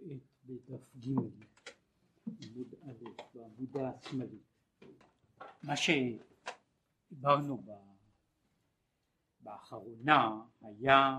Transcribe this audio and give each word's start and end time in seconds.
כעת 0.00 0.20
בדף 0.44 0.96
ג' 0.96 1.08
עמוד 2.26 2.74
א' 2.82 3.04
בעמודה 3.34 3.90
השמאלית. 3.90 4.42
מה 5.62 5.74
שדיברנו 5.76 7.62
באחרונה 9.40 10.42
היה 10.60 11.18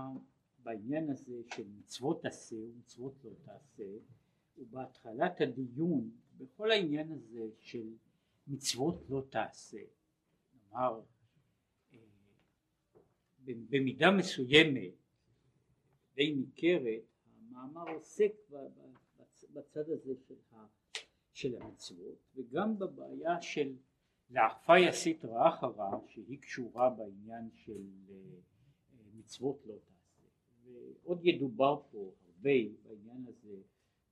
בעניין 0.58 1.10
הזה 1.10 1.42
של 1.54 1.68
מצוות 1.68 2.24
עשה 2.24 2.56
ומצוות 2.56 3.24
לא 3.24 3.30
תעשה 3.42 3.84
ובהתחלת 4.56 5.40
הדיון 5.40 6.10
בכל 6.36 6.70
העניין 6.70 7.12
הזה 7.12 7.48
של 7.58 7.94
מצוות 8.46 9.04
לא 9.08 9.22
תעשה. 9.30 9.82
כלומר 10.52 11.00
אה, 11.92 11.98
במידה 13.44 14.10
מסוימת 14.10 14.94
די 16.14 16.34
ניכרת 16.34 17.11
המאמר 17.54 17.94
עוסק 17.94 18.32
בצד 19.52 19.90
הזה 19.90 20.14
של, 20.28 20.34
ה, 20.52 20.66
של 21.32 21.62
המצוות 21.62 22.18
וגם 22.34 22.78
בבעיה 22.78 23.42
של 23.42 23.76
לערפי 24.30 24.88
הסטרא 24.88 25.48
אחרא 25.48 25.90
שהיא 26.06 26.38
קשורה 26.38 26.90
בעניין 26.90 27.50
של 27.54 27.86
אה, 28.10 28.16
מצוות 29.14 29.66
לא 29.66 29.74
תעשה. 29.74 30.22
ועוד 30.64 31.26
ידובר 31.26 31.82
פה 31.90 32.12
הרבה 32.24 32.50
בעניין 32.82 33.26
הזה 33.26 33.56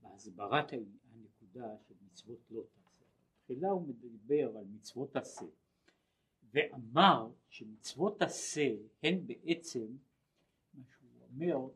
בהסברת 0.02 0.72
הנקודה 0.72 1.76
של 1.88 1.94
מצוות 2.06 2.38
לא 2.50 2.62
תעשה. 2.74 3.04
תחילה 3.44 3.68
הוא 3.70 3.88
מדבר 3.88 4.58
על 4.58 4.64
מצוות 4.64 5.16
עשה 5.16 5.46
ואמר 6.52 7.30
שמצוות 7.48 8.22
עשה 8.22 8.74
הן 9.02 9.26
בעצם 9.26 9.86
מה 10.74 10.84
שהוא 10.86 11.10
אומר 11.20 11.68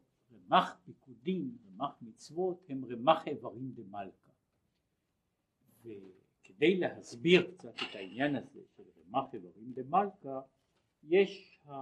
רמ"ח 0.51 0.77
פיקודים, 0.85 1.59
רמ"ח 1.67 2.03
מצוות, 2.03 2.67
הם 2.69 2.85
רמ"ח 2.85 3.29
איברים 3.29 3.73
דמלכה. 3.75 4.31
וכדי 5.81 6.77
להסביר 6.77 7.55
קצת 7.59 7.75
את 7.75 7.95
העניין 7.95 8.37
הזה 8.37 8.61
של 8.77 8.83
רמ"ח 8.97 9.35
איברים 9.35 9.73
דמלכה, 9.73 10.41
יש, 11.03 11.61
ה... 11.67 11.73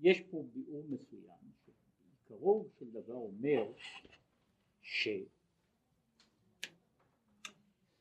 יש 0.00 0.20
פה 0.20 0.44
ביאור 0.52 0.84
מסוים, 0.88 1.52
שעיקרו 1.64 2.66
של 2.78 2.90
דבר 2.90 3.14
אומר 3.14 3.72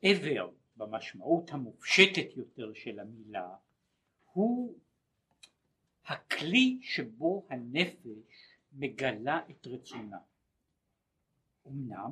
שעבר 0.01 0.49
במשמעות 0.77 1.49
המופשטת 1.51 2.37
יותר 2.37 2.73
של 2.73 2.99
המילה 2.99 3.55
הוא 4.33 4.79
הכלי 6.05 6.79
שבו 6.81 7.45
הנפש 7.49 8.52
מגלה 8.73 9.39
את 9.49 9.67
רצונה. 9.67 10.17
אמנם 11.67 12.11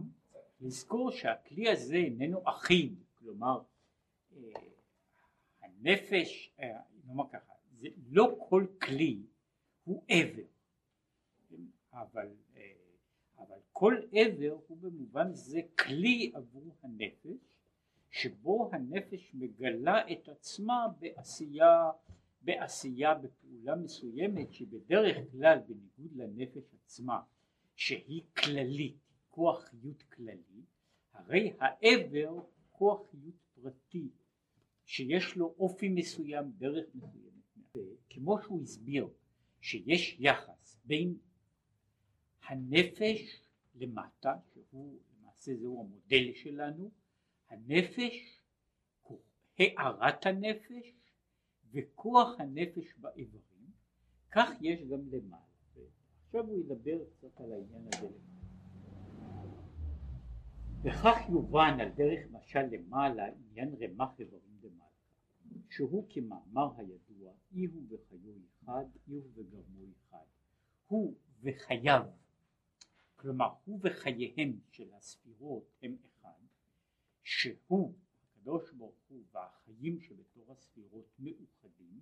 לזכור 0.62 1.12
שהכלי 1.12 1.70
הזה 1.70 1.96
איננו 1.96 2.42
אחיד, 2.46 3.04
כלומר 3.20 3.62
אה, 4.36 4.38
הנפש, 5.62 6.52
אה, 6.60 6.80
נאמר 7.06 7.30
ככה, 7.30 7.54
זה 7.80 7.88
לא 8.10 8.38
כל 8.50 8.66
כלי 8.82 9.22
הוא 9.84 10.04
עבר, 10.08 10.44
אבל, 11.94 12.30
אה, 12.56 12.74
אבל 13.38 13.58
כל 13.72 13.96
עבר 14.12 14.58
הוא 14.68 14.78
במובן 14.78 15.34
זה 15.34 15.62
כלי 15.80 16.32
עבור 16.36 16.76
הנפש, 16.84 17.38
שבו 18.12 18.70
הנפש 18.74 19.32
מגלה 19.34 20.12
את 20.12 20.30
עצמה 20.30 20.88
בעשייה 21.00 21.92
בעשייה 22.42 23.16
בפעולה 23.16 23.76
מסוימת 23.76 24.54
שבדרך 24.54 25.18
כלל 25.32 25.60
בניגוד 25.68 26.16
לנפש 26.16 26.74
עצמה 26.84 27.22
שהיא 27.76 28.24
כללית, 28.38 28.98
כוח 29.30 29.64
חיות 29.64 30.04
כללי, 30.04 30.64
הרי 31.14 31.54
העבר 31.60 32.40
כוח 32.72 33.10
חיות 33.12 33.36
פרטי 33.54 34.10
שיש 34.86 35.36
לו 35.36 35.56
אופי 35.60 35.90
מסוים, 35.90 36.52
דרך 36.58 36.86
מסוימת. 36.96 37.32
כמו 38.10 38.42
שהוא 38.42 38.62
הסביר 38.64 39.08
שיש 39.62 40.18
יחס 40.20 40.80
בין 40.86 41.18
הנפש 42.48 43.42
למטה, 43.76 44.36
שהוא 44.54 45.00
למעשה 45.14 45.56
זהו 45.56 45.82
המודל 45.82 46.34
שלנו, 46.34 46.92
הנפש, 47.50 48.42
הארת 49.60 50.26
הנפש 50.26 50.94
וכוח 51.74 52.40
הנפש 52.40 52.94
באיברים, 52.98 53.72
כך 54.32 54.50
יש 54.62 54.82
גם 54.84 55.00
למעלה. 55.12 55.42
עכשיו 56.26 56.46
הוא 56.48 56.60
ידבר 56.60 56.98
קצת 57.06 57.42
על 57.42 57.52
העניין 57.52 57.88
הזה 57.94 58.08
וכך 60.84 61.18
יובן 61.30 61.78
על 61.80 61.90
דרך 61.90 62.32
משל 62.32 62.62
למעלה 62.72 63.24
עניין 63.28 63.76
רמ"ח 63.82 64.20
איברים 64.20 64.58
דמלכה, 64.60 64.86
שהוא 65.70 66.06
כמאמר 66.10 66.70
הידוע 66.78 67.34
אי 67.54 67.66
הוא 67.66 67.84
וחיו 67.90 68.34
אחד, 68.48 68.86
אי 69.08 69.14
הוא 69.14 69.32
וגרמו 69.34 69.86
אחד. 69.98 70.26
הוא 70.88 71.16
וחייו, 71.44 72.04
כלומר 73.16 73.50
הוא 73.66 73.80
וחייהם 73.84 74.60
של 74.72 74.94
הספירות 74.94 75.72
הם 75.82 75.96
אחד, 76.06 76.40
שהוא 77.24 77.94
הקדוש 78.42 78.72
ברוך 78.72 78.96
הוא 79.08 79.24
והחיים 79.32 80.00
שבתור 80.00 80.52
הספירות 80.52 81.08
מאוחדים, 81.20 82.02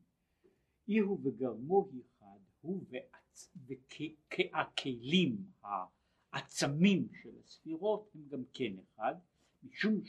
אי 0.88 0.98
הוא 0.98 1.20
וגרמו 1.24 1.90
אחד, 2.02 2.40
הוא 2.62 2.86
וכהכלים 3.68 5.52
העצמים 6.32 7.08
של 7.22 7.40
הספירות 7.44 8.12
הם 8.16 8.28
גם 8.28 8.44
כן 8.54 8.74
אחד, 8.80 9.16
משום 9.64 10.02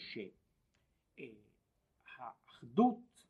שהאחדות 2.07 3.27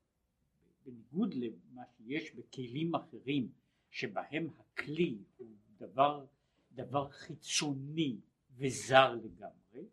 בניגוד 0.85 1.35
למה 1.35 1.83
שיש 1.97 2.35
בכלים 2.35 2.95
אחרים 2.95 3.53
שבהם 3.91 4.49
הכלי 4.59 5.19
הוא 5.37 5.57
דבר, 5.77 6.27
דבר 6.73 7.11
חיצוני 7.11 8.21
וזר 8.57 9.15
לגמרי, 9.15 9.89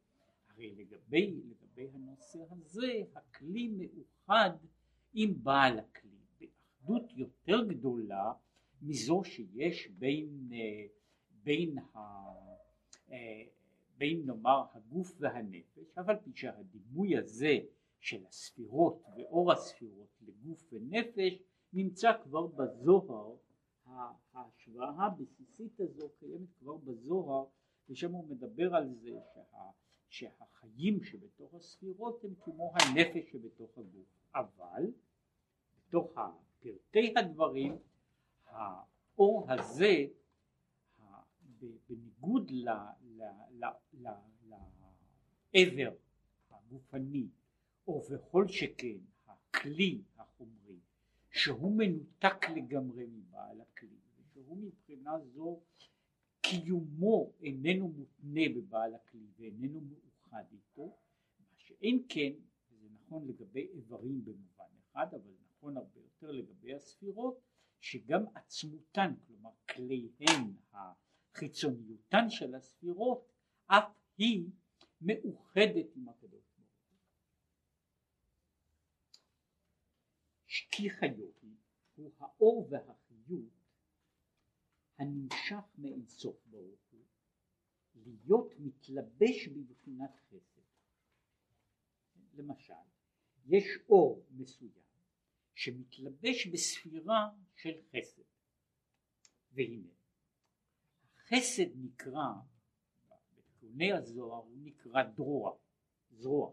הרי 0.49 0.75
לגבי, 0.75 1.31
לגבי 1.31 1.66
הנושא 1.93 2.39
הזה 2.51 2.93
הכלי 3.15 3.67
מאוחד 3.67 4.49
עם 5.13 5.43
בעל 5.43 5.79
הכלי. 5.79 6.17
באחדות 6.87 7.11
יותר 7.15 7.63
גדולה 7.67 8.33
מזו 8.81 9.23
שיש 9.23 9.87
בין, 9.87 10.49
אה, 10.53 10.87
בין, 11.43 11.77
ה, 11.79 11.99
אה, 13.11 13.43
בין 13.97 14.25
נאמר 14.25 14.63
הגוף 14.73 15.15
והנפש, 15.19 15.97
אבל 15.97 16.15
פי 16.23 16.31
שהדימוי 16.35 17.17
הזה 17.17 17.57
של 17.99 18.25
הספירות 18.25 19.03
ואור 19.17 19.51
הספירות 19.51 20.09
לגוף 20.21 20.73
ונפש 20.73 21.41
נמצא 21.73 22.11
כבר 22.23 22.47
בזוהר, 22.47 23.35
ההשוואה 24.33 25.05
הבסיסית 25.05 25.79
הזו 25.79 26.09
קיימת 26.19 26.49
כבר 26.59 26.77
בזוהר 26.77 27.45
ושם 27.89 28.11
הוא 28.11 28.27
מדבר 28.29 28.75
על 28.75 28.93
זה 28.93 29.09
שה, 29.33 29.69
שהחיים 30.09 31.03
שבתוך 31.03 31.53
הספירות 31.53 32.23
הם 32.23 32.33
כמו 32.43 32.73
הנפש 32.75 33.31
שבתוך 33.31 33.77
הגוף, 33.77 34.07
אבל 34.35 34.91
בתוך 35.77 36.11
פרטי 36.59 37.13
הדברים 37.17 37.77
האור 38.45 39.51
הזה 39.51 40.05
בניגוד 41.89 42.51
לעבר 43.93 44.13
הגופני 46.49 47.27
או 47.87 48.03
וכל 48.09 48.47
שכן 48.47 48.97
הכלי 49.27 50.01
החומרי 50.17 50.79
שהוא 51.31 51.77
מנותק 51.77 52.49
לגמרי 52.55 53.05
מבעל 53.05 53.61
הכלי 53.61 53.97
ושהוא 54.19 54.57
מבחינה 54.57 55.19
זו 55.19 55.59
קיומו 56.49 57.33
איננו 57.41 57.87
מותנה 57.87 58.41
בבעל 58.55 58.95
הכלי 58.95 59.27
ואיננו 59.37 59.81
מאוחד 59.81 60.43
איתו, 60.51 60.97
מה 61.39 61.57
שאין 61.57 62.03
כן, 62.09 62.33
וזה 62.71 62.87
נכון 62.93 63.27
לגבי 63.27 63.67
איברים 63.67 64.25
במובן 64.25 64.65
אחד, 64.79 65.13
אבל 65.13 65.31
נכון 65.49 65.77
הרבה 65.77 65.99
יותר 65.99 66.31
לגבי 66.31 66.73
הספירות, 66.73 67.39
שגם 67.79 68.23
עצמותן, 68.33 69.13
כלומר 69.27 69.49
כליהן, 69.75 70.53
החיצוניותן 70.71 72.29
של 72.29 72.55
הספירות, 72.55 73.31
אף 73.67 73.93
היא 74.17 74.49
מאוחדת 75.01 75.95
עם 75.95 76.09
הקדוש 76.09 76.45
ברוך 76.57 76.69
הוא. 76.89 76.97
שתי 80.45 80.89
חיות 80.89 81.41
הוא 81.95 82.11
האור 82.19 82.67
והחיות 82.69 83.56
הנמשך 84.97 85.63
מאינסוף 85.77 86.45
ברוך 86.45 86.79
הוא, 86.91 87.05
להיות 88.05 88.53
מתלבש 88.59 89.47
בבחינת 89.47 90.11
חסד. 90.29 90.61
למשל, 92.33 92.73
יש 93.45 93.65
אור 93.89 94.25
מסוים 94.31 94.87
שמתלבש 95.55 96.47
בספירה 96.47 97.29
של 97.55 97.81
חסד, 97.89 98.23
והנה, 99.51 99.89
החסד 101.17 101.75
נקרא, 101.75 102.33
בלשוני 103.07 103.91
הזוהר 103.91 104.43
הוא 104.43 104.57
נקרא 104.63 105.03
דרוע, 105.03 105.57
זרוע, 106.11 106.51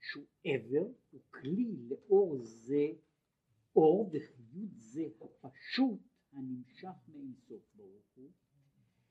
שהוא 0.00 0.26
עבר, 0.44 0.86
הוא 1.10 1.20
כלי 1.30 1.76
לאור 1.88 2.38
זה, 2.42 2.86
אור 3.76 4.10
וחיות 4.12 4.70
זה 4.74 5.02
הפשוט 5.42 6.00
הנמשך 6.34 7.08
מאינסוף 7.08 7.62
ברוך 7.76 8.04
הוא, 8.14 8.30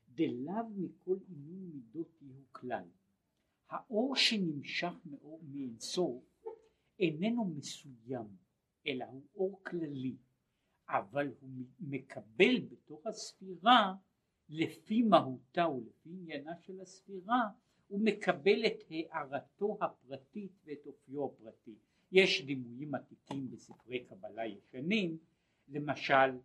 דלאו 0.08 0.70
מכל 0.76 1.18
עינוי 1.28 1.58
מידות 1.72 2.22
יהיו 2.22 2.42
כלל. 2.52 2.88
האור 3.68 4.16
שנמשך 4.16 4.92
מאור 5.04 5.40
מאינסוף 5.52 6.24
איננו 6.98 7.44
מסוים, 7.44 8.26
אלא 8.86 9.04
הוא 9.04 9.22
אור 9.34 9.60
כללי, 9.64 10.16
אבל 10.88 11.32
הוא 11.40 11.50
מקבל 11.80 12.60
בתוך 12.60 13.06
הספירה 13.06 13.94
לפי 14.48 15.02
מהותה 15.02 15.68
ולפי 15.68 16.10
עניינה 16.10 16.52
של 16.60 16.80
הספירה 16.80 17.42
הוא 17.88 18.00
מקבל 18.04 18.66
את 18.66 18.78
הערתו 18.90 19.78
הפרטית 19.80 20.52
ואת 20.64 20.86
אופיו 20.86 21.24
הפרטי. 21.24 21.74
יש 22.12 22.44
דימויים 22.46 22.94
עתיקים 22.94 23.50
בספרי 23.50 24.04
קבלה 24.04 24.46
ישנים, 24.46 25.18
למשל 25.68 26.38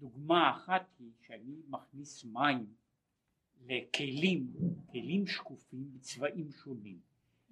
דוגמה 0.00 0.50
אחת 0.50 0.86
היא 0.98 1.10
שאני 1.26 1.54
מכניס 1.68 2.24
מים 2.24 2.66
לכלים, 3.66 4.46
כלים 4.92 5.26
שקופים 5.26 5.90
בצבעים 5.92 6.50
שונים. 6.52 6.98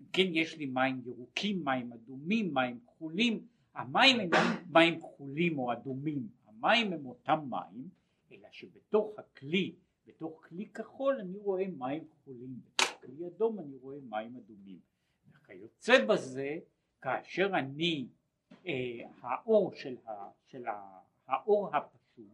אם 0.00 0.04
כן 0.12 0.26
יש 0.32 0.56
לי 0.56 0.66
מים 0.66 1.02
ירוקים, 1.06 1.64
מים 1.64 1.92
אדומים, 1.92 2.54
מים 2.54 2.80
כחולים, 2.86 3.46
המים 3.74 4.20
אינם 4.20 4.64
מים 4.70 5.00
כחולים 5.00 5.58
או 5.58 5.72
אדומים, 5.72 6.28
המים 6.46 6.92
הם 6.92 7.06
אותם 7.06 7.38
מים, 7.50 7.88
אלא 8.32 8.48
שבתוך 8.52 9.18
הכלי, 9.18 9.74
בתוך 10.06 10.44
כלי 10.48 10.66
כחול 10.66 11.18
אני 11.20 11.38
רואה 11.38 11.64
מים 11.68 12.04
כחולים, 12.08 12.60
בתוך 12.64 12.88
כלי 13.00 13.26
אדום 13.26 13.58
אני 13.58 13.76
רואה 13.76 13.98
מים 14.08 14.36
אדומים. 14.36 14.78
וכיוצא 15.32 16.04
בזה, 16.04 16.58
כאשר 17.00 17.50
אני, 17.54 18.08
אה, 18.08 18.17
האור 19.20 19.72
של, 19.74 19.96
ה, 20.06 20.30
של 20.46 20.66
ה, 20.66 21.00
האור 21.26 21.76
הפשוט, 21.76 22.26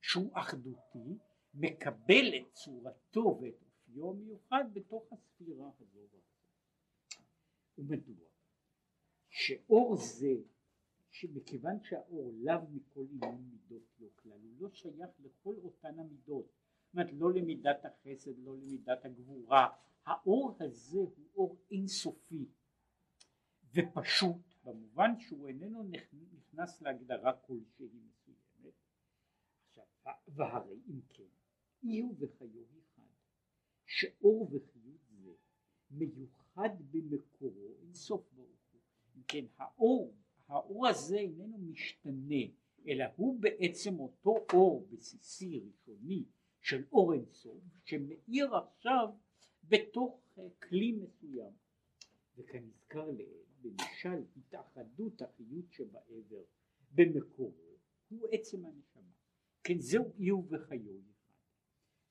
שהוא 0.00 0.30
אחדותי, 0.32 1.18
מקבל 1.54 2.34
את 2.36 2.52
צורתו 2.52 3.38
ואת 3.42 3.54
אופיו 3.62 4.10
המיוחד 4.10 4.64
בתוך 4.72 5.12
הספירה 5.12 5.70
הזו. 5.80 6.00
ומדוע? 7.78 8.28
שאור 9.28 9.96
זה 9.96 10.34
שמכיוון 11.10 11.78
שהאור 11.84 12.32
לאו 12.34 12.60
מכל 12.70 13.04
עניין 13.10 13.50
מידות 13.50 13.82
לא 14.00 14.08
כלל, 14.16 14.32
הוא 14.32 14.52
לא 14.58 14.70
שייך 14.70 15.10
לכל 15.18 15.54
אותן 15.64 15.98
המידות, 15.98 16.46
זאת 16.46 16.94
אומרת 16.94 17.12
לא 17.12 17.32
למידת 17.32 17.84
החסד, 17.84 18.38
לא 18.38 18.56
למידת 18.56 19.04
הגבורה, 19.04 19.68
האור 20.06 20.56
הזה 20.60 20.98
הוא 20.98 21.28
אור 21.36 21.56
אינסופי 21.70 22.46
ופשוט 23.74 24.53
במובן 24.64 25.18
שהוא 25.18 25.48
איננו 25.48 25.82
נכנס 26.32 26.82
להגדרה 26.82 27.32
כלשהי 27.32 27.86
מסוימת. 27.86 28.74
עכשיו, 29.68 29.84
והרי 30.28 30.80
אם 30.88 31.00
כן, 31.08 31.28
אי 31.82 32.02
וחיו 32.18 32.64
אחד, 32.78 33.02
שאור 33.86 34.48
וחיות 34.52 35.00
זה 35.10 35.32
מיוחד 35.90 36.70
במקורו 36.90 37.74
אינסוף 37.82 38.32
ברוך 38.32 38.72
הוא. 38.72 38.80
אם 39.16 39.22
כן, 39.28 39.44
האור 39.56 40.14
האור 40.48 40.88
הזה 40.88 41.16
איננו 41.16 41.58
משתנה 41.58 42.44
אלא 42.88 43.04
הוא 43.16 43.40
בעצם 43.40 44.00
אותו 44.00 44.46
אור 44.52 44.86
בסיסי 44.90 45.60
ראשוני 45.60 46.24
של 46.60 46.84
אור 46.92 47.12
אינסוף 47.14 47.58
שמאיר 47.84 48.56
עכשיו 48.56 49.08
בתוך 49.64 50.20
אה, 50.38 50.42
כלי 50.68 50.92
מסוים 50.92 51.52
וכנזכר 52.36 53.10
למשל 53.64 54.24
התאחדות 54.36 55.22
החיות 55.22 55.72
שבעבר 55.72 56.44
במקורו 56.94 57.76
הוא 58.08 58.28
עצם 58.32 58.64
הנשמה 58.64 59.12
כן 59.64 59.78
זהו 59.78 60.12
אי 60.18 60.28
הוא 60.28 60.46
וחיו 60.50 61.00
אחד 61.00 61.34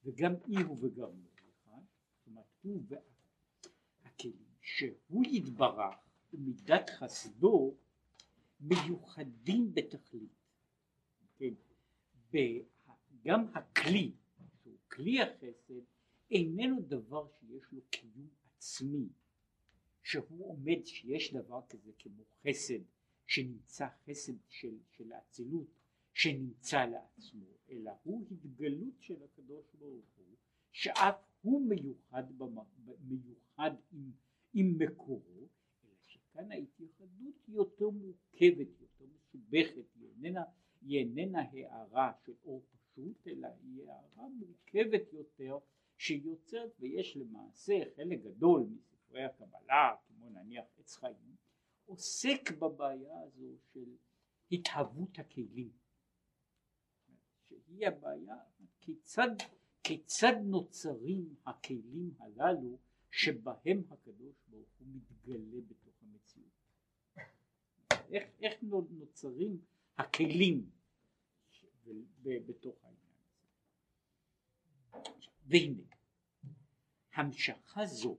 וגם 0.04 0.34
אי 0.48 0.56
הוא 0.64 0.78
וגרמו 0.82 1.28
אחד 1.36 1.82
זאת 2.18 2.28
אומרת 2.28 2.46
הוא 2.62 2.84
והכלים 4.04 4.44
שהוא 4.62 5.24
יתברך 5.26 5.96
ומידת 6.34 6.90
חסדו 6.90 7.76
מיוחדים 8.60 9.74
בתכלית. 9.74 10.32
כן? 11.38 11.54
גם 13.26 13.46
הכלי, 13.54 14.12
שהוא 14.62 14.78
כלי 14.92 15.22
החסד, 15.22 15.84
איננו 16.32 16.82
דבר 16.82 17.28
שיש 17.40 17.72
לו 17.72 17.82
קיום 17.90 18.28
עצמי, 18.58 19.08
שהוא 20.04 20.50
עומד 20.50 20.86
שיש 20.86 21.34
דבר 21.34 21.62
כזה 21.70 21.92
כמו 22.00 22.24
חסד, 22.44 22.84
שנמצא 23.28 23.88
חסד 24.06 24.34
של, 24.50 24.78
של 24.90 25.12
האצילות, 25.12 25.68
שנמצא 26.14 26.86
לעצמו, 26.86 27.46
אלא 27.70 27.92
הוא 28.04 28.26
התגלות 28.32 28.94
של 29.00 29.24
הקדוש 29.24 29.66
ברוך 29.80 30.06
הוא, 30.18 30.36
שאף 30.72 31.16
הוא 31.42 31.68
מיוחד, 31.68 32.38
במ, 32.38 32.58
מיוחד 33.08 33.72
עם, 33.92 34.12
עם 34.54 34.78
מקורו, 34.78 35.48
כאן 36.34 36.52
ההתייחדות 36.52 37.36
היא 37.48 37.56
יותר 37.56 37.90
מורכבת, 37.90 38.68
יותר 38.82 39.06
מסובכת, 39.16 39.86
היא 39.96 40.08
איננה, 40.16 40.44
היא 40.82 41.00
איננה 41.00 41.42
הערה 41.42 42.12
של 42.26 42.34
אור 42.46 42.64
פשוט, 42.72 43.28
אלא 43.28 43.48
היא 43.64 43.84
הערה 43.90 44.30
מורכבת 44.30 45.14
יותר 45.14 45.58
שיוצרת, 45.98 46.72
ויש 46.80 47.18
למעשה 47.18 47.74
חלק 47.96 48.22
גדול 48.24 48.68
מספרי 49.14 49.24
הקבלה, 49.24 49.96
כמו 50.08 50.30
נניח 50.30 50.66
עץ 50.80 50.96
חיים, 50.96 51.36
עוסק 51.86 52.52
בבעיה 52.60 53.22
הזו 53.22 53.58
של 53.74 53.96
התהוות 54.52 55.20
הכלים, 55.20 55.72
שהיא 57.48 57.88
הבעיה 57.88 58.36
כיצד, 58.80 59.30
כיצד 59.84 60.34
נוצרים 60.44 61.36
הכלים 61.46 62.14
הללו 62.20 62.78
שבהם 63.12 63.84
הקדוש 63.90 64.36
ברוך 64.48 64.70
הוא 64.80 64.88
מתגלה 64.88 65.62
בתוך 65.68 65.96
המציאות. 66.02 66.48
איך, 67.92 68.24
איך 68.42 68.64
נוצרים 68.64 69.62
הכלים 69.98 70.70
בתוך 72.24 72.84
העניין. 72.84 73.04
והנה, 75.46 75.84
המשכה 77.14 77.86
זו 77.86 78.18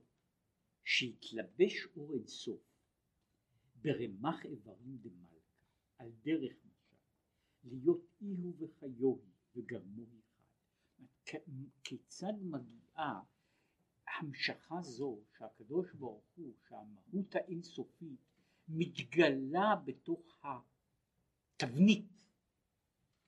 שהתלבש 0.85 1.87
אור 1.97 2.13
אינסוף 2.13 2.61
ברמ"ח 3.75 4.45
איברים 4.45 4.97
דמלכה 5.01 5.35
על 5.97 6.11
דרך 6.23 6.53
משל 6.65 6.95
להיות 7.63 8.01
אי 8.21 8.35
הוא 8.35 9.19
וגרמו 9.55 10.03
אחד. 10.03 11.37
כיצד 11.83 12.33
מגיעה 12.41 13.21
המשכה 14.07 14.81
זו 14.81 15.19
שהקדוש 15.37 15.93
ברוך 15.93 16.25
הוא, 16.35 16.53
שהמהות 16.67 17.35
האינסופית 17.35 18.19
מתגלה 18.67 19.75
בתוך 19.85 20.39
התבנית, 20.43 22.05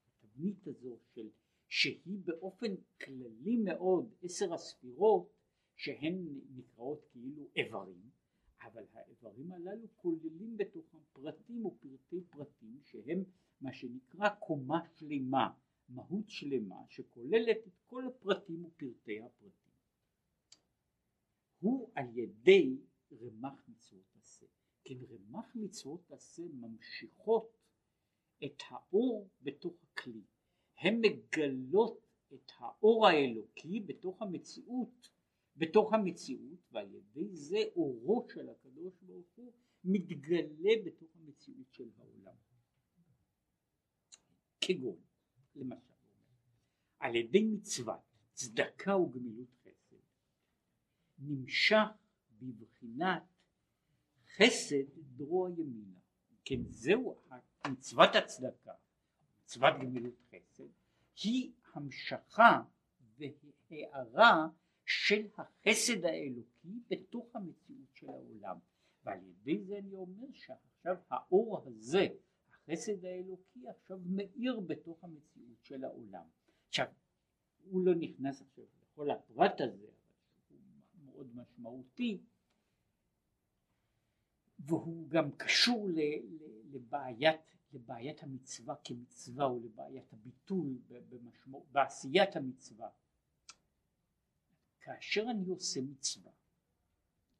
התבנית 0.07 0.67
הזו 0.67 0.99
של 1.13 1.29
שהיא 1.67 2.19
באופן 2.25 2.75
כללי 3.05 3.57
מאוד 3.57 4.13
עשר 4.23 4.53
הספירות 4.53 5.36
שהן 5.77 6.25
נקראות 6.55 7.05
כאילו 7.11 7.47
איברים, 7.55 8.09
אבל 8.61 8.83
האיברים 8.93 9.51
הללו 9.51 9.87
כוללים 9.95 10.57
בתוכם 10.57 10.97
פרטים 11.13 11.65
ופרטי 11.65 12.21
פרטים 12.29 12.79
שהם 12.83 13.23
מה 13.61 13.73
שנקרא 13.73 14.29
קומה 14.29 14.79
שלמה, 14.95 15.53
מהות 15.89 16.29
שלמה 16.29 16.85
שכוללת 16.89 17.57
את 17.67 17.73
כל 17.85 18.07
הפרטים 18.07 18.65
ופרטי 18.65 19.21
הפרטים. 19.21 19.71
הוא 21.59 21.91
על 21.95 22.17
ידי 22.17 22.77
רמ"ח 23.21 23.67
מצוות 23.67 24.15
עשה. 24.21 24.45
כן 24.83 24.95
רמ"ח 25.09 25.55
מצוות 25.55 26.11
עשה 26.11 26.43
ממשיכות 26.53 27.57
את 28.45 28.61
האור 28.69 29.29
בתוך 29.41 29.73
הכלי. 29.83 30.21
הן 30.77 31.01
מגלות 31.01 32.07
את 32.33 32.51
האור 32.57 33.07
האלוקי 33.07 33.79
בתוך 33.79 34.21
המציאות, 34.21 35.09
בתוך 35.57 35.93
המציאות, 35.93 36.59
ועל 36.71 36.93
ידי 36.93 37.35
זה 37.35 37.57
אורו 37.75 38.27
של 38.33 38.49
הקדוש 38.49 38.93
ברוך 39.01 39.35
הוא 39.35 39.53
מתגלה 39.83 40.71
בתוך 40.85 41.09
המציאות 41.15 41.73
של 41.73 41.89
העולם. 41.97 42.35
כגון, 44.61 44.99
למשל, 45.55 45.81
על 46.99 47.15
ידי 47.15 47.43
מצוות 47.43 47.99
צדקה 48.33 48.97
וגמילות 48.97 49.57
נמשך 51.19 51.87
בבחינת 52.41 53.23
חסד 54.35 54.85
דרוע 55.15 55.49
ימינה. 55.51 55.99
כן 56.45 56.63
זהו 56.69 57.21
מצוות 57.67 58.09
הצדקה, 58.15 58.71
מצוות 59.43 59.73
גמילות 59.81 60.13
חסד, 60.29 60.63
היא 61.23 61.51
המשכה 61.73 62.61
הארה 63.69 64.47
של 64.87 65.27
החסד 65.37 66.05
האלוקי 66.05 66.79
בתוך 66.89 67.35
המציאות 67.35 67.93
של 67.93 68.09
העולם 68.09 68.57
ועל 69.03 69.19
ידי 69.23 69.63
זה 69.63 69.77
אני 69.77 69.95
אומר 69.95 70.27
שעכשיו 70.33 70.95
האור 71.09 71.63
הזה 71.65 72.07
החסד 72.51 73.05
האלוקי 73.05 73.67
עכשיו 73.67 73.99
מאיר 74.05 74.59
בתוך 74.59 75.03
המציאות 75.03 75.63
של 75.63 75.83
העולם 75.83 76.25
עכשיו 76.67 76.85
הוא 77.63 77.85
לא 77.85 77.95
נכנס 77.95 78.41
עכשיו 78.41 78.63
לכל 78.91 79.11
הפרט 79.11 79.61
הזה 79.61 79.87
אבל 79.87 80.57
הוא 80.95 81.05
מאוד 81.05 81.35
משמעותי 81.35 82.21
והוא 84.59 85.09
גם 85.09 85.31
קשור 85.31 85.89
לבעיית, 86.71 87.41
לבעיית 87.73 88.23
המצווה 88.23 88.75
כמצווה 88.83 89.51
ולבעיית 89.51 90.13
הביטול 90.13 90.77
במשמעות, 91.09 91.65
בעשיית 91.71 92.35
המצווה. 92.35 92.89
כאשר 94.87 95.25
אני 95.31 95.47
עושה 95.47 95.79
מצווה, 95.81 96.31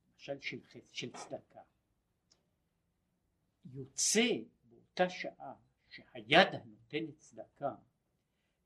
למשל 0.08 0.42
של 0.42 0.64
חסד, 0.64 0.94
של 0.94 1.12
צדקה, 1.12 1.62
יוצא 3.66 4.30
באותה 4.64 5.10
שעה 5.10 5.56
שהיד 5.90 6.48
הנותנת 6.54 7.18
צדקה 7.18 7.76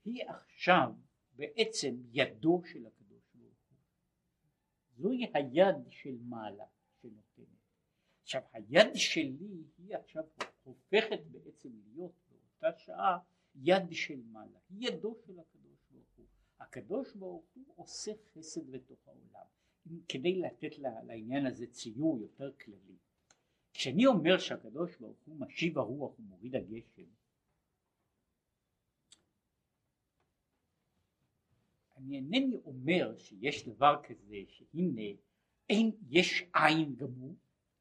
היא 0.05 0.23
עכשיו 0.27 0.93
בעצם 1.35 1.95
ידו 2.11 2.61
של 2.65 2.85
הקדוש 2.85 3.23
ברוך 3.35 3.55
הוא. 3.69 3.77
זוהי 4.97 5.31
היד 5.33 5.75
של 5.89 6.17
מעלה 6.21 6.65
שנותנת. 7.01 7.47
עכשיו 8.21 8.41
היד 8.53 8.95
שלי 8.95 9.63
היא 9.77 9.95
עכשיו 9.95 10.23
הופכת 10.63 11.19
בעצם 11.31 11.69
להיות 11.83 12.13
באותה 12.29 12.79
שעה 12.79 13.17
יד 13.55 13.91
של 13.91 14.21
מעלה, 14.25 14.59
היא 14.69 14.87
ידו 14.87 15.15
של 15.25 15.39
הקדוש. 15.39 15.60
הקדוש 16.61 17.15
ברוך 17.15 17.45
הוא 17.53 17.73
עושה 17.75 18.11
חסד 18.33 18.71
בתוך 18.71 19.07
העולם. 19.07 19.45
כדי 20.07 20.39
לתת 20.39 20.77
לעניין 20.79 21.45
הזה 21.45 21.67
ציור 21.67 22.19
יותר 22.19 22.51
כללי. 22.53 22.97
כשאני 23.73 24.05
אומר 24.05 24.37
שהקדוש 24.37 24.97
ברוך 24.97 25.17
הוא 25.25 25.39
משיב 25.39 25.77
הרוח 25.77 26.19
ומוריד 26.19 26.55
הגשם, 26.55 27.07
אני 31.97 32.15
אינני 32.15 32.55
אומר 32.65 33.17
שיש 33.17 33.67
דבר 33.67 34.01
כזה 34.03 34.35
שהנה 34.47 35.17
אין, 35.69 35.91
יש 36.09 36.43
עין 36.53 36.95
גמור 36.95 37.35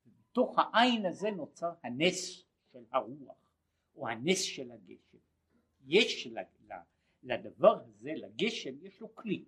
בתוך 0.06 0.56
העין 0.58 1.06
הזה 1.06 1.30
נוצר 1.30 1.72
הנס 1.82 2.44
של 2.72 2.84
הרוח 2.92 3.36
או 3.94 4.08
הנס 4.08 4.40
של 4.42 4.70
הגשם. 4.70 5.18
יש 5.86 6.26
לדבר 7.22 7.80
הזה, 7.80 8.12
לגשם, 8.16 8.74
יש 8.82 9.00
לו 9.00 9.14
כלי. 9.14 9.44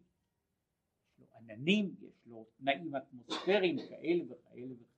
יש 1.08 1.18
לו 1.18 1.26
עננים, 1.38 1.94
יש 2.00 2.26
לו 2.26 2.46
תנאים 2.58 2.96
אטמוספריים 2.96 3.76
כאלה 3.88 4.24
וכאלה 4.28 4.72
וכאלה. 4.72 4.92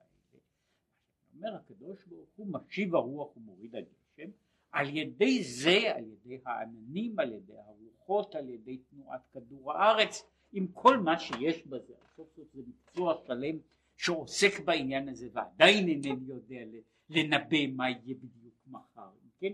אומר 1.35 1.55
הקדוש 1.57 2.05
ברוך 2.05 2.29
הוא 2.37 2.47
משיב 2.51 2.95
הרוח 2.95 3.37
ומוריד 3.37 3.77
הגשם, 3.77 4.31
על 4.73 4.97
ידי 4.97 5.45
זה, 5.45 5.95
על 5.95 6.05
ידי 6.05 6.39
העננים, 6.47 7.19
על 7.19 7.33
ידי 7.33 7.59
הרוחות, 7.59 8.35
על 8.35 8.49
ידי 8.49 8.79
תנועת 8.79 9.21
כדור 9.33 9.73
הארץ, 9.73 10.23
עם 10.53 10.67
כל 10.73 10.97
מה 10.99 11.19
שיש 11.19 11.67
בזה. 11.67 11.95
סוף 12.17 12.29
סוף 12.37 12.49
זה 12.53 12.63
מקצוע 12.67 13.15
שלם 13.27 13.59
שעוסק 13.97 14.61
בעניין 14.65 15.09
הזה 15.09 15.29
ועדיין 15.33 15.89
אינני 15.89 16.25
יודע 16.27 16.61
לנבא 17.09 17.67
מה 17.67 17.91
יהיה 17.91 18.15
בדיוק 18.15 18.55
מחר, 18.67 19.11
כן? 19.39 19.53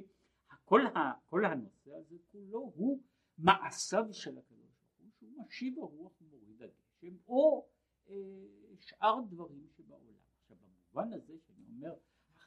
כל, 0.64 0.86
ה, 0.86 1.12
כל 1.30 1.44
הנושא 1.44 1.90
הזה 1.94 2.16
כולו 2.32 2.72
הוא 2.74 3.00
מעשיו 3.42 4.04
של 4.12 4.38
הקדוש 4.38 4.70
ברוך 4.80 5.00
הוא 5.00 5.10
שהוא 5.18 5.46
משיב 5.46 5.78
הרוח 5.78 6.12
ומוריד 6.20 6.62
הגשם 6.62 7.16
או 7.28 7.66
אה, 8.08 8.14
שאר 8.80 9.20
דברים 9.30 9.66
שבעולם. 9.76 10.14
עכשיו 10.42 10.56
במובן 10.56 11.12
הזה 11.12 11.32
שאני 11.46 11.64
אומר 11.68 11.94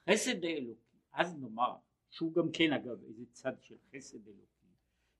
החסד 0.07 0.43
האלוקי 0.43 0.97
אז 1.12 1.35
נאמר 1.35 1.75
שהוא 2.09 2.33
גם 2.33 2.51
כן 2.53 2.73
אגב 2.73 3.03
איזה 3.03 3.25
צד 3.31 3.62
של 3.62 3.75
חסד 3.95 4.27
אלוקי 4.27 4.67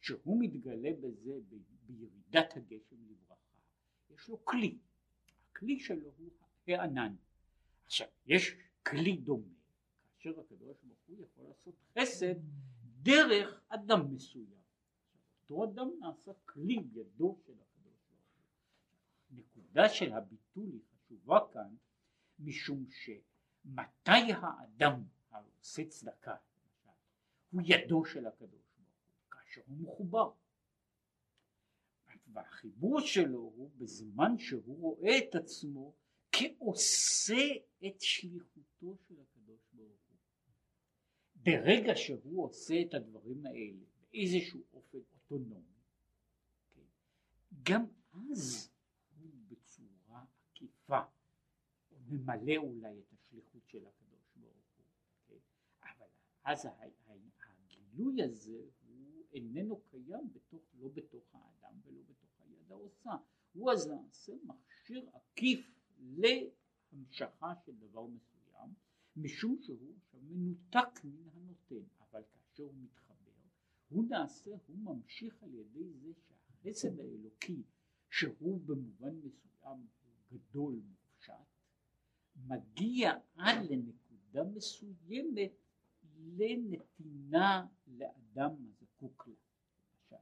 שהוא 0.01 0.38
מתגלה 0.39 0.89
בזה 1.01 1.32
בירידת 1.86 2.58
הגשם 2.58 2.96
לברכה 3.10 3.34
יש 4.10 4.27
לו 4.27 4.46
כלי 4.46 4.77
הכלי 5.63 5.80
שלו 5.80 6.12
הוא 6.18 6.30
הענן. 6.68 7.15
עכשיו, 7.86 8.08
יש 8.25 8.56
כלי 8.86 9.18
דומה, 9.18 9.53
כאשר 10.18 10.39
הקדוש 10.39 10.77
ברוך 10.84 11.00
הוא 11.08 11.25
יכול 11.25 11.46
לעשות 11.48 11.75
חסד 12.00 12.36
דרך 13.01 13.62
אדם 13.70 14.15
מסוים. 14.15 14.62
אותו 15.53 15.74
אדם 15.74 15.89
נעשה 16.00 16.31
כלי 16.45 16.83
ידו 16.93 17.38
של 17.45 17.53
הקדוש 17.53 17.93
ברוך 18.10 18.31
הוא. 19.29 19.38
נקודה 19.39 19.89
של 19.89 20.13
הביטול 20.13 20.69
היא 20.72 20.81
חשובה 20.95 21.39
כאן, 21.53 21.75
משום 22.39 22.86
שמתי 22.89 24.31
האדם 24.41 25.03
העושה 25.31 25.86
צדקה, 25.86 26.36
הוא 27.51 27.62
ידו 27.65 28.05
של 28.05 28.25
הקדוש 28.25 28.62
ברוך 28.77 28.77
הוא, 28.77 29.31
כאשר 29.31 29.62
הוא 29.67 29.77
מחובר. 29.77 30.31
והחיבור 32.33 33.01
שלו 33.01 33.39
הוא 33.39 33.72
בזמן 33.77 34.38
שהוא 34.38 34.81
רואה 34.81 35.17
את 35.17 35.36
עצמו 35.36 35.93
כעושה 36.31 37.48
את 37.88 38.01
שליחותו 38.01 38.98
של 39.07 39.15
הקדוש 39.22 39.62
ברוך 39.74 40.01
הוא. 40.10 40.17
ברגע 41.36 41.95
שהוא 41.95 42.45
עושה 42.45 42.81
את 42.81 42.93
הדברים 42.93 43.45
האלה 43.45 43.86
באיזשהו 44.01 44.62
אופן 44.74 44.98
אוטונומי, 45.32 45.84
כן, 46.72 46.82
גם 47.63 47.86
אז 48.12 48.70
הוא 49.18 49.32
בצורה 49.48 50.25
עקיפה 50.50 51.00
ממלא 52.08 52.58
אולי 52.58 53.00
את 53.00 53.13
השליחות 53.13 53.68
של 53.68 53.86
הקדוש 53.86 54.32
ברוך 54.36 54.65
הוא, 54.77 54.86
כן, 55.27 55.38
אבל 55.84 56.08
אז 56.44 56.68
הגילוי 57.96 58.24
הזה 58.24 58.62
הוא 58.88 59.24
איננו 59.34 59.82
קיים 59.92 60.34
בתוך, 60.34 60.62
לא 60.74 60.89
בתוך 60.94 61.36
האדם 61.36 61.80
ולא 61.84 62.01
בתוך 62.01 62.39
היד 62.39 62.72
העושה, 62.72 63.15
הוא 63.53 63.72
אז 63.72 63.88
נעשה 63.88 64.34
מכשיר 64.44 65.10
עקיף 65.13 65.72
להמשכה 66.00 67.53
של 67.65 67.75
דבר 67.75 68.08
מסוים 68.08 68.74
משום 69.15 69.58
שהוא 69.62 69.96
עכשיו 69.98 70.20
מנותק 70.24 71.03
מן 71.03 71.30
הנותן. 71.34 71.86
אבל 72.00 72.24
כאשר 72.34 72.63
הוא 72.63 72.74
מתחבר 72.84 73.12
הוא 73.94 74.06
נעשה 74.10 74.52
הוא 74.68 74.78
ממשיך 74.78 75.44
על 75.44 75.54
ידי 75.54 75.94
זה 75.94 76.12
שהחסד 76.28 77.00
האלוקי 77.00 77.62
שהוא 78.10 78.62
במובן 78.66 79.16
מסוים 79.16 79.88
גדול 80.32 80.82
מופשט 80.90 81.34
מגיע 82.36 83.12
עד 83.36 83.66
לנקודה 83.70 84.44
מסוימת 84.56 85.52
לנתינה 86.18 87.68
לאדם 87.88 88.52
הזקוק 88.68 89.30
לה. 90.12 90.18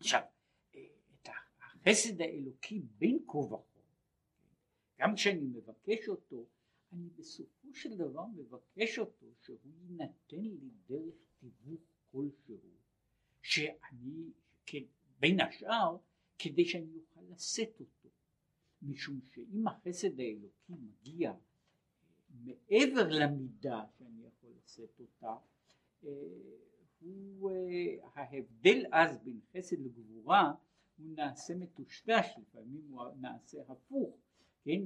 עכשיו, 0.00 0.20
את 0.70 1.28
החסד 1.28 2.20
האלוקי 2.20 2.80
בין 2.98 3.18
כה 3.28 3.38
וכה 3.38 3.80
גם 4.98 5.14
כשאני 5.14 5.46
מבקש 5.46 6.08
אותו, 6.08 6.46
אני 6.92 7.08
בסופו 7.08 7.74
של 7.74 7.96
דבר 7.96 8.26
מבקש 8.26 8.98
אותו 8.98 9.26
שהוא 9.42 9.58
יינתן 9.64 10.42
לי 10.42 10.70
דרך 10.86 11.14
תיווך 11.40 11.80
כלשהו, 12.12 12.58
שאני, 13.42 14.30
כן, 14.66 14.82
בין 15.20 15.40
השאר, 15.40 15.96
כדי 16.38 16.64
שאני 16.64 16.96
אוכל 16.96 17.20
לשאת 17.34 17.80
אותו, 17.80 18.08
משום 18.82 19.20
שאם 19.34 19.68
החסד 19.68 20.20
האלוקי 20.20 20.72
מגיע 20.72 21.32
מעבר 22.30 23.08
למידה 23.08 23.84
שאני 23.98 24.26
יכול 24.26 24.50
לשאת 24.64 25.00
אותה, 25.00 25.36
אה, 26.04 26.10
הוא 27.00 27.50
אה, 27.50 28.08
ההבדל 28.14 28.84
אז 28.92 29.18
בין 29.18 29.40
חסד 29.52 29.78
לגבורה 29.80 30.52
הוא 30.98 31.06
נעשה 31.16 31.56
מטושטש, 31.56 32.26
לפעמים 32.38 32.82
הוא 32.90 33.02
נעשה 33.20 33.58
הפוך, 33.68 34.16
כן, 34.62 34.82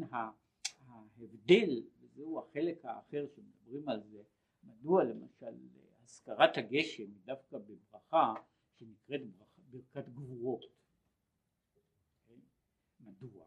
ההבדל, 0.87 1.83
וזהו 2.01 2.39
החלק 2.39 2.85
האחר 2.85 3.27
שמדברים 3.35 3.89
על 3.89 4.03
זה, 4.11 4.23
מדוע 4.65 5.05
למשל 5.05 5.55
הזכרת 6.15 6.59
הגשם 6.59 7.03
היא 7.03 7.21
דווקא 7.25 7.59
בברכה 7.59 8.35
שנקראת 8.75 9.21
ברכת 9.57 10.09
גבורות. 10.09 10.65
כן? 12.27 12.35
מדוע? 13.01 13.47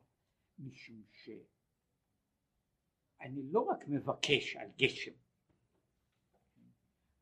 משום 0.60 1.04
שאני 1.12 3.52
לא 3.52 3.60
רק 3.60 3.88
מבקש 3.88 4.56
על 4.56 4.70
גשם, 4.78 5.12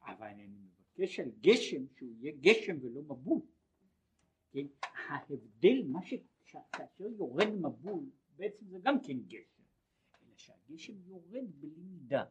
אבל 0.02 0.28
אני 0.28 0.48
מבקש 0.48 1.20
על 1.20 1.32
גשם 1.42 1.88
שהוא 1.96 2.16
יהיה 2.20 2.34
גשם 2.42 2.78
ולא 2.82 3.02
מבול. 3.02 3.42
כן? 4.52 4.66
ההבדל, 4.82 5.84
מה 5.88 6.00
שכאשר 6.06 7.04
יורד 7.18 7.48
מבול 7.48 8.10
בעצם 8.36 8.66
זה 8.66 8.80
גם 8.84 9.02
כן 9.04 9.20
גשם, 9.20 9.64
אלא 10.22 10.36
שהגשם 10.36 10.94
יורד 11.08 11.52
בלי 11.60 11.76
מידה. 11.78 12.26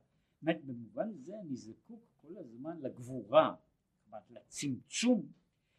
אומרת 0.45 0.65
במובן 0.65 1.13
זה 1.13 1.41
אני 1.41 1.57
זקוק 1.57 2.01
כל 2.17 2.37
הזמן 2.37 2.81
לגבורה, 2.81 3.55
אומרת 4.07 4.31
לצמצום 4.31 5.33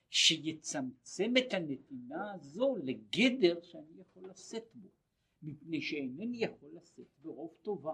שיצמצם 0.10 1.34
את 1.38 1.54
הנתינה 1.54 2.34
הזו 2.34 2.76
לגדר 2.76 3.62
שאני 3.62 4.02
יכול 4.02 4.30
לשאת 4.30 4.76
בו, 4.76 4.88
מפני 5.42 5.82
שאינני 5.82 6.38
יכול 6.38 6.70
לשאת 6.74 7.08
ברוב 7.22 7.54
טובה. 7.62 7.94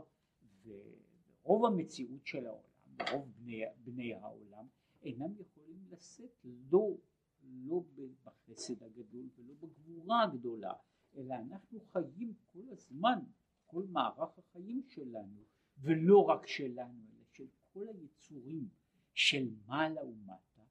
ורוב 0.63 1.65
המציאות 1.65 2.27
של 2.27 2.45
העולם, 2.45 2.95
ורוב 2.99 3.31
בני, 3.37 3.61
בני 3.83 4.13
העולם, 4.13 4.67
אינם 5.03 5.33
יכולים 5.39 5.85
לשאת 5.91 6.45
לא, 6.71 6.95
לא 7.43 7.83
בחסד 8.23 8.83
הגדול 8.83 9.29
ולא 9.35 9.53
בגבורה 9.53 10.23
הגדולה, 10.23 10.73
אלא 11.15 11.35
אנחנו 11.35 11.79
חיים 11.79 12.33
כל 12.45 12.69
הזמן, 12.71 13.19
כל 13.65 13.83
מערך 13.89 14.39
החיים 14.39 14.83
שלנו, 14.87 15.50
ולא 15.81 16.19
רק 16.19 16.47
שלנו, 16.47 16.99
אלא 17.15 17.23
של 17.31 17.45
כל 17.73 17.87
היצורים 17.87 18.69
של 19.13 19.49
מעלה 19.65 20.05
ומטה, 20.05 20.61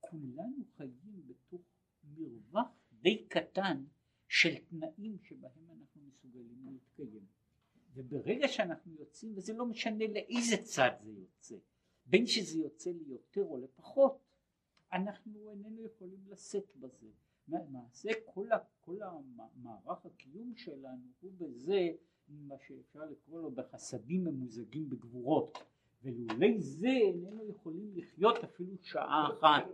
כולנו 0.00 0.64
חיים 0.76 1.22
בתוך 1.26 1.62
מרווח 2.04 2.68
די 2.92 3.26
קטן 3.28 3.84
של 4.28 4.54
תנאים 4.68 5.18
שבהם 5.22 5.70
אנחנו 5.70 6.02
מסוגלים 6.02 6.64
להתקיים. 6.64 7.26
וברגע 7.94 8.48
שאנחנו 8.48 8.94
יוצאים, 8.94 9.32
וזה 9.36 9.52
לא 9.52 9.66
משנה 9.66 10.06
לאיזה 10.06 10.56
צד 10.62 10.90
זה 11.02 11.12
יוצא, 11.12 11.56
בין 12.06 12.26
שזה 12.26 12.58
יוצא 12.58 12.90
ליותר 12.90 13.44
או 13.44 13.58
לפחות, 13.58 14.18
אנחנו 14.92 15.50
איננו 15.50 15.84
יכולים 15.84 16.20
לשאת 16.28 16.76
בזה. 16.76 17.08
למעשה 17.48 18.10
כל, 18.24 18.48
כל 18.80 18.98
המערך 19.02 20.06
הקיום 20.06 20.56
שלנו 20.56 21.06
הוא 21.20 21.32
בזה 21.38 21.92
מה 22.48 22.54
שאפשר 22.66 23.04
לקרוא 23.04 23.40
לו 23.40 23.50
בחסדים 23.50 24.24
ממוזגים 24.24 24.90
בגבורות 24.90 25.58
ולולי 26.02 26.60
זה 26.60 26.88
איננו 26.88 27.48
יכולים 27.48 27.92
לחיות 27.96 28.36
אפילו 28.44 28.76
שעה 28.82 29.28
אחת 29.32 29.64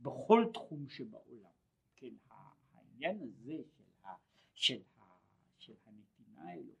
בכל 0.00 0.44
תחום 0.54 0.88
שבעולם. 0.88 1.50
כן, 1.96 2.14
העניין 2.72 3.20
הזה 3.22 3.62
של, 3.76 3.82
ה, 4.04 4.08
של, 4.54 4.82
ה, 4.98 5.02
של 5.58 5.74
הנתינה 5.86 6.50
האלוקית 6.50 6.74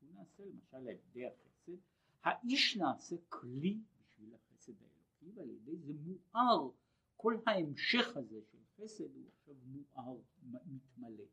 הוא 0.00 0.10
נעשה 0.14 0.42
למשל 0.44 0.76
על 0.76 0.88
ידי 0.88 1.26
החסד, 1.26 1.76
האיש 2.22 2.76
נעשה 2.76 3.16
כלי 3.28 3.78
בשביל 4.00 4.34
החסד 4.34 4.72
האלוקי 4.82 5.38
ועל 5.38 5.50
ידי 5.50 5.76
זה 5.76 5.92
מואר 5.94 6.70
כל 7.16 7.36
ההמשך 7.46 8.16
הזה 8.16 8.40
של 8.50 8.58
חסד 8.76 9.14
הוא 9.14 9.24
עכשיו 9.38 9.54
מואר, 9.66 10.16
מתמלא. 10.42 11.24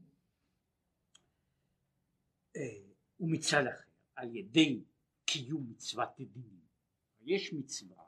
אה, 0.00 0.04
ומצד 3.20 3.66
אחר, 3.66 3.84
על 4.16 4.36
ידי 4.36 4.82
קיום 5.24 5.70
מצוות 5.70 6.08
דינים. 6.18 6.60
יש 7.20 7.52
מצווה 7.52 8.04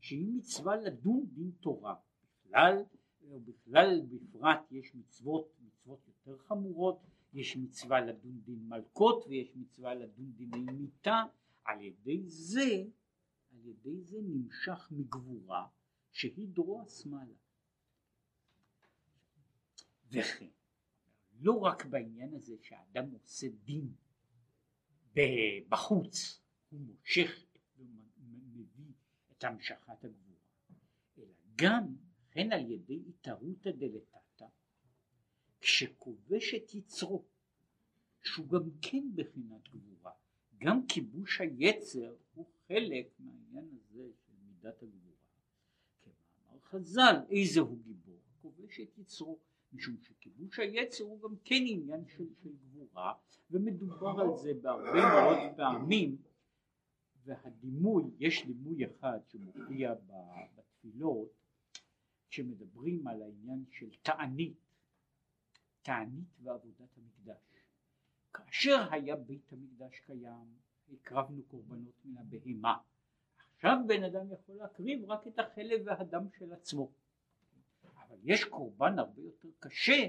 שהיא 0.00 0.28
מצווה 0.28 0.76
לדון 0.76 1.26
דין 1.32 1.50
תורה. 1.60 1.94
בכלל, 2.44 2.82
ובכלל 3.22 4.00
בפרט 4.08 4.72
יש 4.72 4.94
מצוות, 4.94 5.48
מצוות 5.60 5.98
יותר 6.06 6.38
חמורות, 6.38 7.00
יש 7.32 7.56
מצווה 7.56 8.00
לדון 8.00 8.40
דין 8.44 8.68
מלכות 8.68 9.24
ויש 9.28 9.56
מצווה 9.56 9.94
לדון 9.94 10.32
דיני 10.32 10.72
מיתה. 10.72 11.22
על 11.64 11.80
ידי 11.80 12.22
זה, 12.26 12.84
על 13.52 13.66
ידי 13.66 14.00
זה 14.00 14.18
נמשך 14.22 14.88
מגבורה 14.90 15.66
שהיא 16.12 16.48
דרוע 16.48 16.84
שמאלה. 16.88 17.34
וכן, 20.10 20.48
לא 21.40 21.52
רק 21.52 21.86
בעניין 21.86 22.34
הזה 22.34 22.54
שאדם 22.62 23.10
עושה 23.10 23.46
דין 23.64 23.92
בחוץ, 25.68 26.40
הוא 26.70 26.80
מושך 26.80 27.44
ומביא 27.78 28.92
את 29.32 29.44
המשכת 29.44 30.04
הגבורה, 30.04 30.40
אלא 31.18 31.26
גם 31.56 31.96
כן 32.30 32.52
על 32.52 32.70
ידי 32.70 33.02
התערותא 33.08 33.70
דלתתא, 33.70 34.46
כשכובש 35.60 36.54
את 36.54 36.74
יצרו, 36.74 37.24
שהוא 38.22 38.48
גם 38.48 38.70
כן 38.82 39.04
בחינת 39.14 39.68
גבורה, 39.68 40.12
גם 40.58 40.86
כיבוש 40.86 41.40
היצר 41.40 42.14
הוא 42.34 42.46
חלק 42.68 43.06
מהעניין 43.18 43.68
הזה 43.74 44.10
של 44.26 44.32
מידת 44.46 44.82
הגבורה. 44.82 45.14
כמאמר 46.02 46.60
חז"ל, 46.60 47.16
איזה 47.30 47.60
הוא 47.60 47.78
גיבור? 47.82 48.20
כובש 48.42 48.80
את 48.80 48.98
יצרו. 48.98 49.38
משום 49.74 49.96
שכיבוש 50.02 50.58
היצר 50.58 51.04
הוא 51.04 51.22
גם 51.22 51.36
כן 51.44 51.62
עניין 51.66 52.04
של, 52.06 52.24
של 52.42 52.50
גבורה 52.64 53.12
ומדובר 53.50 54.20
על 54.20 54.36
זה 54.36 54.52
בהרבה 54.62 54.92
מאוד 54.92 55.38
פעמים 55.56 56.16
והדימוי, 57.24 58.04
יש 58.18 58.46
דימוי 58.46 58.86
אחד 58.86 59.18
שמופיע 59.28 59.94
בתפילות 60.56 61.28
שמדברים 62.28 63.06
על 63.06 63.22
העניין 63.22 63.64
של 63.70 63.90
תענית, 64.02 64.56
תענית 65.82 66.28
ועבודת 66.42 66.96
המקדש. 66.96 67.42
כאשר 68.32 68.86
היה 68.90 69.16
בית 69.16 69.52
המקדש 69.52 70.00
קיים 70.06 70.46
הקרבנו 70.92 71.42
קורבנות 71.42 72.04
מן 72.04 72.18
הבהמה 72.18 72.76
עכשיו 73.54 73.76
בן 73.86 74.04
אדם 74.04 74.32
יכול 74.32 74.56
להקריב 74.56 75.10
רק 75.10 75.26
את 75.26 75.38
החלב 75.38 75.80
והדם 75.84 76.26
של 76.38 76.52
עצמו 76.52 76.90
אבל 78.14 78.22
יש 78.24 78.44
קורבן 78.44 78.98
הרבה 78.98 79.22
יותר 79.22 79.48
קשה, 79.58 80.06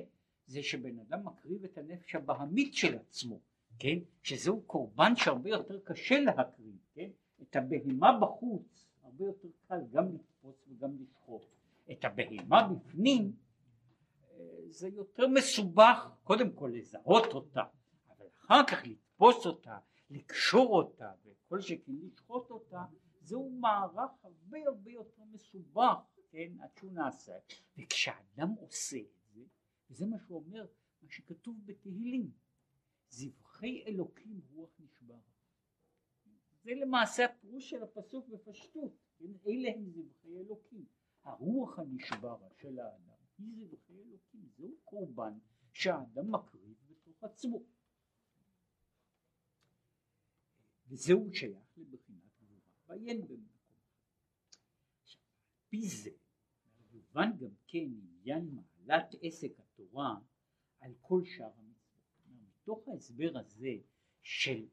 זה 0.47 0.63
שבן 0.63 0.99
אדם 0.99 1.25
מקריב 1.25 1.63
את 1.63 1.77
הנפש 1.77 2.15
הבהמית 2.15 2.73
של 2.73 2.97
עצמו, 2.97 3.39
כן? 3.79 3.99
שזהו 4.23 4.61
קורבן 4.61 5.15
שהרבה 5.15 5.49
יותר 5.49 5.79
קשה 5.83 6.19
להקריב, 6.19 6.77
כן? 6.93 7.09
את 7.41 7.55
הבהמה 7.55 8.19
בחוץ 8.19 8.87
הרבה 9.03 9.25
יותר 9.25 9.47
קל 9.67 9.79
גם 9.91 10.15
לתפוס 10.15 10.55
וגם 10.67 10.89
לשחוט. 11.01 11.41
את 11.91 12.05
הבהמה 12.05 12.67
בפנים 12.67 13.31
אה, 14.31 14.37
זה 14.67 14.87
יותר 14.87 15.27
מסובך 15.27 16.09
קודם 16.23 16.51
כל 16.51 16.71
לזהות 16.73 17.33
אותה, 17.33 17.63
אבל 18.09 18.25
אחר 18.45 18.61
כך 18.67 18.87
לתפוס 18.87 19.45
אותה, 19.45 19.77
לקשור 20.09 20.77
אותה 20.77 21.11
וכל 21.25 21.61
שכן 21.61 21.91
לשחוט 22.03 22.49
אותה, 22.49 22.83
זהו 23.21 23.49
מערך 23.49 24.11
הרבה 24.23 24.57
הרבה 24.67 24.91
יותר 24.91 25.21
מסובך 25.31 25.95
כן, 26.35 26.59
עד 26.61 26.69
שהוא 26.77 26.91
נעשה, 26.91 27.33
וכשאדם 27.77 28.49
עושה 28.59 28.97
את 28.97 29.33
זה, 29.33 29.41
וזה 29.89 30.05
מה 30.05 30.17
שהוא 30.19 30.37
אומר, 30.37 30.67
מה 31.01 31.09
שכתוב 31.09 31.55
בתהילים, 31.65 32.31
זבחי 33.09 33.83
אלוקים 33.87 34.41
רוח 34.53 34.69
נשבר. 34.79 35.19
זה 36.63 36.71
למעשה 36.75 37.25
הפירוש 37.25 37.69
של 37.69 37.83
הפסוק 37.83 38.27
בפשטות, 38.27 38.91
כן, 39.17 39.31
אלה 39.47 39.69
הם 39.75 39.89
זבחי 39.89 40.37
אלוקים. 40.37 40.85
הרוח 41.23 41.79
הנשברה 41.79 42.49
של 42.57 42.79
האדם 42.79 43.15
היא 43.37 43.67
זבחי 43.67 43.93
אלוקים, 43.93 44.49
זהו 44.57 44.77
קורבן 44.83 45.37
שהאדם 45.73 46.31
מקריב 46.31 46.75
בתוך 46.87 47.23
עצמו. 47.23 47.63
וזהו 50.87 51.29
שייך 51.33 51.77
לבחינת 51.77 52.23
גבורה, 52.37 52.59
ועיין 52.87 53.21
במקום. 53.21 53.55
פי 55.69 55.89
זה 55.89 56.24
מובן 57.15 57.37
גם 57.37 57.49
כן 57.67 57.77
עניין 57.79 58.49
מעלת 58.85 59.15
עסק 59.21 59.59
התורה 59.59 60.15
על 60.79 60.91
כל 61.01 61.21
שאר 61.25 61.51
המצוות. 61.57 62.39
מתוך 62.61 62.87
ההסבר 62.87 63.31
הזה 63.35 63.75
של 64.21 64.65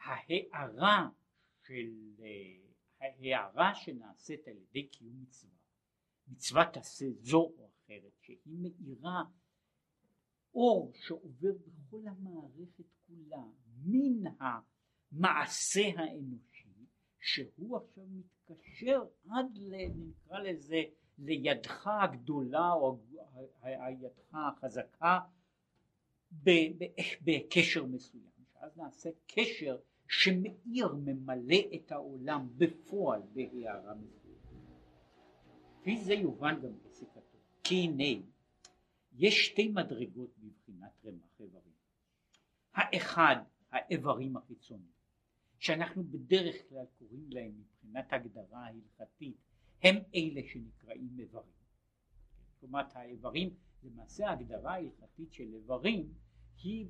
ההערה 0.00 1.08
של 1.66 1.90
ההערה 3.00 3.74
שנעשית 3.74 4.48
על 4.48 4.56
ידי 4.56 4.88
קיום 4.88 5.22
מצווה, 5.22 5.52
מצוות 6.28 6.76
עשה 6.76 7.06
זו 7.20 7.52
או 7.58 7.68
אחרת, 7.68 8.12
שהיא 8.20 8.38
מאירה 8.46 9.22
אור 10.54 10.92
שעובר 10.94 11.52
בכל 11.66 12.08
המערכת 12.08 12.84
כולה 13.06 13.44
מן 13.84 14.30
המעשה 14.40 15.82
האנושי 15.96 16.86
שהוא 17.20 17.76
עכשיו 17.76 18.04
מתקשר 18.06 19.02
עד 19.28 19.58
נקרא 19.96 20.38
לזה 20.38 20.82
לידך 21.18 21.86
הגדולה 21.86 22.72
או 22.72 22.98
הידך 23.62 24.34
החזקה 24.34 25.20
בקשר 27.24 27.84
מסוים, 27.84 28.30
שאז 28.52 28.76
נעשה 28.76 29.10
קשר 29.26 29.78
שמאיר, 30.08 30.94
ממלא 30.94 31.56
את 31.74 31.92
העולם 31.92 32.48
בפועל 32.56 33.22
בהערה 33.32 33.94
מסוימת. 33.94 34.22
לפי 35.80 35.96
זה 35.96 36.14
יובן 36.14 36.60
גם 36.62 36.78
בסקתו, 36.84 37.38
כי 37.64 37.74
הנה 37.74 38.22
יש 39.12 39.46
שתי 39.46 39.68
מדרגות 39.68 40.30
בבחינת 40.38 40.92
רמ"ח 41.04 41.40
איברים. 41.40 41.72
האחד 42.74 43.36
האיברים 43.70 44.36
החיצוניים, 44.36 44.92
שאנחנו 45.58 46.04
בדרך 46.04 46.56
כלל 46.68 46.84
קוראים 46.98 47.26
להם 47.30 47.52
מבחינת 47.60 48.12
הגדרה 48.12 48.66
ההלכתית 48.66 49.36
הם 49.82 49.96
אלה 50.14 50.40
שנקראים 50.48 51.18
איברים. 51.18 51.52
כלומר 52.60 52.82
האיברים, 52.94 53.56
למעשה 53.82 54.28
ההגדרה 54.28 54.74
ההלכתית 54.74 55.32
של 55.32 55.54
איברים 55.54 56.14
היא 56.62 56.86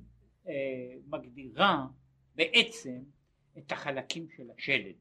אה, 0.47 0.97
מגדירה 1.07 1.87
בעצם 2.35 3.03
את 3.57 3.71
החלקים 3.71 4.29
של 4.29 4.51
השלד. 4.51 4.95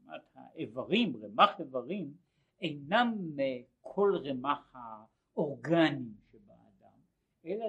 אומרת 0.00 0.22
האיברים, 0.34 1.24
רמ"ח 1.24 1.60
איברים, 1.60 2.14
אינם 2.60 3.36
כל 3.80 4.12
רמ"ח 4.24 4.74
האורגנים 4.74 6.14
שבאדם, 6.32 6.98
אלא 7.44 7.66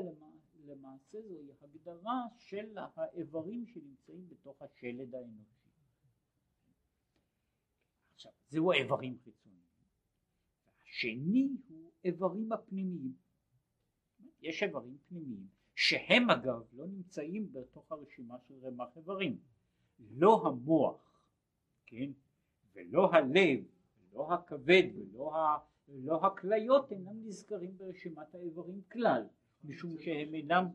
למעשה 0.65 1.21
זוהי 1.21 1.51
הגדרה 1.61 2.21
של 2.37 2.77
האיברים 2.95 3.65
שנמצאים 3.67 4.29
בתוך 4.29 4.61
השלד 4.61 5.15
האנושי. 5.15 5.60
עכשיו, 8.21 8.31
זהו 8.49 8.71
האיברים 8.71 9.17
חיצוניים. 9.23 9.61
השני 10.83 11.49
הוא 11.67 11.91
איברים 12.03 12.51
הפנימיים. 12.51 13.13
יש 14.41 14.63
איברים 14.63 14.97
פנימיים 15.07 15.47
שהם 15.75 16.29
אגב 16.29 16.63
לא 16.73 16.87
נמצאים 16.87 17.53
בתוך 17.53 17.91
הרשימה 17.91 18.35
של 18.47 18.53
רמ"ח 18.61 18.97
איברים. 18.97 19.39
לא 19.99 20.47
המוח, 20.47 21.21
כן, 21.85 22.11
ולא 22.73 23.09
הלב, 23.13 23.63
ולא 24.11 24.33
הכבד, 24.33 24.83
ולא, 24.95 25.35
ה, 25.35 25.57
ולא 25.87 26.25
הכליות 26.25 26.91
אינם 26.91 27.25
נזכרים 27.27 27.77
ברשימת 27.77 28.35
האיברים 28.35 28.81
כלל, 28.91 29.27
משום 29.63 29.97
שהם 29.97 30.33
אינם 30.33 30.65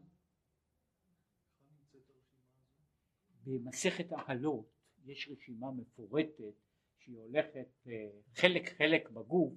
במסכת 3.45 4.13
ההלות 4.13 4.67
יש 5.05 5.29
רשימה 5.29 5.71
מפורטת 5.71 6.66
שהיא 7.07 7.19
הולכת 7.19 7.69
אה, 7.87 8.09
חלק 8.35 8.69
חלק 8.79 9.11
בגוף 9.11 9.53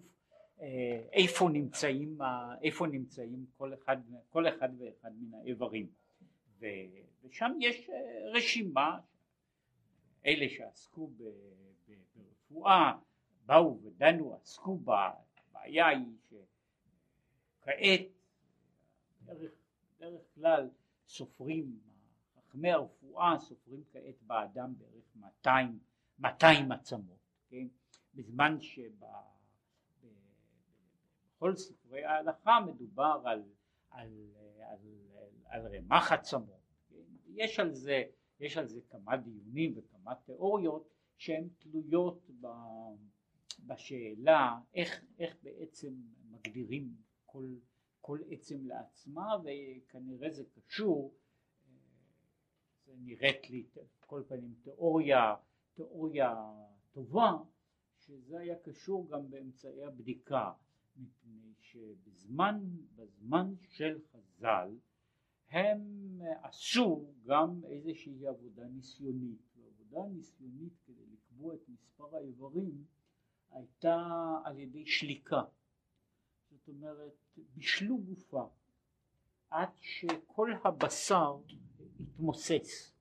אה, 0.62 1.02
איפה 1.12 1.50
נמצאים, 1.50 2.18
איפה 2.62 2.88
נמצאים 2.88 3.46
כל 3.58 3.74
אחד, 3.74 3.98
כל 4.30 4.48
אחד 4.48 4.70
ואחד 4.78 5.12
מן 5.20 5.40
האיברים. 5.40 5.88
ושם 6.60 7.58
יש 7.62 7.90
אה, 7.90 7.96
רשימה 8.34 9.00
אלה 10.26 10.50
שעסקו 10.50 11.12
ברפואה 12.48 12.92
באו 13.46 13.80
ודנו 13.84 14.36
עסקו 14.36 14.78
בה, 14.78 15.12
הבעיה 15.50 15.88
היא 15.88 16.06
שכעת 17.62 18.02
דרך, 19.26 19.52
דרך 20.00 20.22
כלל 20.36 20.70
סופרים 21.08 21.80
חכמי 22.36 22.72
הרפואה 22.72 23.40
סופרים 23.40 23.84
כעת 23.94 24.22
באדם 24.22 24.74
בערך 24.78 25.16
200, 25.16 25.80
200 26.20 26.72
עצמות, 26.72 27.19
כן? 27.50 27.68
בזמן 28.14 28.58
שבכל 28.62 28.86
ספרי 31.56 32.04
ההלכה 32.04 32.60
מדובר 32.68 33.22
על, 33.26 33.44
על, 33.90 34.08
על, 34.60 34.80
על, 35.16 35.30
על 35.46 35.76
רמ"ח 35.76 36.12
עצמות, 36.12 36.62
כן? 36.90 36.96
יש 37.28 37.60
על 37.60 37.74
זה 37.74 38.04
יש 38.40 38.58
על 38.58 38.68
זה 38.68 38.82
כמה 38.90 39.18
דיונים 39.18 39.78
וכמה 39.78 40.16
תיאוריות 40.16 40.90
שהן 41.18 41.50
תלויות 41.60 42.30
ב, 42.42 42.48
בשאלה 43.68 44.60
איך, 44.74 45.04
איך 45.20 45.36
בעצם 45.44 45.94
מגדירים 46.30 46.96
כל, 47.26 47.56
כל 48.02 48.20
עצם 48.30 48.68
לעצמה 48.68 49.38
וכנראה 49.44 50.30
זה 50.30 50.44
קשור 50.56 51.14
זה 52.86 52.94
נראית 52.98 53.50
לי 53.50 53.68
כל 54.00 54.24
פנים 54.28 54.56
תיאוריה, 54.64 55.36
תיאוריה 55.74 56.36
טובה, 57.00 57.32
שזה 57.98 58.40
היה 58.40 58.56
קשור 58.60 59.08
גם 59.10 59.30
באמצעי 59.30 59.84
הבדיקה, 59.84 60.52
מפני 60.96 61.54
שבזמן 61.60 62.60
בזמן 62.96 63.54
של 63.62 64.00
חז"ל 64.12 64.78
הם 65.50 65.82
עשו 66.44 67.14
גם 67.26 67.62
איזושהי 67.66 68.28
עבודה 68.28 68.68
ניסיונית, 68.68 69.42
ועבודה 69.56 70.10
ניסיונית 70.14 70.74
כדי 70.86 71.06
לקבוע 71.14 71.56
את 71.56 71.70
מספר 71.70 72.16
האיברים 72.16 72.84
הייתה 73.52 74.08
על 74.44 74.60
ידי 74.60 74.86
שליקה, 74.86 75.42
זאת 76.52 76.68
אומרת 76.68 77.16
בישלו 77.56 77.98
גופה 77.98 78.48
עד 79.50 79.70
שכל 79.80 80.52
הבשר 80.64 81.38
התמוסס, 82.00 82.94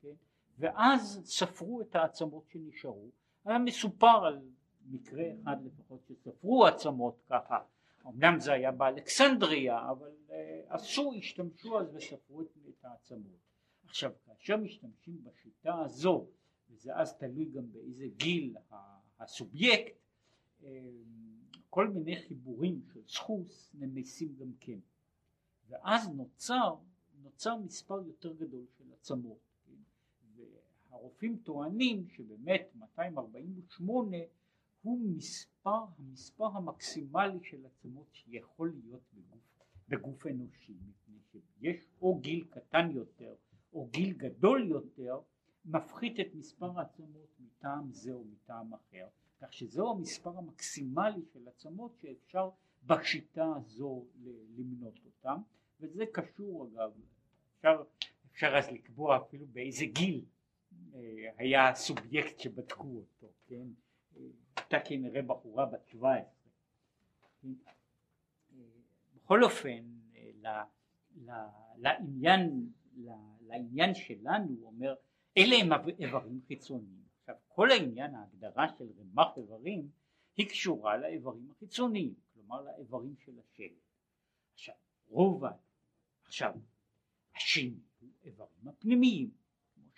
כן? 0.00 0.14
ואז 0.58 1.20
ספרו 1.24 1.80
את 1.80 1.96
העצמות 1.96 2.48
שנשארו, 2.48 3.10
היה 3.44 3.58
מסופר 3.58 4.24
על 4.26 4.40
מקרה 4.86 5.24
אחד 5.42 5.56
לפחות 5.64 6.00
שספרו 6.08 6.66
עצמות 6.66 7.22
ככה, 7.26 7.58
אמנם 8.06 8.40
זה 8.40 8.52
היה 8.52 8.72
באלכסנדריה 8.72 9.90
אבל 9.90 10.12
uh, 10.28 10.32
עשו, 10.68 11.12
השתמשו 11.18 11.80
אז 11.80 11.94
וספרו 11.94 12.40
את 12.42 12.84
העצמות. 12.84 13.40
עכשיו 13.84 14.12
כאשר 14.26 14.56
משתמשים 14.56 15.24
בשיטה 15.24 15.80
הזו, 15.80 16.26
וזה 16.70 16.96
אז 16.96 17.16
תלוי 17.18 17.44
גם 17.44 17.72
באיזה 17.72 18.06
גיל 18.16 18.56
הסובייקט, 19.20 19.94
uh, 20.60 20.64
כל 21.70 21.88
מיני 21.88 22.16
חיבורים 22.16 22.82
של 22.92 23.00
סחוס 23.08 23.70
נמסים 23.74 24.34
גם 24.38 24.52
כן. 24.60 24.78
ואז 25.68 26.08
נוצר 26.08 26.74
נוצר 27.22 27.56
מספר 27.56 28.02
יותר 28.06 28.32
גדול 28.32 28.64
של 28.78 28.84
עצמות 28.92 29.38
והרופאים 30.90 31.36
טוענים 31.36 32.08
שבאמת 32.08 32.70
248 32.74 34.16
הוא 34.82 34.98
מספר, 35.16 35.84
המספר 35.98 36.44
המקסימלי 36.44 37.38
של 37.42 37.66
עצמות 37.66 38.06
שיכול 38.12 38.72
להיות 38.84 39.02
בגוף, 39.12 39.40
בגוף 39.88 40.26
אנושי 40.26 40.72
מפני 40.72 41.18
שיש 41.30 41.86
או 42.02 42.18
גיל 42.18 42.44
קטן 42.50 42.90
יותר 42.90 43.34
או 43.72 43.86
גיל 43.86 44.12
גדול 44.12 44.68
יותר 44.68 45.20
מפחית 45.64 46.20
את 46.20 46.34
מספר 46.34 46.78
העצמות 46.78 47.40
מטעם 47.40 47.92
זה 47.92 48.12
או 48.12 48.24
מטעם 48.24 48.74
אחר. 48.74 49.06
כך 49.40 49.52
שזהו 49.52 49.90
המספר 49.90 50.38
המקסימלי 50.38 51.22
של 51.32 51.48
עצמות 51.48 51.96
שאפשר 52.02 52.50
בשיטה 52.86 53.52
הזו 53.56 54.04
למנות 54.56 54.98
אותם. 55.04 55.42
וזה 55.80 56.04
קשור 56.12 56.66
אגב, 56.66 56.92
אפשר, 57.56 57.82
אפשר 58.32 58.56
אז 58.58 58.70
לקבוע 58.70 59.16
אפילו 59.16 59.46
באיזה 59.46 59.84
גיל 59.84 60.24
היה 61.36 61.68
הסובייקט 61.68 62.38
שבדקו 62.38 62.96
אותו, 62.96 63.32
כן? 63.46 63.66
הייתה 64.56 64.88
כנראה 64.88 65.22
בחורה 65.22 65.66
בת 65.66 65.88
17. 65.88 66.24
כן? 67.42 67.48
אה, 67.66 67.72
בכל 69.14 69.44
אופן, 69.44 69.84
אה, 70.16 70.64
לעניין, 71.76 72.70
לעניין 73.40 73.94
שלנו 73.94 74.48
הוא 74.48 74.66
אומר 74.66 74.94
אלה 75.38 75.56
הם 75.56 75.70
איברים 75.98 76.40
חיצוניים. 76.48 77.04
עכשיו 77.20 77.34
כל 77.48 77.70
העניין 77.70 78.14
ההגדרה 78.14 78.66
של 78.78 78.84
רמ"ח 78.98 79.36
איברים 79.36 79.88
היא 80.36 80.48
קשורה 80.48 80.96
לאיברים 80.96 81.50
החיצוניים, 81.50 82.14
כלומר 82.34 82.62
לאיברים 82.62 83.14
של 83.24 83.32
השלד. 83.38 83.78
עכשיו 84.54 84.74
רוב 85.08 85.44
עכשיו, 86.24 86.54
השני 87.36 87.74
הוא 88.00 88.10
איברים 88.24 88.68
הפנימיים. 88.68 89.30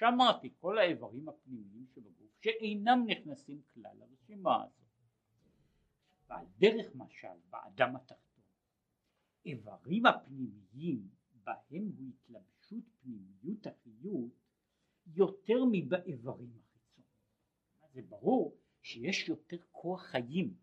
שאמרתי, 0.03 0.51
כל 0.61 0.79
האיברים 0.79 1.29
הפנימיים 1.29 1.87
שבגוף 1.95 2.31
שאינם 2.41 3.05
נכנסים 3.07 3.63
כלל 3.75 3.97
לרשימה 3.99 4.65
הזאת. 4.65 4.73
ועל 6.29 6.47
דרך 6.59 6.95
משל 6.95 7.39
באדם 7.51 7.97
התחתון, 7.97 8.45
איברים 9.47 10.07
הפנימיים 10.07 11.09
בהם 11.45 11.91
הוא 11.99 12.09
התלבשות 12.09 12.85
פנימיות 13.03 13.67
החיות 13.67 14.33
יותר 15.07 15.65
מבאיברים 15.73 16.51
החיצוניים. 16.51 17.13
זה 17.93 18.03
ברור 18.09 18.57
שיש 18.83 19.29
יותר 19.29 19.57
כוח 19.71 20.03
חיים 20.03 20.55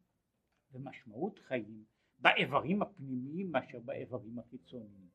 ומשמעות 0.72 1.40
חיים 1.40 1.86
באיברים 2.20 2.82
הפנימיים 2.82 3.52
מאשר 3.52 3.80
באיברים 3.80 4.40
החיצוניים. 4.40 5.10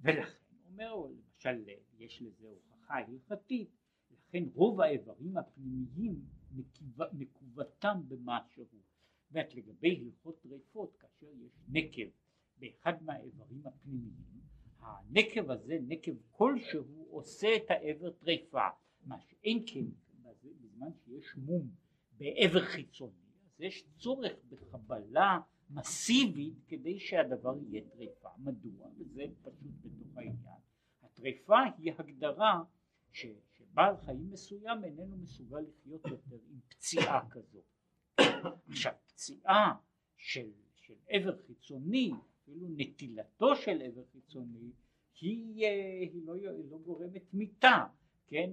ולכן 0.00 0.56
אומר 0.64 0.94
למשל 0.96 1.64
יש 1.98 2.22
לזה 2.22 2.48
הוכחה 2.48 2.71
הלכתית 2.92 3.70
לכן 4.10 4.44
רוב 4.54 4.80
האיברים 4.80 5.36
הפנימיים 5.36 6.24
נקובתם 7.12 8.00
במשהו 8.08 8.64
זאת 9.30 9.54
לגבי 9.54 10.04
הלכות 10.04 10.42
טרפות 10.42 10.96
כאשר 10.96 11.26
יש 11.26 11.52
נקב 11.68 12.10
באחד 12.58 13.02
מהאיברים 13.02 13.62
הפנימיים 13.66 14.42
הנקב 14.78 15.50
הזה 15.50 15.78
נקב 15.88 16.12
כלשהו 16.30 17.06
עושה 17.10 17.48
את 17.56 17.70
האיבר 17.70 18.10
טריפה 18.10 18.68
מה 19.06 19.20
שאין 19.20 19.64
כן 19.66 19.84
בזמן 20.82 20.90
שיש 21.04 21.36
מום 21.36 21.68
באיבר 22.18 22.60
חיצוני 22.60 23.12
אז 23.46 23.60
יש 23.60 23.84
צורך 23.98 24.32
בחבלה 24.48 25.38
מסיבית 25.70 26.54
כדי 26.68 26.98
שהדבר 26.98 27.54
יהיה 27.62 27.82
טריפה. 27.90 28.28
מדוע? 28.38 28.88
וזה 28.98 29.22
פשוט 29.42 29.72
בתוך 29.82 30.16
העניין. 30.16 30.60
הטריפה 31.02 31.58
היא 31.78 31.92
הגדרה 31.98 32.62
ש, 33.12 33.26
שבעל 33.58 33.96
חיים 33.96 34.30
מסוים 34.30 34.84
איננו 34.84 35.16
מסוגל 35.16 35.60
לחיות 35.60 36.06
יותר 36.06 36.36
עם 36.50 36.60
פציעה 36.68 37.30
כזו. 37.30 37.60
עכשיו 38.68 38.92
פציעה 39.06 39.74
של, 40.16 40.50
של 40.76 40.94
עבר 41.08 41.36
חיצוני, 41.46 42.12
אפילו 42.42 42.68
נטילתו 42.76 43.56
של 43.56 43.82
עבר 43.82 44.02
חיצוני, 44.12 44.70
היא, 45.20 45.66
היא, 46.00 46.22
לא, 46.24 46.34
היא 46.34 46.70
לא 46.70 46.78
גורמת 46.78 47.34
מיתה, 47.34 47.84
כן, 48.26 48.50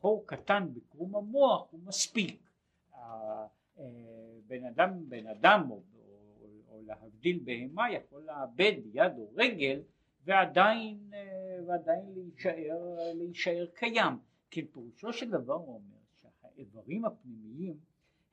חור 0.00 0.26
קטן 0.26 0.68
בקרום 0.74 1.16
המוח 1.16 1.68
הוא 1.70 1.80
מספיק. 1.84 2.50
בן 4.46 4.64
אדם, 4.64 5.08
בן 5.08 5.26
אדם 5.26 5.70
או, 5.70 5.82
או, 6.40 6.48
או 6.68 6.82
להבדיל 6.82 7.40
בהמה 7.44 7.92
יכול 7.92 8.22
לאבד 8.22 8.72
יד 8.94 9.12
או 9.18 9.30
רגל 9.34 9.82
ועדיין, 10.24 11.10
ועדיין 11.66 12.12
להישאר, 12.14 13.12
להישאר 13.14 13.66
קיים. 13.74 14.14
כי 14.50 14.66
פירושו 14.66 15.12
של 15.12 15.30
דבר 15.30 15.54
הוא 15.54 15.74
אומר 15.74 15.96
שהאיברים 16.20 17.04
הפנימיים 17.04 17.80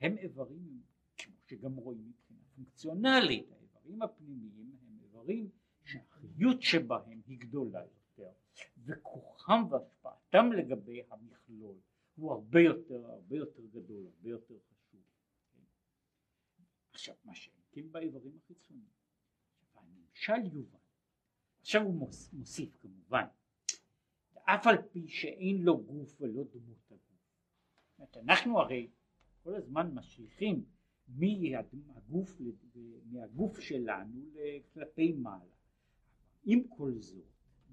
הם 0.02 0.17
איברים, 0.17 0.82
כמו 1.17 1.36
שגם 1.47 1.76
רואים 1.76 2.10
מבחינה 2.10 2.39
פונקציונלית, 2.56 3.52
האיברים 3.52 4.02
הפנימיים 4.02 4.76
הם 4.82 5.00
איברים 5.04 5.50
שהחיות 5.84 6.62
שבהם 6.62 7.21
היא 7.28 7.39
גדולה 7.39 7.80
יותר, 7.80 8.32
וכוחם 8.86 9.63
והשפעתם 9.69 10.52
לגבי 10.52 11.02
המכלול 11.12 11.76
הוא 12.15 12.32
הרבה 12.32 12.60
יותר, 12.60 13.06
הרבה 13.12 13.36
יותר 13.36 13.65
גדול, 13.65 14.08
הרבה 14.08 14.30
יותר 14.30 14.56
חשוב. 14.60 15.02
עכשיו 16.91 17.15
מה 17.26 17.36
שאין 17.36 17.56
כן 17.71 17.91
באיברים 17.91 18.38
החיצוניים, 18.43 18.89
הנמשל 19.76 20.54
יובן, 20.54 20.77
עכשיו 21.67 21.82
הוא 21.82 22.10
מוסיף 22.34 22.77
כמובן, 22.82 23.23
אף 24.43 24.67
על 24.67 24.77
פי 24.91 25.08
שאין 25.08 25.62
לו 25.62 25.84
גוף 25.84 26.21
ולא 26.21 26.43
דמות 26.43 26.91
הגוף. 26.91 28.15
אנחנו 28.15 28.60
הרי 28.60 28.88
כל 29.43 29.56
הזמן 29.56 29.91
משליכים 29.93 30.65
מהגוף, 31.08 32.41
מהגוף 33.12 33.60
שלנו 33.60 34.21
כלפי 34.73 35.12
מעלה. 35.13 35.56
עם 36.45 36.63
כל 36.67 36.93
זאת 36.99 37.25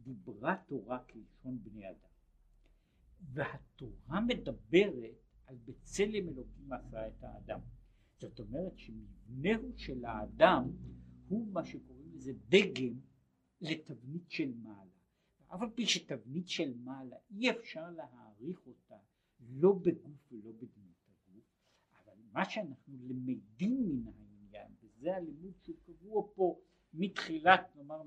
דיברה 0.03 0.57
תורה 0.67 1.05
כלשון 1.05 1.59
בני 1.63 1.91
אדם 1.91 2.15
והתורה 3.33 4.21
מדברת 4.21 5.17
על 5.47 5.57
בצלם 5.65 6.29
אלוקים 6.29 6.73
עשה 6.73 7.09
את 7.09 7.25
האדם 7.25 7.61
זאת 8.19 8.41
אומרת 8.41 8.79
שמבנהו 8.79 9.73
של 9.77 10.05
האדם 10.05 10.71
הוא 11.29 11.47
מה 11.53 11.65
שקוראים 11.65 12.11
לזה 12.15 12.33
דגם 12.49 12.95
לתבנית 13.65 14.31
של 14.31 14.53
מעלה. 14.63 14.91
אף 15.55 15.63
על 15.63 15.71
פי 15.75 15.87
שתבנית 15.87 16.49
של 16.49 16.75
מעלה 16.77 17.17
אי 17.31 17.51
אפשר 17.51 17.91
להעריך 17.91 18.67
אותה 18.67 18.97
לא 19.41 19.73
בגוף 19.73 20.33
ולא 20.33 20.53
בדמות 20.53 20.97
הגוף 21.07 21.45
אבל 22.05 22.17
מה 22.33 22.51
שאנחנו 22.51 22.99
למדים 23.09 23.87
מן 23.89 24.07
העניין 24.07 24.73
וזה 24.83 25.17
הלימוד 25.17 25.53
שהוא 25.63 25.77
קבוע 25.87 26.27
פה 26.35 26.61
מתחילת, 26.95 27.77
נאמר, 27.77 28.03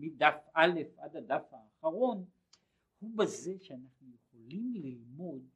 מדף 0.00 0.48
א' 0.54 0.80
עד 0.96 1.16
הדף 1.16 1.42
האחרון, 1.52 2.24
הוא 2.98 3.16
בזה 3.16 3.54
שאנחנו 3.60 4.08
יכולים 4.14 4.74
ללמוד 4.74 5.48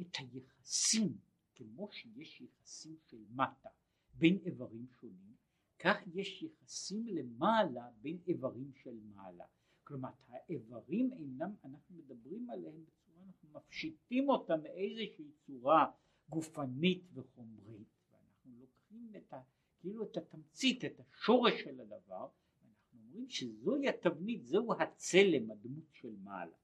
את 0.00 0.16
היחסים, 0.18 1.18
כמו 1.54 1.88
שיש 1.92 2.40
יחסים 2.40 2.96
של 3.06 3.24
מטה 3.30 3.68
בין 4.14 4.38
איברים 4.46 4.86
שונים, 5.00 5.34
כך 5.78 5.96
יש 6.14 6.42
יחסים 6.42 7.06
למעלה 7.06 7.88
בין 8.02 8.18
איברים 8.26 8.72
של 8.82 8.98
מעלה. 9.14 9.44
כלומר 9.84 10.08
האיברים 10.28 11.12
אינם, 11.12 11.54
אנחנו 11.64 11.96
מדברים 11.96 12.50
עליהם 12.50 12.84
בצורה, 12.84 13.24
אנחנו 13.26 13.48
מפשיטים 13.52 14.28
אותם 14.28 14.62
מאיזושהי 14.62 15.30
צורה 15.46 15.90
גופנית 16.28 17.04
וחומרית, 17.14 17.88
ואנחנו 18.12 18.52
לוקחים 18.60 19.12
את 19.16 19.32
ה... 19.32 19.40
כאילו 19.84 20.04
את 20.04 20.16
התמצית, 20.16 20.84
את 20.84 21.00
השורש 21.00 21.60
של 21.60 21.80
הדבר, 21.80 22.28
אנחנו 22.68 22.98
אומרים 22.98 23.28
שזוהי 23.28 23.88
התבנית, 23.88 24.44
זהו 24.44 24.72
הצלם, 24.80 25.50
הדמות 25.50 25.92
של 25.92 26.16
מעלה. 26.22 26.56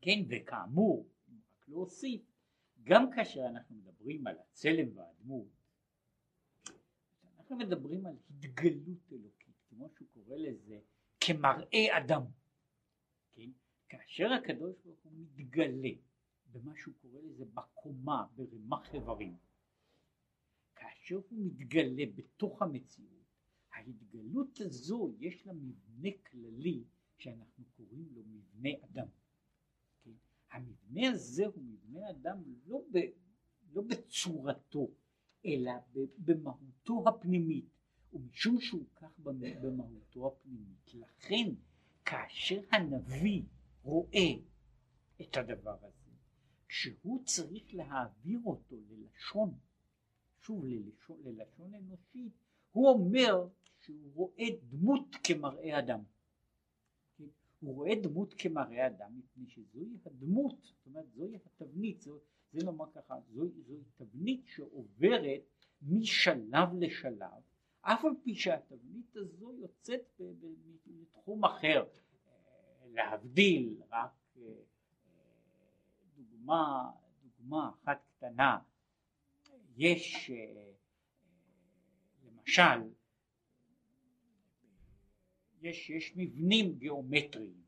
כן, 0.00 0.18
וכאמור, 0.28 1.08
רק 1.28 1.68
להוסיף, 1.68 2.22
גם 2.82 3.10
כאשר 3.10 3.40
אנחנו 3.46 3.76
מדברים 3.76 4.26
על 4.26 4.36
הצלם 4.38 4.96
והדמות, 4.96 5.48
אנחנו 7.50 7.66
מדברים 7.66 8.06
על 8.06 8.16
התגלות 8.30 9.12
אלוקית, 9.12 9.54
כמו 9.68 9.88
שהוא 9.96 10.08
קורא 10.14 10.36
לזה, 10.36 10.80
כמראה 11.20 11.98
אדם. 11.98 12.22
כן? 13.32 13.50
כאשר 13.88 14.32
הקדוש 14.32 14.76
ברוך 14.84 14.98
הוא 15.02 15.12
מתגלה 15.12 15.90
במה 16.52 16.72
שהוא 16.76 16.94
קורא 16.94 17.20
לזה 17.22 17.44
בקומה, 17.44 18.26
ברמ"ח 18.36 18.94
איברים, 18.94 19.36
כאשר 20.76 21.14
הוא 21.14 21.46
מתגלה 21.46 22.04
בתוך 22.14 22.62
המציאות, 22.62 23.24
ההתגלות 23.72 24.60
הזו 24.60 25.12
יש 25.18 25.46
לה 25.46 25.52
מבנה 25.52 26.10
כללי 26.30 26.84
שאנחנו 27.18 27.64
קוראים 27.76 28.08
לו 28.14 28.22
מבנה 28.26 28.70
אדם. 28.84 29.06
כן? 30.02 30.10
המבנה 30.50 31.10
הזה 31.10 31.46
הוא 31.46 31.62
מבנה 31.62 32.10
אדם 32.10 32.42
לא, 32.66 32.82
ב, 32.92 32.98
לא 33.72 33.82
בצורתו, 33.82 34.90
אלא 35.44 35.72
במהותו 36.18 37.04
הפנימית, 37.08 37.64
ומשום 38.12 38.60
שהוא 38.60 38.84
כך 38.96 39.18
במהותו 39.62 40.26
הפנימית. 40.26 40.94
לכן 40.94 41.54
כאשר 42.04 42.60
הנביא 42.72 43.42
רואה 43.82 44.30
את 45.20 45.36
הדבר 45.36 45.76
הזה, 45.82 46.10
כשהוא 46.68 47.24
צריך 47.24 47.74
להעביר 47.74 48.40
אותו 48.44 48.76
ללשון 48.90 49.54
שוב 50.40 50.64
ללשון, 50.64 51.16
ללשון 51.24 51.74
אנושית, 51.74 52.32
הוא 52.72 52.88
אומר 52.88 53.48
שהוא 53.80 54.12
רואה 54.14 54.44
דמות 54.70 55.16
כמראה 55.24 55.78
אדם. 55.78 56.00
כן? 57.18 57.24
הוא 57.60 57.74
רואה 57.74 57.94
דמות 58.02 58.34
כמראה 58.38 58.86
אדם 58.86 59.18
מפני 59.18 59.46
שזוהי 59.46 59.96
הדמות, 60.06 60.56
זאת 60.62 60.86
אומרת 60.86 61.12
זוהי 61.14 61.36
התבנית, 61.36 62.00
זו, 62.00 62.18
זה 62.52 62.64
נאמר 62.64 62.84
ככה, 62.94 63.14
זוהי, 63.28 63.50
זוהי 63.66 63.82
תבנית 63.96 64.46
שעוברת 64.46 65.40
משלב 65.82 66.68
לשלב, 66.78 67.42
אף 67.80 68.04
על 68.04 68.12
פי 68.22 68.34
שהתבנית 68.34 69.16
הזו 69.16 69.52
יוצאת 69.52 70.20
לתחום 70.86 71.44
אחר, 71.44 71.84
להבדיל 72.92 73.82
רק 73.90 74.10
אה, 74.36 74.42
דוגמה, 76.16 76.90
דוגמה 77.22 77.70
אחת 77.70 78.02
קטנה. 78.16 78.58
יש 79.76 80.30
אה, 80.30 80.72
למשל 82.24 82.90
יש, 85.62 85.90
יש 85.90 86.12
מבנים 86.16 86.78
גיאומטריים 86.78 87.62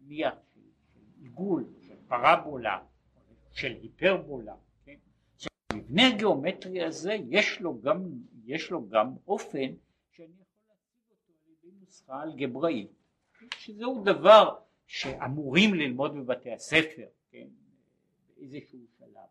נניח 0.00 0.34
של 0.54 0.60
עיגול, 1.20 1.74
של 1.80 1.96
פרבולה, 2.08 2.84
של 3.52 3.72
היפרבולה, 3.82 4.54
כן? 4.84 4.96
המבנה 5.70 6.08
הגיאומטרי 6.08 6.84
הזה 6.84 7.16
יש 7.28 7.60
לו 7.60 7.80
גם, 7.80 8.02
יש 8.44 8.70
לו 8.70 8.88
גם 8.88 9.14
אופן 9.26 9.74
שאני 10.10 10.34
יכול 10.40 10.64
להציג 10.68 11.02
אותו 11.10 11.32
על 11.46 11.68
ידי 11.68 11.76
נוסחה 11.80 12.22
אלגבראית, 12.22 12.90
שזהו 13.56 14.04
דבר 14.04 14.58
שאמורים 14.86 15.74
ללמוד 15.74 16.14
בבתי 16.14 16.52
הספר, 16.52 17.06
כן? 17.30 17.46
באיזשהו 18.36 18.78
שלב. 18.98 19.28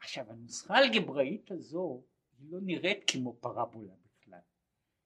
עכשיו 0.00 0.30
הנוסחה 0.30 0.74
האלגבראית 0.74 1.50
הזו 1.50 2.02
היא 2.38 2.52
לא 2.52 2.58
נראית 2.62 3.04
כמו 3.06 3.36
פרבולה 3.40 3.92
בכלל, 4.04 4.38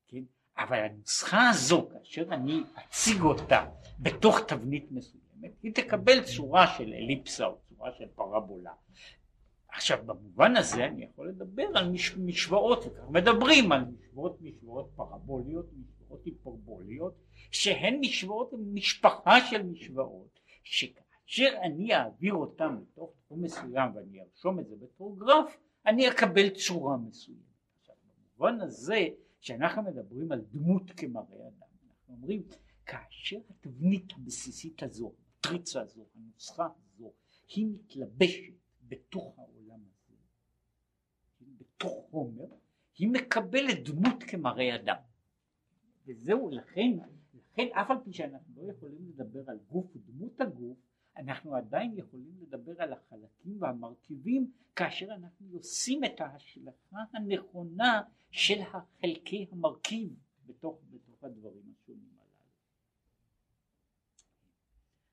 כן? 0.09 0.23
אבל 0.59 0.79
הנוסחה 0.79 1.49
הזו 1.51 1.88
כאשר 1.93 2.35
אני 2.35 2.61
אציג 2.79 3.21
אותה 3.23 3.67
בתוך 3.99 4.40
תבנית 4.49 4.93
מסוימת 4.93 5.53
היא 5.62 5.75
תקבל 5.75 6.25
צורה 6.37 6.67
של 6.79 6.93
אליפסה 6.93 7.47
או 7.47 7.59
צורה 7.85 7.97
של 7.99 8.09
פרבולה. 8.14 8.73
עכשיו 9.68 9.99
במובן 10.07 10.57
הזה 10.57 10.85
אני 10.85 11.05
יכול 11.05 11.29
לדבר 11.29 11.66
על 11.75 11.90
מש, 11.90 12.16
משוואות, 12.16 12.85
מדברים 13.11 13.73
על 13.73 13.85
משוואות 13.85 14.40
משוואות 14.40 14.90
פרבוליות, 14.97 15.66
משוואות 15.73 16.25
היפרבוליות, 16.25 17.14
שהן 17.51 18.01
משוואות, 18.01 18.51
משפחה 18.73 19.47
של 19.51 19.62
משוואות, 19.62 20.40
שכ... 20.62 20.99
כאשר 21.27 21.49
אני 21.62 21.94
אעביר 21.94 22.35
אותם 22.35 22.77
לתוך 22.83 23.11
תחום 23.25 23.42
מסוים 23.42 23.97
ואני 23.97 24.20
ארשום 24.20 24.61
את 24.61 24.68
זה 24.68 24.77
בתור 24.77 25.18
גרף, 25.18 25.57
אני 25.87 26.11
אקבל 26.11 26.51
צורה 26.51 26.97
מסוימת. 26.97 27.40
עכשיו 27.81 27.94
במובן 28.37 28.61
הזה 28.61 29.09
שאנחנו 29.40 29.83
מדברים 29.83 30.33
על 30.33 30.40
דמות 30.53 30.90
כמראה 30.97 31.49
אדם, 31.49 31.68
אנחנו 31.88 32.14
אומרים 32.14 32.42
כאשר 32.87 33.38
התבנית 33.51 34.12
הבסיסית 34.16 34.83
הזו, 34.83 35.12
המטריצה 35.44 35.81
הזו, 35.81 36.05
הנוסחה 36.14 36.68
היא 37.57 37.67
מתלבשת 37.67 38.53
בתוך 38.88 39.38
העולם 39.38 39.81
הזה, 39.81 40.17
בתוך 41.59 42.07
חומר, 42.11 42.47
היא 42.99 43.09
מקבלת 43.09 43.88
דמות 43.88 44.23
כמראה 44.23 44.75
אדם. 44.75 44.97
וזהו, 46.07 46.51
לכן, 46.51 46.90
לכן 47.35 47.67
אף 47.73 47.90
על 47.90 47.97
פי 48.05 48.12
שאנחנו 48.12 48.55
לא 48.57 48.73
יכולים 48.73 49.09
לדבר 49.09 49.51
על 49.51 49.59
גוף 49.69 49.97
ודמות 49.97 50.40
הגוף, 50.40 50.79
אנחנו 51.17 51.55
עדיין 51.55 51.93
יכולים 51.97 52.35
לדבר 52.43 52.83
על 52.83 52.93
החלקים 52.93 53.62
והמרכיבים 53.62 54.53
כאשר 54.77 55.07
אנחנו 55.14 55.47
עושים 55.53 56.05
את 56.05 56.21
ההשלכה 56.21 56.99
הנכונה 57.12 58.03
של 58.31 58.61
החלקי 58.61 59.47
המרכיב 59.53 60.14
בתוך, 60.47 60.81
בתוך 60.90 61.25
הדברים 61.25 61.73
השונים 61.73 62.11
הללו. 62.19 62.51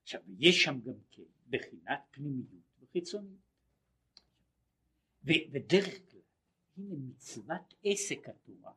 עכשיו 0.02 0.22
יש 0.38 0.64
שם 0.64 0.80
גם 0.80 1.00
כן 1.12 1.31
בחינת 1.52 2.00
פנימיות 2.12 2.80
וחיצוניות. 2.82 3.40
ודרך 5.24 6.12
כלל, 6.12 6.22
הנה 6.78 6.96
מצוות 6.96 7.74
עסק 7.84 8.30
התורה, 8.30 8.72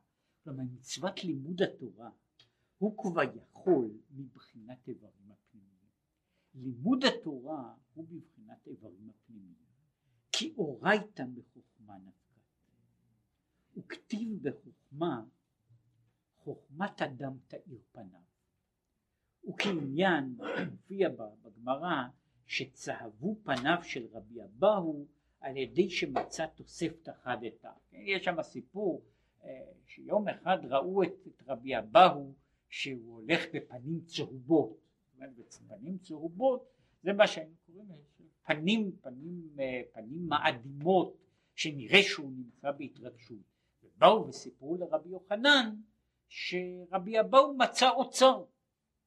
כלומר 0.45 0.63
מצוות 0.73 1.25
לימוד 1.25 1.63
התורה, 1.63 2.11
הוא 2.79 2.99
כבר 2.99 3.23
יכול 3.37 3.91
מבחינת 4.11 4.89
איברים 4.89 5.31
הפנימיים. 5.31 5.75
לימוד 6.55 7.05
התורה 7.05 7.75
הוא 7.95 8.07
בבחינת 8.09 8.67
איברים 8.67 9.11
הפנימיים. 9.11 9.65
כי 10.33 10.55
אורייתא 10.57 11.25
בחוכמה 11.35 11.99
נפקת. 11.99 12.41
וכתיב 13.77 14.49
בחוכמה, 14.49 15.25
חוכמת 16.37 17.03
אדם 17.03 17.39
תאיר 17.49 17.79
פניו. 17.93 18.21
וכעניין 19.49 20.37
מופיע 20.71 21.09
בגמרא 21.43 22.09
שצהבו 22.47 23.37
פניו 23.45 23.79
של 23.83 24.07
רבי 24.13 24.43
אבאו 24.43 25.05
על 25.41 25.57
ידי 25.57 25.91
שמצא 25.91 26.47
תוספתא 26.47 27.13
חדתא. 27.23 27.71
יש 27.93 28.25
שם 28.25 28.43
סיפור 28.43 29.03
אה, 29.45 29.49
שיום 29.87 30.29
אחד 30.29 30.59
ראו 30.65 31.03
את, 31.03 31.27
את 31.27 31.43
רבי 31.47 31.79
אבאו 31.79 32.33
שהוא 32.69 33.15
הולך 33.15 33.45
בפנים 33.55 34.01
צהובות. 34.01 34.85
פנים 35.69 35.99
צהובות 35.99 36.69
זה 37.03 37.13
מה 37.13 37.27
שהיינו 37.27 37.55
קוראים 37.67 37.89
פנים, 38.47 38.93
פנים, 39.01 39.49
אה, 39.61 39.83
פנים 39.93 40.29
מאדימות 40.29 41.17
שנראה 41.55 42.03
שהוא 42.03 42.33
נמצא 42.33 42.71
בהתרגשות. 42.71 43.39
ובאו 43.83 44.29
וסיפרו 44.29 44.77
לרבי 44.77 45.09
יוחנן 45.09 45.77
שרבי 46.29 47.21
אבאו 47.21 47.55
מצא 47.55 47.91
אוצר. 47.91 48.45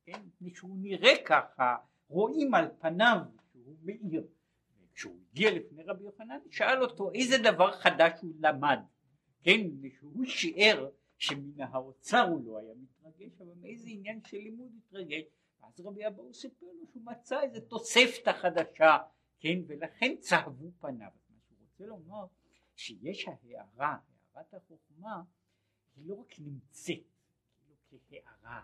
כן? 0.06 0.22
שהוא 0.54 0.78
נראה 0.82 1.12
ככה, 1.26 1.76
רואים 2.10 2.54
על 2.54 2.66
פניו 2.80 3.18
שהוא 3.52 3.76
מאיר. 3.84 4.28
כשהוא 4.94 5.20
הגיע 5.32 5.52
לפני 5.52 5.84
רבי 5.84 6.04
יוחנן, 6.04 6.40
שאל 6.52 6.84
אותו 6.84 7.12
איזה 7.14 7.38
דבר 7.38 7.72
חדש 7.72 8.22
הוא 8.22 8.34
למד, 8.40 8.80
כן, 9.44 9.62
שהוא 10.00 10.26
שיער 10.26 10.90
שמן 11.18 11.62
האוצר 11.62 12.28
הוא 12.30 12.46
לא 12.46 12.58
היה 12.58 12.74
מתרגש, 12.76 13.42
אבל 13.42 13.54
מאיזה 13.62 13.90
עניין 13.90 14.22
של 14.24 14.38
לימוד 14.38 14.72
התרגש, 14.78 15.24
אז 15.64 15.80
רבי 15.80 16.08
אבאו 16.08 16.34
סיפר 16.34 16.66
לו 16.66 16.88
שהוא 16.92 17.04
מצא 17.06 17.42
איזה 17.42 17.62
תוספתא 17.62 18.32
חדשה, 18.34 18.98
כן, 19.40 19.60
ולכן 19.68 20.16
צהבו 20.20 20.72
פניו. 20.80 21.10
מה 21.30 21.40
שהוא 21.48 21.58
רוצה 21.62 21.86
לומר, 21.86 22.26
שיש 22.76 23.28
ההערה, 23.28 23.98
הערת 24.34 24.54
החוכמה, 24.54 25.22
היא 25.96 26.06
לא 26.08 26.16
רק 26.16 26.40
נמצאת, 26.40 27.04
כאילו 27.88 28.00
כהערה 28.10 28.62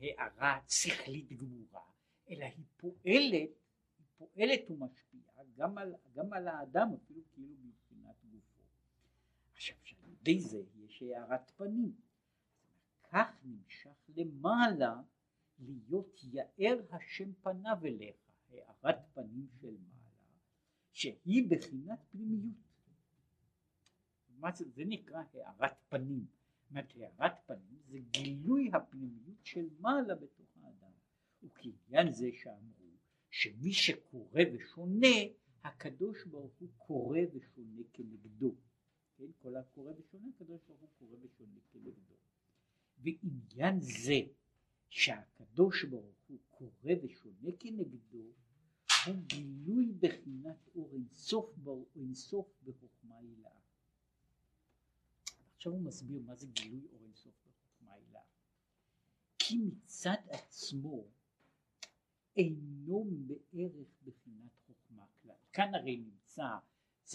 הערה 0.00 0.60
שכלית 0.68 1.32
גמורה, 1.32 1.82
אלא 2.30 2.44
היא 2.44 2.64
פועלת, 2.76 3.50
היא 3.98 4.06
פועלת 4.16 4.70
ומשפיעה 4.70 5.44
גם 5.56 5.78
על, 5.78 5.94
גם 6.14 6.32
על 6.32 6.48
האדם 6.48 6.88
אפילו 6.94 7.20
כאילו 7.32 7.54
מבחינת 7.64 8.24
גופו. 8.24 8.62
עכשיו 9.52 9.76
שעל 9.82 10.10
ידי 10.10 10.40
זה 10.40 10.62
יש 10.84 11.02
הערת 11.02 11.50
פנים. 11.50 11.92
כך 13.02 13.28
נמשך 13.44 14.10
למעלה 14.16 15.02
להיות 15.58 16.20
יאר 16.24 16.78
השם 16.90 17.32
פניו 17.32 17.78
אליך, 17.84 18.16
הארת 18.50 18.98
פנים 19.14 19.46
של 19.60 19.66
מעלה, 19.66 20.38
שהיא 20.92 21.50
בחינת 21.50 21.98
פנימיות. 22.10 22.68
זה, 24.54 24.82
נקרא 24.86 25.22
הארת 25.34 25.76
פנים. 25.88 26.26
אומרת 26.70 26.92
הארת 26.96 27.32
פנים 27.46 27.78
זה 27.88 27.98
גילוי 28.10 28.70
הפנימיות 28.74 29.44
של 29.44 29.68
מעלה 29.80 30.14
בתוך 30.14 30.56
האדם. 30.62 30.92
וכעניין 31.42 32.12
זה 32.12 32.28
שאמרו 32.32 32.96
שמי 33.30 33.72
שקורא 33.72 34.42
ושונה 34.54 35.16
הקדוש 35.64 36.24
ברוך 36.24 36.54
הוא 36.58 36.68
קורא 36.76 37.18
ושונה 37.34 37.82
כנגדו. 37.92 38.54
כן? 39.16 39.24
כל 39.38 39.56
הקורא 39.56 39.92
ושונה 39.98 40.28
הקדוש 40.34 40.60
ברוך 40.66 40.80
הוא 40.80 40.88
קורא 40.98 41.16
ושונה 41.22 41.60
כנגדו. 41.72 42.14
ועניין 42.98 43.80
זה 43.80 44.20
שהקדוש 44.88 45.84
ברוך 45.84 46.16
הוא 46.28 46.38
קורא 46.50 46.92
ושונה 47.02 47.50
כנגדו 47.58 48.32
הוא 49.06 49.14
גילוי 49.26 49.92
בחינת 50.00 50.68
אור 50.74 50.90
אינסוף 51.96 52.60
בחוכמה 52.64 53.16
הילאה 53.16 53.57
עכשיו 55.58 55.72
הוא 55.72 55.82
מסביר 55.82 56.20
מה 56.26 56.34
זה 56.34 56.46
גילוי 56.46 56.86
אור 56.92 57.00
אינסוף 57.04 57.32
בחוכמה 57.46 57.92
הילה. 57.92 58.20
כי 59.38 59.56
מצד 59.58 60.16
עצמו 60.28 61.04
אינו 62.36 63.06
בערך 63.26 63.88
בחינת 64.04 64.58
חוכמה 64.66 65.04
כלל. 65.22 65.34
כאן 65.52 65.74
הרי 65.74 65.96
נמצא, 65.96 66.48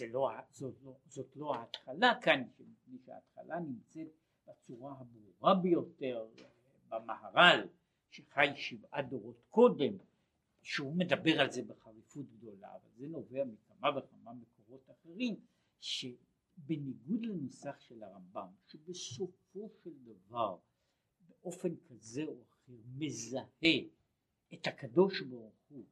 לא, 0.08 0.30
זאת, 0.50 0.74
לא, 0.82 0.96
זאת 1.06 1.36
לא 1.36 1.54
ההתחלה 1.54 2.12
כאן, 2.22 2.42
מפני 2.58 2.98
שההתחלה 3.06 3.60
נמצאת 3.60 4.08
בצורה 4.46 4.94
הברורה 4.98 5.54
ביותר 5.54 6.26
במהר"ל, 6.88 7.68
שחי 8.10 8.46
שבעה 8.56 9.02
דורות 9.02 9.42
קודם, 9.50 9.92
שהוא 10.62 10.96
מדבר 10.96 11.40
על 11.40 11.50
זה 11.50 11.62
בחריפות 11.62 12.26
גדולה, 12.30 12.74
אבל 12.74 12.90
זה 12.96 13.06
נובע 13.06 13.44
מכמה 13.44 13.98
וכמה 13.98 14.32
מקורות 14.32 14.90
אחרים, 14.90 15.36
ש... 15.80 16.06
בניגוד 16.56 17.26
לנוסח 17.26 17.80
של 17.80 18.02
הרמב"ם 18.02 18.48
שבסופו 18.66 19.70
של 19.82 19.94
דבר 20.04 20.58
באופן 21.28 21.76
כזה 21.76 22.24
או 22.24 22.42
אחר 22.42 22.72
מזהה 22.98 23.44
את 24.54 24.66
הקדוש 24.66 25.22
ברוך 25.22 25.54
הוא 25.68 25.84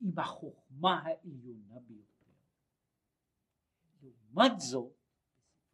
עם 0.00 0.18
החוכמה 0.18 1.02
העליונה 1.02 1.80
ביותר. 1.80 2.32
לעומת 4.02 4.60
זאת 4.60 4.92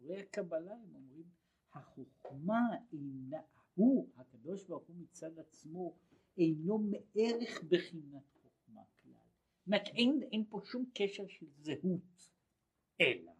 בספרי 0.04 0.20
הקבלה 0.20 0.74
הם 0.74 0.94
אומרים 0.94 1.28
החוכמה 1.72 2.60
אינה 2.92 3.40
הוא 3.74 4.08
הקדוש 4.16 4.64
ברוך 4.64 4.84
הוא 4.86 4.96
מצד 4.96 5.38
עצמו 5.38 5.94
אינו 6.38 6.78
מערך 6.78 7.64
בחינת 7.68 8.22
חוכמה 8.42 8.82
כלל. 9.02 9.12
זאת 9.12 9.66
אומרת 9.66 9.86
אין, 9.86 10.20
אין 10.32 10.44
פה 10.48 10.60
שום 10.64 10.84
קשר 10.94 11.26
של 11.28 11.46
זהות 11.50 12.30
אלא 13.00 13.33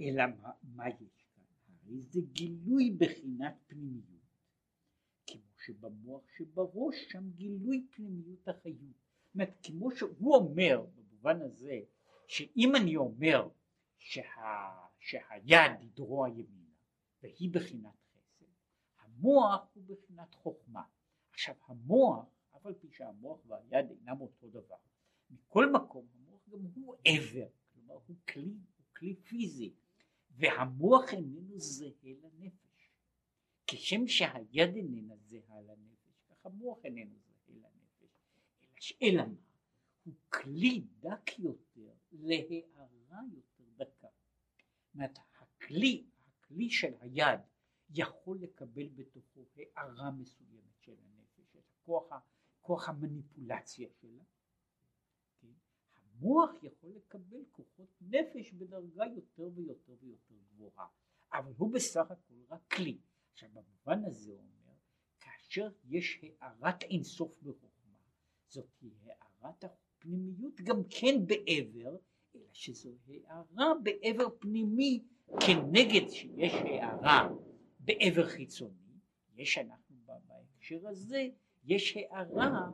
אלא 0.00 0.24
מה, 0.26 0.50
מה 0.62 0.88
יש 0.88 1.24
כאן? 1.34 1.42
הרי 1.84 2.00
זה 2.00 2.20
גילוי 2.32 2.96
בחינת 2.98 3.54
פנימיות. 3.66 4.20
כמו 5.26 5.42
שבמוח 5.64 6.22
שבראש 6.36 6.94
שם 7.08 7.30
גילוי 7.30 7.86
פנימיות 7.90 8.48
החיות. 8.48 8.96
זאת 9.30 9.34
אומרת, 9.34 9.56
כמו 9.62 9.90
שהוא 9.90 10.34
אומר 10.34 10.86
במובן 10.94 11.42
הזה, 11.42 11.80
שאם 12.26 12.76
אני 12.76 12.96
אומר 12.96 13.48
שה, 13.98 14.22
שהיד 14.98 15.80
היא 15.80 15.90
דרוע 15.94 16.28
ימינה 16.28 16.70
והיא 17.22 17.50
בחינת 17.52 17.94
חסד, 18.12 18.46
המוח 19.00 19.70
הוא 19.74 19.84
בחינת 19.86 20.34
חוכמה. 20.34 20.82
עכשיו 21.32 21.54
המוח, 21.66 22.26
אף 22.56 22.66
על 22.66 22.74
פי 22.74 22.88
שהמוח 22.90 23.40
והיד 23.46 23.90
אינם 23.90 24.20
אותו 24.20 24.48
דבר, 24.48 24.76
מכל 25.30 25.72
מקום 25.72 26.06
המוח 26.14 26.48
גם 26.48 26.58
הוא 26.74 26.94
עבר, 27.04 27.46
כלומר 27.72 27.94
הוא 28.06 28.16
כלי, 28.28 28.54
הוא 28.76 28.86
כלי 28.96 29.14
פיזי, 29.14 29.74
והמוח 30.40 31.12
איננו 31.12 31.58
זהה 31.58 31.88
לנפש. 32.04 32.90
כשם 33.66 34.06
שהיד 34.06 34.76
איננה 34.76 35.14
זהה 35.16 35.60
לנפש, 35.60 36.22
כך 36.28 36.46
המוח 36.46 36.84
איננו 36.84 37.14
זהה 37.18 37.56
לנפש. 37.56 38.92
אלא 39.02 39.22
מה? 39.26 39.50
הוא 40.04 40.14
כלי 40.28 40.84
דק 41.00 41.38
יותר 41.38 41.92
להערה 42.12 43.20
יותר 43.32 43.64
דקה. 43.76 44.08
זאת 44.08 44.94
אומרת, 44.94 45.18
הכלי, 45.38 46.06
הכלי 46.26 46.70
של 46.70 46.92
היד 47.00 47.40
יכול 47.90 48.38
לקבל 48.40 48.88
בתוכו 48.88 49.44
הערה 49.56 50.10
מסוימת 50.10 50.80
של 50.80 50.94
הנפש, 51.02 51.56
את 51.56 51.64
הכוח, 51.82 52.12
כוח 52.60 52.88
המניפולציה 52.88 53.88
שלה. 54.00 54.22
המוח 56.20 56.50
יכול 56.62 56.90
לקבל 56.96 57.44
כוחות 57.50 57.88
נפש 58.00 58.52
בדרגה 58.52 59.04
יותר 59.14 59.48
ויותר 59.54 59.92
ויותר 60.02 60.34
גבוהה, 60.52 60.86
אבל 61.32 61.52
הוא 61.56 61.72
בסך 61.72 62.10
הכל 62.10 62.34
רק 62.50 62.60
כלי. 62.72 62.98
עכשיו 63.32 63.48
במובן 63.52 64.04
הזה 64.04 64.32
אומר, 64.32 64.74
כאשר 65.20 65.68
יש 65.88 66.20
הארת 66.40 66.82
אינסוף 66.82 67.42
בחוכמה, 67.42 67.98
זאת 68.48 68.66
הארת 69.06 69.64
הפנימיות 69.64 70.60
גם 70.60 70.82
כן 70.90 71.26
בעבר, 71.26 71.96
אלא 72.34 72.48
שזו 72.52 72.90
הארה 73.26 73.72
בעבר 73.82 74.26
פנימי 74.38 75.04
כנגד 75.46 76.08
שיש 76.08 76.52
הארה 76.52 77.28
בעבר 77.80 78.26
חיצוני, 78.26 78.98
יש 79.34 79.58
אנחנו 79.58 79.96
בהקשר 80.06 80.88
הזה, 80.88 81.28
יש 81.64 81.96
הארה 81.96 82.70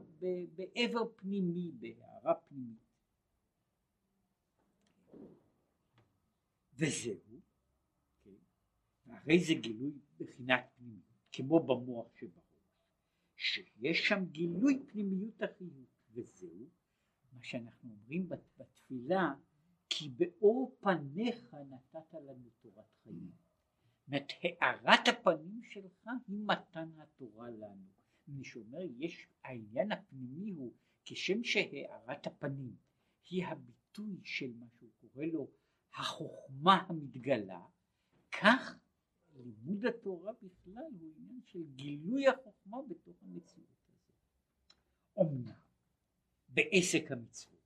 בעבר 0.56 1.04
פנימי, 1.16 1.72
בהארה 1.78 2.34
פנימית. 2.34 2.85
וזהו, 6.78 7.40
כן, 8.24 8.30
והרי 9.06 9.44
זה 9.44 9.54
גילוי 9.54 9.92
בחינת 10.18 10.64
פנימיות, 10.76 11.04
כמו 11.32 11.66
במוח 11.66 12.16
שבראש, 12.16 12.44
שיש 13.36 14.08
שם 14.08 14.24
גילוי 14.30 14.82
פנימיות 14.86 15.42
החיות, 15.42 15.88
וזהו 16.10 16.68
מה 17.32 17.42
שאנחנו 17.42 17.90
אומרים 17.90 18.28
בתפילה, 18.28 19.34
כי 19.88 20.08
באור 20.08 20.76
פניך 20.80 21.54
נתת 21.54 22.14
לנו 22.14 22.50
תורת 22.60 22.94
חיים. 23.02 23.30
זאת 23.30 24.08
אומרת, 24.08 24.32
הארת 24.60 25.08
הפנים 25.08 25.60
שלך 25.62 26.08
היא 26.28 26.38
מתן 26.46 26.90
התורה 26.98 27.50
לנו. 27.50 27.86
מי 28.28 28.44
שאומר, 28.44 28.78
יש, 28.98 29.28
העניין 29.44 29.92
הפנימי 29.92 30.50
הוא, 30.50 30.72
כשם 31.04 31.44
שהארת 31.44 32.26
הפנים 32.26 32.76
היא 33.30 33.46
הביטוי 33.46 34.20
של 34.24 34.52
מה 34.58 34.66
שהוא 34.78 34.90
קורא 35.00 35.24
לו 35.24 35.50
החוכמה 35.94 36.74
המתגלה, 36.88 37.60
כך 38.40 38.76
לימוד 39.36 39.86
התורה 39.86 40.32
בכלל 40.42 40.84
הוא 41.00 41.12
עניין 41.16 41.40
של 41.44 41.62
גילוי 41.74 42.28
החוכמה 42.28 42.78
בתוך 42.88 43.16
המציאות 43.22 43.68
הזאת. 43.86 44.12
אמנם 45.20 45.60
בעסק 46.48 47.12
המצוות 47.12 47.60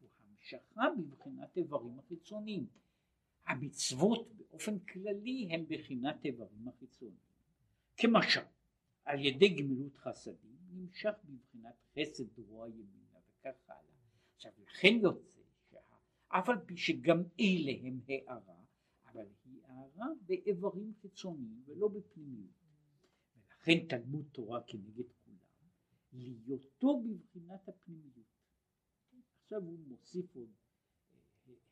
הוא 0.00 0.08
המשכה 0.24 0.84
בבחינת 0.98 1.56
איברים 1.56 1.98
החיצוניים. 1.98 2.66
המצוות 3.46 4.32
באופן 4.36 4.78
כללי 4.78 5.48
הם 5.50 5.64
בחינת 5.68 6.24
איברים 6.24 6.68
החיצוניים. 6.68 7.28
כמשל, 7.96 8.40
על 9.04 9.24
ידי 9.24 9.48
גמילות 9.48 9.96
חסדים 9.96 10.56
נמשך 10.70 11.14
בבחינת 11.24 11.74
חסד 11.94 12.38
רוע 12.38 12.68
ימינה 12.68 13.18
וכך 13.28 13.68
הלאה. 13.68 13.80
עכשיו 14.34 14.52
לכן 14.62 14.94
יוצא 15.02 15.37
שאף 16.28 16.48
על 16.48 16.58
פי 16.66 16.76
שגם 16.76 17.22
אלה 17.40 17.72
הם 17.82 18.00
הערה, 18.08 18.60
אבל 19.06 19.26
היא 19.44 19.60
הערה 19.64 20.06
באיברים 20.26 20.92
חיצוניים 21.00 21.62
ולא 21.66 21.88
בפנימיות. 21.88 22.50
ולכן 23.36 23.86
תלמוד 23.88 24.28
תורה 24.32 24.62
כנגד 24.66 25.04
כולם, 25.24 25.38
להיותו 26.12 27.02
בבחינת 27.02 27.68
הפנימיות. 27.68 28.26
עכשיו 29.42 29.62
הוא 29.62 29.78
מוסיף 29.88 30.36
עוד 30.36 30.48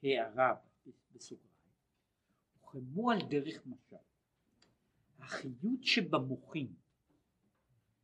אה, 0.04 0.24
הערה 0.24 0.54
בסוגריים. 1.12 1.57
וכמו 2.59 3.11
על 3.11 3.18
דרך 3.30 3.66
משל, 3.66 3.96
החיות 5.18 5.82
שבמוחים 5.82 6.74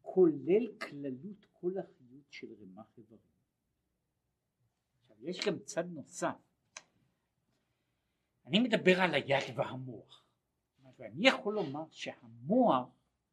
כולל 0.03 0.79
כללות 0.79 1.47
כל 1.53 1.79
החיות 1.79 2.27
של 2.31 2.47
רמ"ח 2.61 2.99
איברים. 2.99 3.33
יש 5.23 5.47
גם 5.47 5.59
צד 5.59 5.85
נוסף. 5.91 6.37
אני 8.47 8.61
מדבר 8.61 9.01
על 9.01 9.15
היד 9.15 9.59
והמוח. 9.59 10.25
ואני 10.99 11.29
יכול 11.29 11.55
לומר 11.55 11.85
שהמוח, 11.91 12.89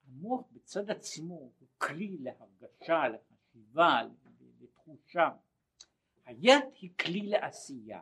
המוח 0.08 0.42
בצד 0.52 0.90
עצמו 0.90 1.34
הוא 1.36 1.68
כלי 1.78 2.18
להרגשה, 2.18 3.04
לחשיבה, 3.08 4.02
לתחושה. 4.62 5.30
היד 6.26 6.64
היא 6.82 6.92
כלי 7.00 7.22
לעשייה, 7.22 8.02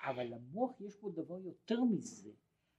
אבל 0.00 0.24
למוח 0.24 0.80
יש 0.80 0.96
פה 0.96 1.10
דבר 1.14 1.38
יותר 1.38 1.84
מזה, 1.84 2.30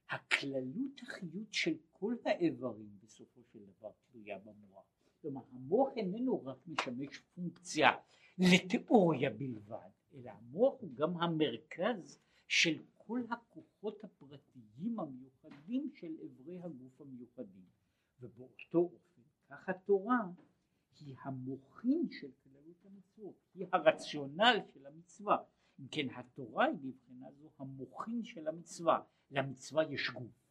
הכללות 0.08 1.00
החיות 1.02 1.54
של 1.54 1.74
כל 1.92 2.14
האיברים 2.24 2.98
בסופו 3.02 3.40
של 3.52 3.58
דבר 3.58 3.90
תלויה 4.10 4.38
במוח. 4.38 4.84
כלומר 5.20 5.40
המוח 5.52 5.88
איננו 5.96 6.46
רק 6.46 6.56
משמש 6.66 7.18
פונקציה 7.34 7.90
לתיאוריה 8.38 9.30
בלבד, 9.30 9.90
אלא 10.14 10.30
המוח 10.30 10.80
הוא 10.80 10.94
גם 10.94 11.16
המרכז 11.16 12.18
של 12.48 12.82
כל 12.96 13.20
הכוחות 13.30 14.04
הפרטיים 14.04 15.00
המיוחדים 15.00 15.90
של 15.94 16.16
איברי 16.20 16.58
הגוף 16.62 17.00
המיוחדים. 17.00 17.64
ובאותו 18.20 18.78
אופן, 18.78 19.22
כך 19.48 19.68
התורה 19.68 20.20
היא 21.00 21.16
המוחין 21.22 22.08
של 22.10 22.30
כללות 22.42 22.84
המצוות, 22.84 23.34
היא 23.54 23.66
הרציונל 23.72 24.56
של 24.72 24.86
המצווה. 24.86 25.36
אם 25.80 25.88
כן 25.90 26.06
התורה 26.14 26.66
היא 26.66 26.78
מבחינה 26.82 27.26
זו 27.32 27.50
המוחין 27.58 28.24
של 28.24 28.48
המצווה. 28.48 29.02
למצווה 29.30 29.92
יש 29.92 30.10
גוף, 30.10 30.50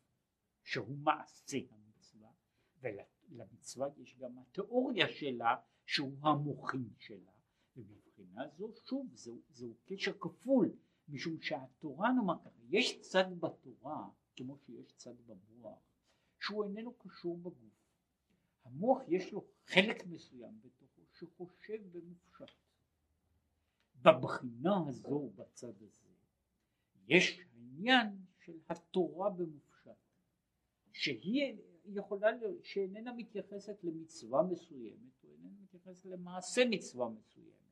שהוא 0.63 0.97
מעשה 0.97 1.57
המצווה, 1.71 2.29
ולמצווה 2.81 3.87
יש 3.97 4.15
גם 4.17 4.37
התיאוריה 4.39 5.07
שלה, 5.09 5.55
שהוא 5.85 6.17
המוחין 6.21 6.89
שלה. 6.97 7.31
ומבחינה 8.19 8.47
זו 8.57 8.71
שוב 8.85 9.07
זהו, 9.13 9.41
זהו 9.49 9.73
קשר 9.85 10.13
כפול 10.19 10.71
משום 11.09 11.41
שהתורה 11.41 12.11
נאמר 12.11 12.39
ככה 12.39 12.59
יש 12.69 13.01
צד 13.01 13.39
בתורה 13.39 14.09
כמו 14.35 14.57
שיש 14.57 14.93
צד 14.95 15.15
במוח 15.27 15.79
שהוא 16.39 16.63
איננו 16.63 16.93
קשור 16.93 17.37
בגוף. 17.37 17.79
המוח 18.63 19.01
יש 19.07 19.33
לו 19.33 19.45
חלק 19.65 20.05
מסוים 20.07 20.59
בתוכו 20.61 21.01
שחושב 21.13 21.77
במופשט. 21.91 22.55
בבחינה 24.01 24.87
הזו 24.87 25.29
בצד 25.35 25.81
הזה 25.81 26.09
יש 27.07 27.39
העניין 27.39 28.17
של 28.39 28.59
התורה 28.69 29.29
במופשט 29.29 29.91
שהיא 30.91 31.57
יכולה, 31.85 32.27
שאיננה 32.63 33.13
מתייחסת 33.13 33.83
למצווה 33.83 34.43
מסוימת 34.43 35.23
או 35.23 35.29
איננה 35.31 35.59
מתייחסת 35.63 36.05
למעשה 36.05 36.61
מצווה 36.69 37.09
מסוימת 37.09 37.68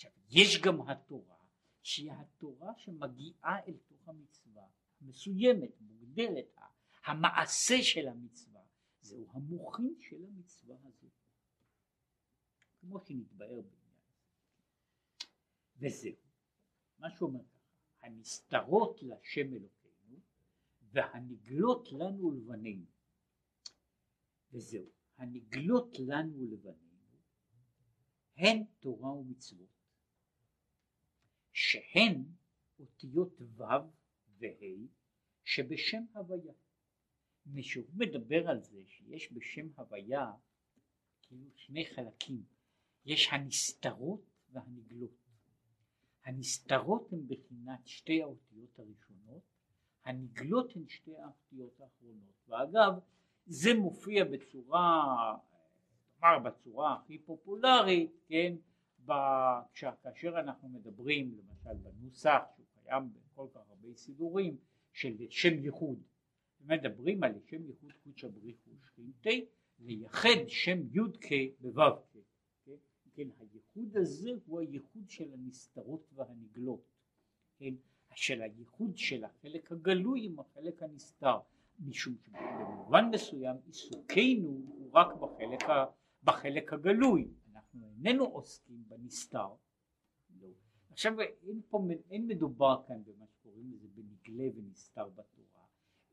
עכשיו 0.00 0.12
יש 0.30 0.60
גם 0.60 0.88
התורה 0.88 1.36
שהיא 1.82 2.12
התורה 2.12 2.72
שמגיעה 2.76 3.64
אל 3.66 3.76
תוך 3.88 4.08
המצווה 4.08 4.62
מסוימת, 5.00 5.80
מוגדרת, 5.80 6.56
המעשה 7.04 7.82
של 7.82 8.08
המצווה 8.08 8.60
זהו 9.00 9.26
המוחין 9.32 9.94
של 10.00 10.24
המצווה 10.24 10.76
הזו. 10.84 11.06
כמו 12.80 13.00
שנתבהר 13.00 13.60
בעניין 13.60 14.00
וזהו. 15.76 16.16
מה 16.98 17.10
שאומר 17.10 17.40
ככה 17.44 18.06
הנסתרות 18.06 19.02
לשם 19.02 19.54
אלוקינו 19.54 20.18
והנגלות 20.82 21.92
לנו 21.92 22.30
לבנינו. 22.30 22.86
וזהו 24.52 24.86
הנגלות 25.16 25.98
לנו 25.98 26.46
לבנינו 26.46 27.18
הן 28.36 28.64
תורה 28.80 29.12
ומצוות 29.12 29.79
שהן 31.60 32.24
אותיות 32.78 33.40
ו' 33.40 33.64
וה' 34.38 34.86
שבשם 35.44 36.04
הוויה. 36.14 36.52
משהוא 37.46 37.84
מדבר 37.94 38.48
על 38.48 38.60
זה 38.60 38.82
שיש 38.86 39.32
בשם 39.32 39.68
הוויה 39.76 40.32
כאילו 41.22 41.50
שני 41.56 41.86
חלקים, 41.86 42.42
יש 43.04 43.28
הנסתרות 43.32 44.20
והנגלות. 44.52 45.10
הנסתרות 46.24 47.12
הן 47.12 47.26
בחינת 47.26 47.86
שתי 47.86 48.22
האותיות 48.22 48.78
הראשונות, 48.78 49.42
הנגלות 50.04 50.76
הן 50.76 50.88
שתי 50.88 51.16
האותיות 51.16 51.80
האחרונות. 51.80 52.34
ואגב, 52.48 52.92
זה 53.46 53.74
מופיע 53.74 54.24
בצורה, 54.24 55.04
נאמר 56.22 56.38
בצורה 56.38 56.94
הכי 56.94 57.18
פופולרית, 57.18 58.10
כן, 58.28 58.56
כאשר 60.02 60.40
אנחנו 60.40 60.68
מדברים 60.68 61.38
למשל 61.38 61.78
בנוסח 61.82 62.42
שהוא 62.54 62.66
קיים 62.82 63.12
בכל 63.12 63.46
כך 63.54 63.60
הרבה 63.68 63.94
סידורים 63.94 64.56
של 64.92 65.16
שם 65.30 65.64
ייחוד 65.64 65.98
מדברים 66.60 67.22
על 67.22 67.32
שם 67.46 67.66
ייחוד 67.66 67.92
קודשא 68.04 68.28
בריחו 68.28 68.70
שכינתי 68.86 69.46
לייחד 69.78 70.48
שם 70.48 70.78
י"ק 70.92 71.26
בו"ק 71.60 72.16
כן? 72.64 72.72
כן 73.14 73.28
הייחוד 73.40 73.96
הזה 73.96 74.30
הוא 74.46 74.60
הייחוד 74.60 75.10
של 75.10 75.32
הנסתרות 75.32 76.06
והנגלות 76.14 76.82
כן 77.58 77.74
של 78.14 78.42
הייחוד 78.42 78.96
של 78.96 79.24
החלק 79.24 79.72
הגלוי 79.72 80.26
עם 80.26 80.38
החלק 80.40 80.82
הנסתר 80.82 81.38
משום 81.80 82.14
שבמובן 82.26 83.04
מסוים 83.12 83.56
עיסוקנו 83.66 84.48
הוא 84.48 84.90
רק 84.92 85.14
בחלק, 85.14 85.64
בחלק 86.24 86.72
הגלוי 86.72 87.28
אנחנו 87.74 87.88
איננו 87.88 88.24
עוסקים 88.24 88.84
בנסתר. 88.88 89.54
לא. 90.40 90.48
עכשיו 90.90 91.20
אין, 91.20 91.62
פה, 91.68 91.86
אין 92.10 92.26
מדובר 92.26 92.82
כאן 92.88 93.04
במה 93.04 93.26
שקוראים 93.26 93.72
לזה 93.72 93.88
בנגלה 93.88 94.44
ונסתר 94.56 95.08
בתורה, 95.08 95.66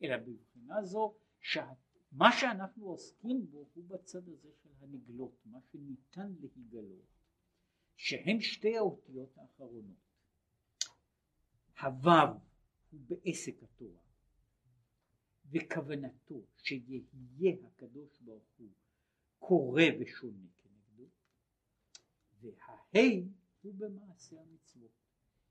אלא 0.04 0.18
בבחינה 0.18 0.84
זו 0.84 1.16
שמה 1.40 2.32
שאנחנו 2.40 2.86
עוסקים 2.86 3.48
בו 3.52 3.68
הוא 3.74 3.84
בצד 3.88 4.30
הזה 4.30 4.50
של 4.64 4.70
הנגלות, 4.80 5.46
מה 5.46 5.62
שניתן 5.62 6.34
להיגלות, 6.40 7.06
שהן 7.96 8.42
שתי 8.42 8.78
האותיות 8.78 9.38
האחרונות. 9.38 9.98
הוו 11.82 12.40
הוא 12.92 13.00
בעסק 13.08 13.64
התורה, 13.64 14.02
וכוונתו 15.52 16.42
שיהיה 16.58 17.56
הקדוש 17.68 18.20
ברוך 18.22 18.54
הוא 18.58 18.70
קורא 19.40 19.84
ושונה 20.00 20.48
וההי 22.42 23.28
הוא 23.62 23.74
במעשה 23.74 24.42
המצוות. 24.42 24.92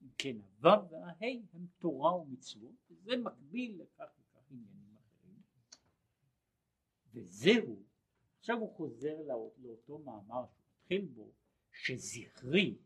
אם 0.03 0.09
כן 0.19 0.37
הוו 0.63 0.91
וההי 0.91 1.43
הם 1.53 1.67
תורה 1.79 2.17
ומצוות, 2.17 2.75
וזה 2.91 3.17
מקביל 3.17 3.83
לכך 3.83 4.13
וכך 4.19 4.51
עניינים 4.51 4.97
אחרים. 4.97 5.41
וזהו, 7.13 7.83
עכשיו 8.39 8.59
הוא 8.59 8.75
חוזר 8.75 9.23
לא, 9.27 9.51
לאותו 9.59 9.99
מאמר 9.99 10.45
שהוא 10.47 10.67
התחיל 10.81 11.05
בו, 11.05 11.33
שזכרי, 11.73 12.77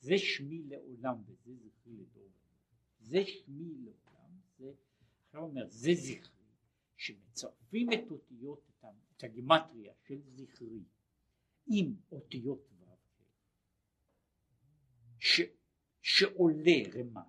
זה 0.00 0.18
שמי 0.18 0.62
לעולם 0.62 1.22
וזה 1.26 1.54
זכרי 1.54 1.92
לדור. 1.96 2.30
זה 3.00 3.18
שמי 3.26 3.74
לעולם, 3.74 4.30
זה, 4.58 4.72
עכשיו 5.26 5.42
אומר, 5.42 5.68
זה 5.68 5.90
זכרי, 5.94 6.40
שמצרפים 6.96 7.92
את 7.92 8.10
אותיות, 8.10 8.70
את 9.16 9.24
הגימטריה 9.24 9.94
של 10.06 10.20
זכרי 10.22 10.82
עם 11.72 11.94
אותיות 12.12 12.68
ו', 12.78 12.84
ש, 15.18 15.40
שעולה 16.02 16.82
רמ"ח, 16.94 17.28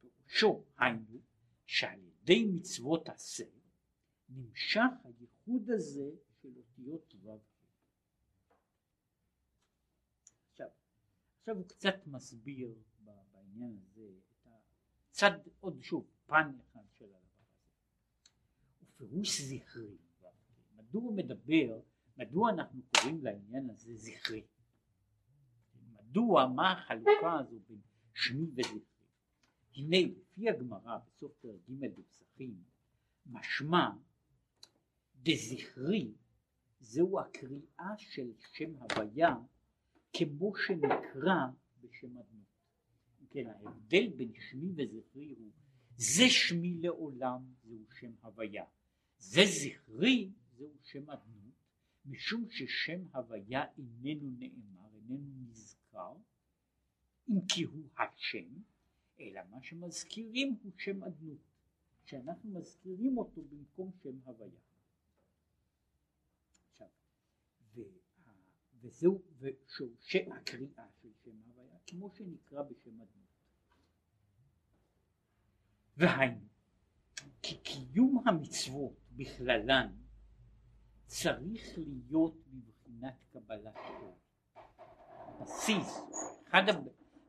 פירושו, 0.00 0.64
היינו 0.78 1.20
שעל 1.66 2.00
ידי 2.00 2.44
מצוות 2.44 3.08
עשה 3.08 3.44
נמשך 4.28 4.80
הייחוד 5.04 5.70
הזה 5.70 6.10
של 6.42 6.48
אותיות 6.56 7.14
ו' 7.14 7.30
עכשיו, 10.50 10.68
עכשיו 11.38 11.56
הוא 11.56 11.68
קצת 11.68 12.06
מסביר 12.06 12.74
בעניין 12.98 13.78
הזה 13.82 14.08
את 14.42 14.48
הצד, 15.10 15.38
עוד 15.60 15.82
שוב, 15.82 16.06
פן 16.26 16.52
אחד 16.60 16.80
של 16.92 17.04
הדבר 17.04 17.16
הזה. 17.16 17.72
ופירוש 18.82 19.40
זכרי, 19.40 19.96
מדוע 20.76 21.12
מדבר, 21.12 21.80
מדוע 22.16 22.50
אנחנו 22.50 22.82
קוראים 22.82 23.24
לעניין 23.24 23.70
הזה 23.70 23.96
זכרי? 23.96 24.46
מדוע, 25.92 26.46
מה 26.46 26.72
החלוקה 26.72 27.38
הזו 27.40 27.56
בין 27.68 27.80
שמי 28.14 28.46
וזכרי? 28.54 28.80
הנה 29.76 29.96
לפי 30.00 30.48
הגמרא 30.48 30.98
בסוף 31.06 31.32
פרק 31.40 31.60
ג' 31.70 31.98
בפסחים 31.98 32.54
משמע 33.26 33.90
דזכרי 35.22 36.12
זהו 36.80 37.20
הקריאה 37.20 37.98
של 37.98 38.32
שם 38.52 38.72
הוויה 38.76 39.36
כמו 40.12 40.52
שנקרא 40.56 41.46
בשם 41.80 42.18
אדנות. 42.18 42.46
כן, 43.30 43.46
ההבדל 43.46 44.08
בין 44.16 44.32
שמי 44.50 44.72
וזכרי 44.76 45.34
הוא 45.38 45.50
זה 45.96 46.24
שמי 46.28 46.74
לעולם 46.74 47.42
זהו 47.62 47.86
שם 48.00 48.12
הוויה, 48.22 48.64
זה 49.18 49.40
זכרי 49.44 50.30
זהו 50.56 50.74
שם 50.82 51.10
אדנות, 51.10 51.45
משום 52.06 52.50
ששם 52.50 53.00
הוויה 53.14 53.64
איננו 53.78 54.30
נאמר, 54.38 54.88
איננו 54.94 55.48
נזכר, 55.48 56.16
אם 57.28 57.40
כי 57.48 57.62
הוא 57.62 57.88
השם, 57.98 58.48
אלא 59.20 59.40
מה 59.50 59.62
שמזכירים 59.62 60.56
הוא 60.62 60.72
שם 60.76 61.04
אדנות, 61.04 61.38
שאנחנו 62.04 62.50
מזכירים 62.50 63.18
אותו 63.18 63.42
במקום 63.42 63.90
שם 64.02 64.18
הוויה. 64.24 64.60
וזהו, 68.80 69.22
ושורשי 69.38 70.18
הקריאה 70.32 70.84
של 71.02 71.08
שם 71.24 71.36
הוויה, 71.46 71.78
כמו 71.86 72.10
שנקרא 72.10 72.62
בשם 72.62 73.00
אדנות. 73.00 73.26
והיינו, 75.96 76.46
כי 77.42 77.58
קיום 77.62 78.28
המצוות 78.28 78.96
בכללן 79.16 79.92
צריך 81.06 81.78
להיות 81.78 82.36
בבחינת 82.46 83.14
קבלת 83.32 83.74
עול. 84.00 84.12
בסיס, 85.40 85.98
אחד 86.48 86.62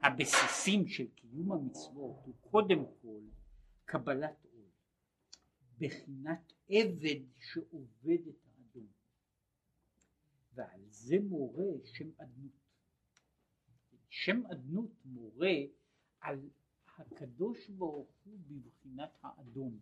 הבסיסים 0.01 0.87
של 0.87 1.07
קיום 1.15 1.51
המצוות 1.51 2.15
הוא 2.25 2.35
קודם 2.41 2.85
כל 3.01 3.21
קבלת 3.85 4.45
עול, 4.53 4.65
בחינת 5.77 6.53
עבד 6.69 7.19
שעובד 7.39 8.27
את 8.29 8.35
האדון, 8.45 8.87
ועל 10.53 10.81
זה 10.89 11.15
מורה 11.29 11.63
שם 11.85 12.09
אדנות. 12.17 12.51
שם 14.09 14.45
אדנות 14.51 14.91
מורה 15.05 15.55
על 16.19 16.49
הקדוש 16.97 17.69
ברוך 17.69 18.09
הוא 18.23 18.39
בבחינת 18.47 19.17
האדון. 19.21 19.79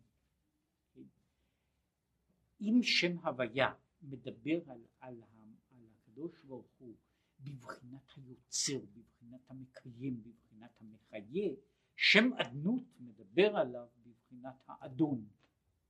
אם 2.62 2.80
שם 2.84 3.18
הוויה 3.18 3.74
מדבר 4.02 4.72
על, 4.72 4.86
על, 5.00 5.22
על 5.24 5.88
הקדוש 5.93 6.39
ברוך 6.43 6.68
הוא 6.78 6.96
בבחינת 7.39 8.10
היוצר, 8.16 8.80
בבחינת 8.93 9.41
המקיים, 9.50 10.24
בבחינת 10.24 10.72
המחיה, 10.82 11.50
שם 11.96 12.30
אדנות 12.34 12.84
מדבר 13.00 13.58
עליו 13.58 13.88
בבחינת 14.06 14.56
האדון, 14.68 15.28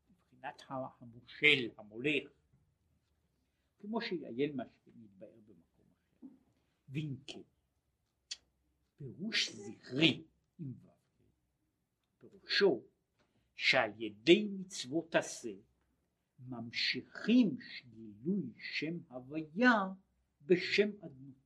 בבחינת 0.10 0.62
המושל, 1.00 1.70
המולך, 1.78 2.30
כמו 3.80 4.02
שיעיין 4.02 4.56
מה 4.56 4.64
שמתבאר 4.84 5.38
במקום 5.46 5.86
אחר. 6.02 6.28
ואם 6.90 7.16
כן, 7.28 7.42
פירוש 8.98 9.50
זכרי 9.50 10.24
עם 10.60 10.74
פירושו 12.20 12.84
שעל 13.56 14.02
ידי 14.02 14.44
מצוות 14.44 15.16
עשה 15.16 15.54
ממשיכים 16.50 17.58
גילוי 17.90 18.54
שם 18.58 18.98
הוויה 19.08 19.74
בשם 20.42 20.90
אדנות. 21.06 21.46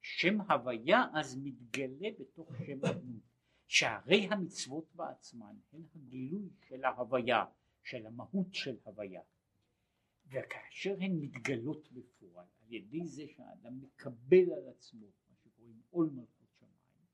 שם 0.00 0.40
הוויה 0.40 1.04
אז 1.14 1.36
מתגלה 1.42 2.08
בתוך 2.18 2.52
שם 2.66 2.84
אדנות, 2.84 3.22
שהרי 3.66 4.28
המצוות 4.30 4.94
בעצמן 4.94 5.56
הן 5.72 5.82
הגילוי 5.94 6.50
של 6.68 6.84
ההוויה, 6.84 7.44
של 7.82 8.06
המהות 8.06 8.54
של 8.54 8.76
הוויה. 8.84 9.22
וכאשר 10.26 10.96
הן 11.00 11.12
מתגלות 11.20 11.92
בפועל 11.92 12.46
על 12.60 12.72
ידי 12.72 13.06
זה 13.06 13.22
שהאדם 13.36 13.80
מקבל 13.80 14.52
על 14.52 14.68
עצמו 14.68 15.06
מה 15.28 15.34
שקוראים 15.36 15.80
עול 15.90 16.10
מלכות 16.10 16.48
שמיים, 16.58 17.06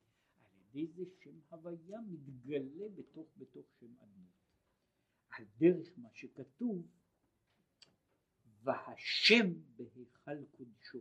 על 0.44 0.52
ידי 0.60 0.86
זה 0.86 1.04
שם 1.20 1.38
הוויה 1.50 2.00
מתגלה 2.08 2.88
בתוך 2.96 3.26
בתוך 3.36 3.66
שם 3.80 3.92
אדנות. 4.00 4.37
על 5.30 5.44
דרך 5.58 5.92
מה 5.96 6.08
שכתוב 6.12 6.86
והשם 8.62 9.46
בהיכל 9.76 10.44
קודשו. 10.50 11.00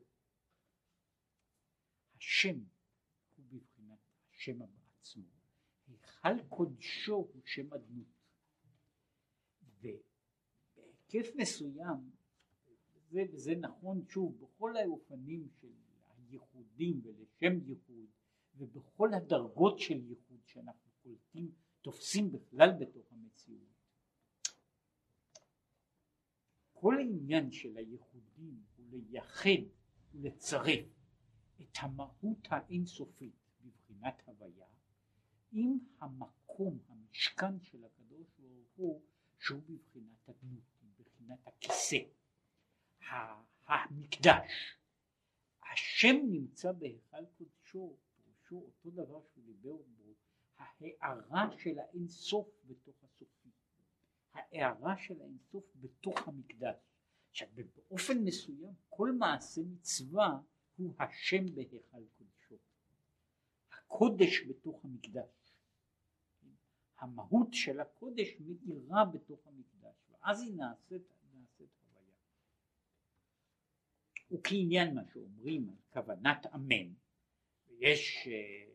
השם 2.17 2.59
הוא 3.35 3.45
בבחינת 3.49 3.99
השם 4.31 4.59
בעצמו. 4.59 5.23
היכל 5.87 6.47
קודשו 6.49 7.15
הוא 7.15 7.41
שם 7.45 7.73
אדנות. 7.73 8.07
ובהיקף 9.79 11.35
מסוים, 11.35 12.11
וזה, 12.95 13.21
וזה 13.33 13.55
נכון 13.55 14.05
שוב 14.09 14.37
בכל 14.41 14.77
האופנים 14.77 15.47
של 15.61 15.71
הייחודים 16.09 17.01
ולשם 17.03 17.69
ייחוד 17.69 18.05
ובכל 18.57 19.13
הדרגות 19.13 19.79
של 19.79 20.09
ייחוד 20.09 20.39
שאנחנו 20.45 20.91
קולטים, 21.03 21.51
תופסים 21.81 22.31
בכלל 22.31 22.69
בתוך 22.79 23.11
המציאות. 23.11 23.76
כל 26.79 26.97
העניין 26.97 27.51
של 27.51 27.77
הייחודים 27.77 28.63
הוא 28.77 28.85
לייחד 28.89 29.69
ולצרף 30.13 30.85
את 31.61 31.77
המהות 31.79 32.47
האינסופית 32.49 33.35
בבחינת 33.61 34.21
הוויה 34.25 34.67
עם 35.51 35.77
המקום, 35.99 36.79
המשכן 36.89 37.59
של 37.61 37.83
הקדוש 37.85 38.27
ברוך 38.39 38.69
הוא 38.75 39.01
שהוא 39.39 39.61
בבחינת 39.69 40.29
הדמות, 40.29 40.63
בבחינת 40.99 41.47
הכיסא, 41.47 41.97
המקדש. 43.67 44.77
השם 45.73 46.15
נמצא 46.29 46.71
בהיכל 46.71 47.25
קודשו, 47.37 47.95
פירושו 48.15 48.55
אותו 48.55 48.89
דבר 48.91 49.21
שהוא 49.33 49.43
דיבר 49.45 49.77
בו, 49.77 50.13
ההארה 50.57 51.49
של 51.57 51.79
האינסוף 51.79 52.47
בתוך 52.67 53.03
ההארה 54.37 54.97
של 54.97 55.21
האינסוף 55.21 55.65
בתוך 55.75 56.27
המקדש. 56.27 56.75
עכשיו 57.29 57.47
באופן 57.55 58.17
מסוים 58.17 58.73
כל 58.89 59.11
מעשה 59.11 59.61
מצווה 59.61 60.39
הוא 60.77 60.93
השם 60.99 61.55
בהיכל 61.55 62.03
קודשו. 62.17 62.55
הקודש 63.71 64.43
בתוך 64.49 64.85
המקדש. 64.85 65.29
המהות 66.99 67.47
של 67.51 67.79
הקודש 67.79 68.27
מאירה 68.39 69.05
בתוך 69.05 69.47
המקדש 69.47 69.95
ואז 70.09 70.41
היא 70.41 70.55
נעשית, 70.55 71.01
נעשית 71.33 71.69
הוויה. 71.81 72.13
וכעניין 74.31 74.95
מה 74.95 75.01
שאומרים 75.13 75.69
על 75.69 75.75
כוונת 75.93 76.45
אמן 76.55 76.93
ויש 77.67 78.27
אה, 78.27 78.73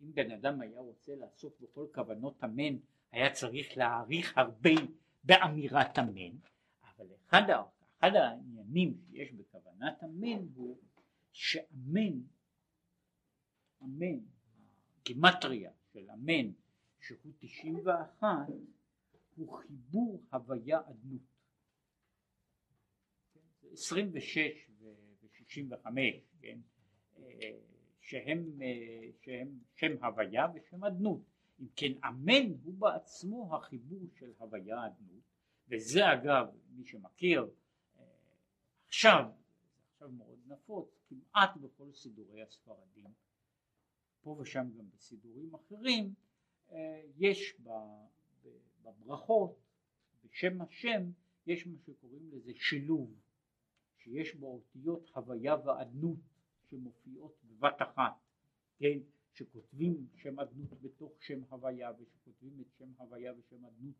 אם 0.00 0.14
בן 0.14 0.30
אדם 0.30 0.60
היה 0.60 0.80
רוצה 0.80 1.14
לעסוק 1.14 1.60
בכל 1.60 1.86
כוונות 1.94 2.44
אמן 2.44 2.78
היה 3.12 3.32
צריך 3.32 3.76
להעריך 3.76 4.38
הרבה 4.38 4.70
באמירת 5.24 5.98
אמן, 5.98 6.36
אבל 6.82 7.06
אחד, 7.26 7.42
אחד 7.98 8.10
העניינים 8.14 9.00
שיש 9.10 9.32
בכוונת 9.32 10.04
אמן 10.04 10.46
הוא 10.54 10.78
שאמן, 11.32 12.20
אמן, 13.82 14.18
הגימטריה 15.00 15.70
של 15.92 16.10
אמן 16.10 16.52
שהוא 17.00 17.32
91 17.38 18.28
הוא 19.36 19.58
חיבור 19.58 20.22
הוויה 20.32 20.80
אדנות. 20.90 21.22
26 23.72 24.38
ו-65, 24.78 25.86
כן? 26.40 26.58
שהם, 28.00 28.60
שהם 29.20 29.58
שם 29.74 30.04
הוויה 30.04 30.46
ושם 30.54 30.84
אדנות. 30.84 31.20
אם 31.60 31.66
כן 31.76 31.92
אמן 32.08 32.52
הוא 32.62 32.74
בעצמו 32.74 33.56
החיבור 33.56 34.02
של 34.18 34.32
הוויה 34.38 34.86
אדנות. 34.86 35.22
וזה 35.68 36.12
אגב 36.12 36.46
מי 36.70 36.84
שמכיר 36.84 37.50
עכשיו, 38.86 39.24
עכשיו 39.92 40.08
מאוד 40.10 40.38
נפוץ, 40.46 40.88
כמעט 41.08 41.56
בכל 41.56 41.92
סידורי 41.92 42.42
הספרדים, 42.42 43.06
פה 44.22 44.36
ושם 44.40 44.66
גם 44.78 44.84
בסידורים 44.94 45.54
אחרים, 45.54 46.14
יש 47.18 47.56
בברכות 48.82 49.56
בשם 50.24 50.62
השם 50.62 51.02
יש 51.46 51.66
מה 51.66 51.78
שקוראים 51.86 52.30
לזה 52.32 52.52
שילוב 52.54 53.14
שיש 53.98 54.34
בו 54.34 54.46
אותיות 54.46 55.10
הוויה 55.14 55.56
ואדנות 55.64 56.18
שמופיעות 56.70 57.34
בבת 57.44 57.82
אחת, 57.82 58.12
כן, 58.78 58.98
שכותבים 59.38 60.06
שם 60.16 60.40
אדנות 60.40 60.82
בתוך 60.82 61.12
שם 61.20 61.40
הוויה 61.48 61.92
ושכותבים 61.98 62.60
את 62.60 62.66
שם 62.78 62.92
הוויה 62.96 63.32
ושם 63.38 63.64
אדנות 63.64 63.94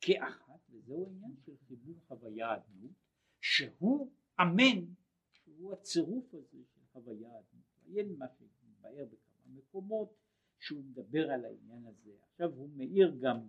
כאחת 0.00 0.60
וזהו 0.70 1.06
העניין 1.06 1.36
של 1.44 1.56
חיבור 1.68 1.94
הוויה 2.08 2.56
אדנות 2.56 2.92
שהוא 3.40 4.12
אמן 4.40 4.84
שהוא 5.32 5.72
הצירוף 5.72 6.34
הזה 6.34 6.58
של 6.74 6.80
הוויה 6.92 7.28
אדנות, 7.28 7.64
עיין 7.86 8.14
מה 8.18 8.26
שמתבאר 8.28 9.04
בכמה 9.04 9.54
מקומות 9.54 10.14
שהוא 10.58 10.84
מדבר 10.84 11.30
על 11.30 11.44
העניין 11.44 11.86
הזה. 11.86 12.10
עכשיו 12.22 12.50
הוא 12.52 12.70
מאיר 12.76 13.16
גם 13.20 13.46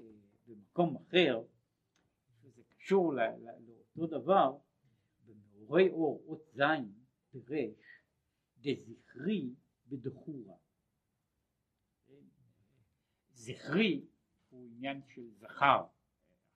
אה, 0.00 0.04
במקום 0.46 0.96
אחר 0.96 1.42
שזה 2.42 2.62
קשור 2.68 3.14
לא, 3.14 3.22
לא, 3.36 3.52
לאותו 3.96 4.18
דבר 4.18 4.58
במאורי 5.26 5.88
אור 5.90 6.24
אות 6.26 6.42
זין 6.54 6.92
פירש 7.30 8.02
דזכרי 8.60 9.54
בדחורה 9.88 10.54
זכרי 13.48 14.04
הוא 14.50 14.66
עניין 14.66 15.02
של 15.14 15.30
זכר. 15.30 15.84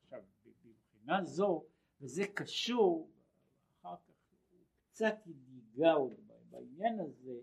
עכשיו 0.03 0.23
מבחינה 0.65 1.25
זו 1.25 1.65
וזה 2.01 2.23
קשור 2.35 3.11
אחר 3.81 3.97
כך 3.97 4.15
קצת 4.91 5.15
ייגע 5.27 5.93
עוד 5.93 6.13
בעניין 6.51 7.01
הזה 7.01 7.41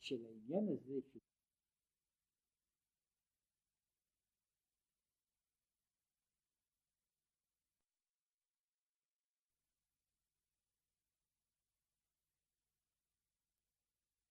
של 0.00 0.24
העניין 0.26 0.68
הזה 0.68 1.00
של 1.12 1.18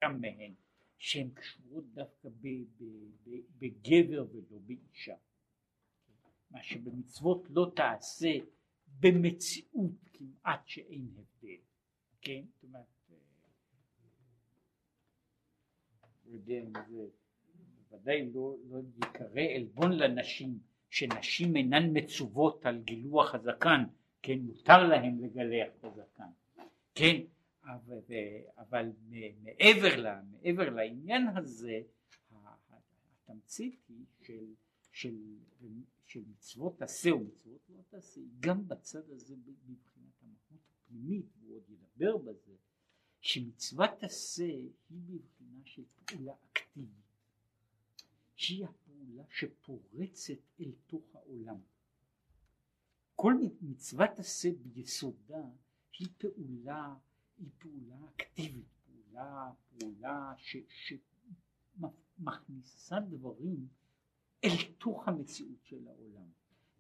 גם 0.04 0.22
מהן 0.22 0.54
שהן 1.00 1.30
קשורות 1.30 1.84
דווקא 1.94 2.30
בגבר 3.60 4.26
ולא 4.32 4.60
באישה. 4.66 5.16
מה 6.52 6.64
שבמצוות 6.64 7.48
לא 7.50 7.72
תעשה 7.76 8.34
במציאות 9.00 9.92
כמעט 10.14 10.68
שאין 10.68 11.08
הבדל, 11.18 11.62
כן? 12.22 12.42
זאת 12.54 12.64
אומרת, 12.64 12.86
לא 16.26 16.34
יודע 16.34 16.54
אם 16.54 16.74
זה 16.90 17.08
בוודאי 17.90 18.30
לא, 18.34 18.56
לא 18.70 18.80
יקרא 18.98 19.42
עלבון 19.56 19.92
לנשים 19.92 20.60
שנשים 20.90 21.56
אינן 21.56 21.98
מצוות 21.98 22.66
על 22.66 22.82
גילוח 22.82 23.36
הזקן, 23.36 23.84
כן, 24.22 24.40
מותר 24.40 24.88
להן 24.88 25.18
לגלח 25.22 25.68
את 25.80 25.84
הזקן, 25.84 26.30
כן, 26.96 27.22
אבל, 27.64 28.00
אבל 28.58 28.92
מעבר, 29.42 29.96
לה, 30.02 30.22
מעבר 30.32 30.70
לעניין 30.70 31.38
הזה 31.38 31.82
התמצית 33.30 33.80
היא 33.90 34.06
של, 34.22 34.54
של, 34.92 35.16
של 36.06 36.24
מצוות 36.28 36.82
עשה 36.82 37.16
ומצוות 37.16 37.70
לא 37.70 37.82
תעשה 37.90 38.22
גם 38.40 38.68
בצד 38.68 39.10
הזה 39.10 39.36
מבחינת 39.36 40.14
המהות 40.22 40.62
הפנימית 40.86 41.26
והוא 41.40 41.56
עוד 41.56 41.64
ידבר 41.70 42.18
בזה 42.18 42.54
שמצוות 43.22 44.04
עשה 44.04 44.44
היא 44.44 44.70
בבחינה 44.90 45.62
של 45.66 45.84
פעולה 46.06 46.34
אקטיבית 46.52 46.90
שהיא 48.36 48.66
הפעולה 48.66 49.24
שפורצת 49.30 50.60
אל 50.60 50.72
תוך 50.88 51.16
העולם. 51.16 51.60
כל 53.16 53.34
מצוות 53.62 54.20
עשה 54.20 54.50
ביסודה 54.74 55.44
היא 56.00 56.08
פעולה 56.18 56.96
היא 57.40 57.50
פעולה 57.60 57.96
אקטיבית, 58.16 58.68
פעולה, 58.86 59.52
פעולה 59.70 60.34
ש, 60.38 60.58
שמכניסה 62.18 63.00
דברים 63.00 63.68
אל 64.44 64.74
תוך 64.78 65.08
המציאות 65.08 65.64
של 65.64 65.88
העולם. 65.88 66.30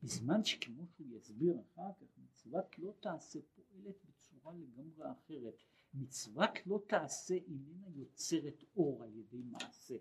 בזמן 0.03 0.43
שכמו 0.43 0.88
שהוא 0.88 1.07
יסביר 1.18 1.55
אחר 1.60 1.91
כך, 1.99 2.07
מצוות 2.18 2.80
לא 2.80 2.93
תעשה 2.99 3.39
פועלת 3.55 3.95
בצורה 4.05 4.53
לגמרי 4.53 5.12
אחרת. 5.12 5.64
מצוות 5.93 6.49
לא 6.66 6.82
תעשה 6.88 7.34
איננה 7.34 7.88
יוצרת 7.95 8.64
אור 8.76 9.03
על 9.03 9.16
ידי 9.16 9.41
מעשה, 9.43 9.95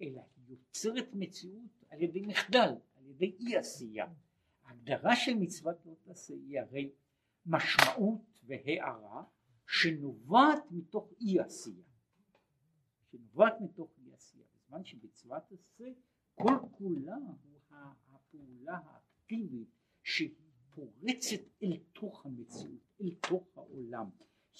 אלא 0.00 0.20
היא 0.36 0.44
יוצרת 0.48 1.08
מציאות 1.12 1.84
על 1.90 2.02
ידי 2.02 2.20
מחדל, 2.20 2.74
על 2.96 3.06
ידי 3.06 3.36
אי 3.40 3.56
עשייה. 3.56 4.06
ההגדרה 4.64 5.16
של 5.16 5.34
מצוות 5.34 5.86
לא 5.86 5.94
תעשה 6.04 6.34
היא 6.34 6.60
הרי 6.60 6.90
משמעות 7.46 8.40
והערה 8.46 9.24
שנובעת 9.66 10.62
מתוך 10.70 11.12
אי 11.20 11.40
עשייה, 11.40 11.84
שנובעת 13.10 13.60
מתוך 13.60 13.90
אי 13.98 14.12
עשייה, 14.14 14.44
בזמן 14.54 14.84
שבצוות 14.84 15.42
עשה 15.52 15.88
כל 16.34 16.54
כולה 16.78 17.16
הוא 17.16 17.60
הפעולה 18.08 18.78
האקטיבית 18.84 19.68
שהיא 20.02 20.34
פורצת 20.74 21.40
אל 21.62 21.76
תוך 21.92 22.26
המציאות, 22.26 22.80
אל 23.00 23.14
תוך 23.28 23.58
העולם, 23.58 24.10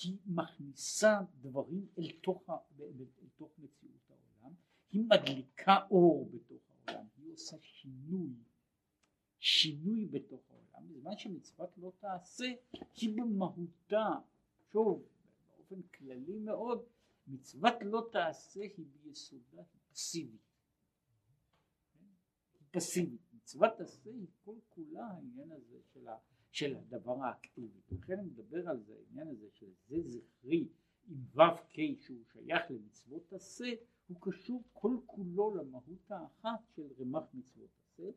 היא 0.02 0.16
מכניסה 0.26 1.20
דברים 1.40 1.86
אל 1.98 2.10
תוך, 2.22 2.50
אל 2.80 3.28
תוך 3.36 3.50
מציאות 3.58 4.10
העולם, 4.10 4.54
היא 4.90 5.04
מדליקה 5.04 5.86
אור 5.90 6.30
בתוך 6.32 6.62
העולם, 6.70 7.06
היא 7.16 7.32
עושה 7.32 7.56
שינוי, 7.60 8.30
שינוי 9.38 10.06
בתוך 10.06 10.40
העולם, 10.50 10.88
בזמן 10.88 11.18
שמצוות 11.18 11.78
לא 11.78 11.92
תעשה 11.98 12.52
היא 12.96 13.16
במהותה 13.16 14.10
שוב, 14.76 15.08
באופן 15.56 15.82
כללי 15.82 16.38
מאוד, 16.38 16.84
מצוות 17.26 17.74
לא 17.82 18.08
תעשה 18.12 18.60
היא 18.60 18.86
ביסודה 19.02 19.62
פסיבית. 19.92 20.40
פסיבית. 22.70 23.20
מצוות 23.32 23.70
תעשה 23.78 24.10
היא 24.10 24.26
כל 24.44 24.56
כולה 24.68 25.06
העניין 25.06 25.52
הזה 25.52 25.78
של, 25.92 26.08
ה, 26.08 26.16
של 26.50 26.76
הדבר 26.76 27.22
האקטיבי. 27.22 27.80
לכן 27.90 28.18
אני 28.18 28.28
מדבר 28.28 28.68
על 28.68 28.80
זה, 28.80 28.94
העניין 28.94 29.28
הזה 29.28 29.46
של 29.50 29.70
זה 29.88 29.96
זכרי 30.02 30.68
עם 31.08 31.24
ו' 31.34 31.56
ק' 31.68 32.00
שהוא 32.00 32.24
שייך 32.32 32.70
למצוות 32.70 33.22
תעשה, 33.28 33.72
הוא 34.08 34.18
קשור 34.20 34.62
כל 34.72 34.96
כולו 35.06 35.54
למהות 35.54 36.10
האחת 36.10 36.60
של 36.76 36.88
רמ"ח 36.98 37.34
מצוות 37.34 37.70
תעשה. 37.76 38.10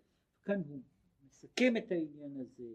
כאן 0.43 0.61
הוא 0.67 0.81
מסכם 1.23 1.77
את 1.77 1.91
העניין 1.91 2.37
הזה 2.37 2.73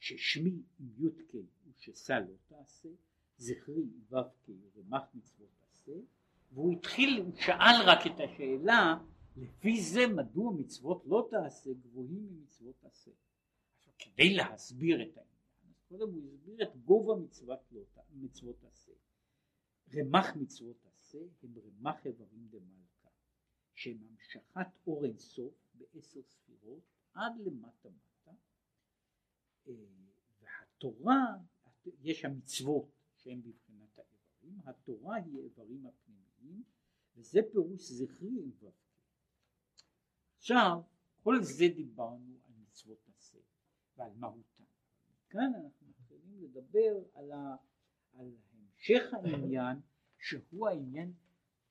ששמי 0.00 0.62
עם 0.80 0.88
י"ק 0.98 1.32
שא 1.76 2.12
לא 2.12 2.34
תעשה, 2.46 2.88
זכרי 3.36 3.82
עם 3.82 4.00
ו"ק 4.08 4.48
רמ"ח 4.76 5.02
מצוות 5.14 5.48
תעשה, 5.60 5.92
והוא 6.52 6.72
התחיל, 6.72 7.22
הוא 7.22 7.32
שאל 7.36 7.76
רק 7.86 8.06
את 8.06 8.20
השאלה 8.20 8.98
לפי 9.36 9.82
זה 9.82 10.06
מדוע 10.06 10.52
מצוות 10.52 11.02
לא 11.06 11.28
תעשה 11.30 11.70
גבוהים 11.72 12.28
ממצוות 12.30 12.74
תעשה. 12.80 13.10
עכשיו 13.78 13.94
כדי 13.98 14.34
להסביר 14.34 15.02
את 15.02 15.16
העניין, 15.16 15.74
קודם 15.88 16.12
הוא 16.12 16.22
הסביר 16.34 16.62
את 16.62 16.76
גובה 16.76 17.14
מצוות, 17.14 17.58
לא, 17.72 17.82
מצוות 18.12 18.60
תעשה. 18.60 18.92
רמ"ח 19.94 20.36
מצוות 20.36 20.76
תעשה 20.82 21.18
הם 21.42 21.54
רמ"ח 21.58 22.06
איברים 22.06 22.48
דמלכה, 22.50 23.08
שהם 23.74 23.98
המשכת 24.10 24.86
אור 24.86 25.04
אינסוף 25.04 25.54
בעשר 25.74 26.20
ספירות 26.22 26.82
עד 27.14 27.32
למטה 27.44 27.88
מטה 27.88 28.09
והתורה, 30.40 31.36
יש 32.02 32.24
המצוות 32.24 32.88
שהן 33.16 33.42
בבחינת 33.42 33.98
האיברים, 33.98 34.60
התורה 34.64 35.16
היא 35.16 35.38
האיברים 35.38 35.86
הפנימיים 35.86 36.62
וזה 37.16 37.40
פירוש 37.52 37.90
זכרי 37.90 38.28
עם 38.28 38.50
ו"ק. 38.60 38.74
עכשיו 40.36 40.82
כל 41.22 41.42
זה 41.42 41.64
דיברנו 41.76 42.38
על 42.46 42.52
מצוות 42.62 43.08
עשה 43.08 43.38
ועל 43.96 44.12
מהותן. 44.16 44.64
כאן 45.28 45.52
אנחנו 45.54 45.86
מתחילים 45.86 46.42
לדבר 46.42 47.02
על, 47.14 47.32
ה, 47.32 47.56
על 48.12 48.32
המשך 48.52 49.14
העניין 49.14 49.78
שהוא 50.18 50.68
העניין 50.68 51.12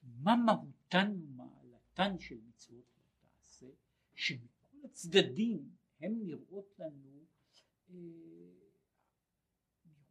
מה 0.03 0.35
מהותן 0.35 1.11
ומעלתן 1.11 2.19
של 2.19 2.37
מצוות 2.47 2.85
לא 2.97 3.29
תעשה 3.37 3.67
שמכל 4.15 4.77
הצדדים 4.85 5.69
הן 5.99 6.13
נראות 6.21 6.79
לנו 6.79 7.25
אה, 7.89 7.95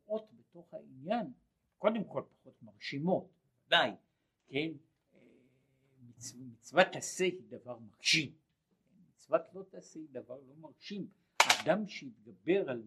לראות 0.07 0.31
בתוך 0.33 0.75
העניין, 0.75 1.33
קודם 1.79 2.05
כל 2.05 2.23
פחות 2.31 2.63
מרשימות, 2.63 3.29
ודאי, 3.67 3.91
כן, 4.49 4.69
מצו, 6.01 6.37
מצוות 6.39 6.87
עשה 6.97 7.25
היא 7.25 7.43
דבר 7.49 7.79
מרשים, 7.79 8.33
מצוות 9.15 9.43
לא 9.55 9.63
תעשה 9.71 10.01
היא 10.01 10.09
דבר 10.11 10.41
לא 10.49 10.55
מרשים, 10.61 11.09
אדם 11.39 11.87
שהתגבר 11.87 12.71
על, 12.71 12.83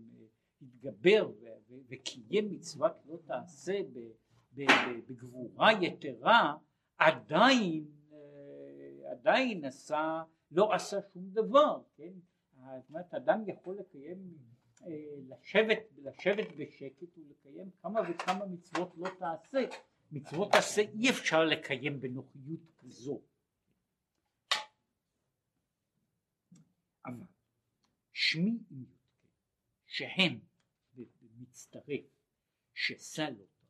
התגבר 0.62 1.32
וקיים 1.90 2.50
מצוות 2.52 2.94
לא 3.06 3.18
תעשה 3.26 3.82
בגבורה 4.54 5.72
יתרה, 5.82 6.58
עדיין, 6.98 7.86
עדיין 9.12 9.66
עשה, 9.66 10.24
לא 10.52 10.74
עשה 10.74 10.98
שום 11.14 11.30
דבר, 11.30 11.82
כן, 11.96 12.14
זאת 12.56 12.90
אומרת 12.90 13.14
אדם 13.14 13.44
יכול 13.48 13.78
לקיים 13.80 14.18
אה, 14.18 14.61
לשבת, 15.30 15.80
לשבת 15.98 16.48
בשקט 16.58 17.18
ולקיים 17.18 17.72
כמה 17.82 18.00
וכמה 18.10 18.46
מצוות 18.46 18.94
לא 18.98 19.10
תעשה. 19.20 19.60
מצוות 20.12 20.52
תעשה 20.52 20.82
אי 20.82 21.10
אפשר 21.10 21.44
לקיים 21.46 22.02
בנוחיות 22.02 22.72
כזו. 22.78 23.22
אבל 27.06 27.26
שמי 28.14 28.60
י"ק 28.72 28.88
שהם 29.86 30.40
במצטרף 30.94 32.06
שסה 32.74 33.30
לא 33.30 33.46
תעשה 33.46 33.62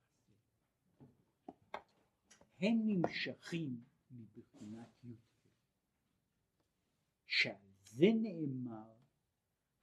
הם 2.60 2.82
נמשכים 2.86 3.84
מבחינת 4.12 5.04
י"ק 5.04 5.32
שעל 7.26 7.56
זה 7.82 8.06
נאמר 8.22 9.01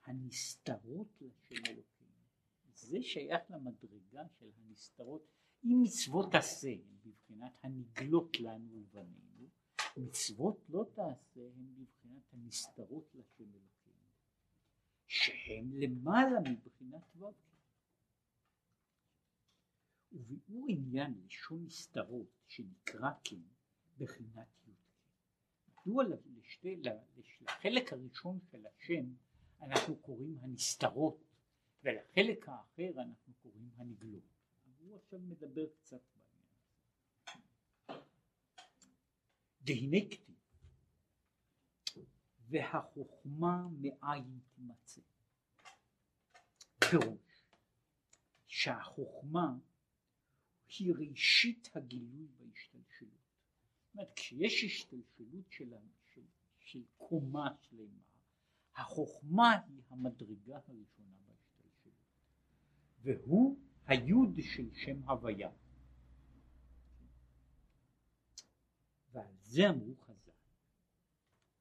הנסתרות 0.09 1.09
לשם 1.20 1.64
אלוקים. 1.66 2.09
זה 2.74 3.02
שייך 3.02 3.40
למדרגה 3.50 4.28
של 4.38 4.50
הנסתרות. 4.59 5.22
אם 5.64 5.82
מצוות 5.82 6.34
עשה 6.34 6.68
הן 6.68 6.98
בבחינת 7.04 7.52
הנגלות 7.62 8.40
לנו 8.40 8.82
ובנינו, 8.82 9.48
מצוות 9.96 10.64
לא 10.68 10.84
תעשה 10.94 11.40
הן 11.40 11.74
בבחינת 11.74 12.22
הנסתרות 12.32 13.14
לשם 13.14 13.44
אלוקים, 13.44 14.02
שהן 15.06 15.70
למעלה 15.72 16.40
מבחינת 16.40 17.16
ו"ק. 17.16 17.34
וביאור 20.12 20.66
עניין 20.68 21.14
לשון 21.26 21.64
נסתרות 21.64 22.28
שנקרא 22.46 23.11
כן 23.24 23.40
בחינת 23.98 24.48
י"ק. 24.66 24.76
מדוע 25.86 26.04
לשתי, 26.36 26.82
לחלק 27.40 27.92
הראשון 27.92 28.38
של 28.50 28.66
השם 28.66 29.04
אנחנו 29.61 29.96
קוראים 29.96 30.38
הנסתרות 30.42 31.24
ולחלק 31.82 32.48
האחר 32.48 32.90
אנחנו 32.96 33.34
קוראים 33.42 33.70
הנגלות. 33.76 34.22
הוא 34.78 34.96
עכשיו 34.96 35.18
מדבר 35.18 35.66
קצת 35.66 36.00
בעניין. 36.14 38.02
דהנה 39.62 40.11
כתיב 40.11 40.34
והחוכמה 42.48 43.68
מאין 43.80 44.38
תימצא. 44.54 45.00
פירוש 46.78 47.44
שהחוכמה 48.46 49.54
היא 50.78 50.94
ראשית 50.98 51.68
הגילוי 51.74 52.26
בהשתלשלות. 52.38 53.11
זאת 53.84 53.94
אומרת 53.94 54.12
כשיש 54.16 54.64
השתלשלות 54.64 55.50
של, 55.50 55.74
של, 56.14 56.22
של 56.59 56.82
קומה 56.96 57.48
שלמה 57.61 58.07
החוכמה 58.79 59.53
היא 59.66 59.83
המדרגה 59.91 60.59
הראשונה 60.66 61.16
בהשתלשלות. 61.26 61.95
והוא 63.03 63.59
היוד 63.87 64.37
של 64.41 64.74
שם 64.74 65.09
הוויה. 65.09 65.51
ועל 69.12 69.35
זה 69.43 69.70
אמרו 69.70 69.97
חז"ל 69.97 70.31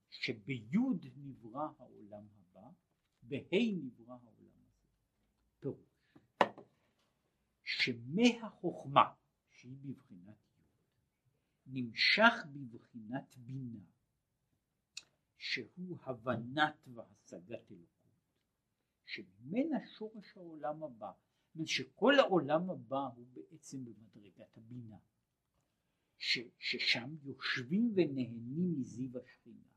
שביוד 0.10 1.06
נברא 1.18 1.68
העולם 1.80 2.24
הבא 2.36 2.70
בה' 3.24 3.74
נברא 3.84 4.14
העולם 4.14 4.64
הזה. 4.70 4.88
פירוש 5.60 5.88
שמהחוכמה 7.64 9.14
שהיא 9.50 9.78
בבחינת 9.84 10.38
יוד 10.58 10.68
נמשך 11.66 12.34
בבחינת 12.54 13.36
בינה 13.38 13.97
שהוא 15.54 15.98
הבנת 16.04 16.88
והשגת 16.94 17.72
אלוקות, 17.72 18.18
שממנה 19.06 19.78
שורש 19.98 20.38
העולם 20.38 20.84
הבא, 20.84 21.12
זאת 21.56 21.68
שכל 21.68 22.14
העולם 22.20 22.70
הבא 22.70 23.08
הוא 23.16 23.28
בעצם 23.34 23.86
במדרגת 23.86 24.58
הבינה, 24.58 24.98
ש, 26.18 26.40
ששם 26.60 27.16
יושבים 27.24 27.94
ונהנים 27.96 28.80
מזיו 28.80 29.20
השכינה, 29.20 29.68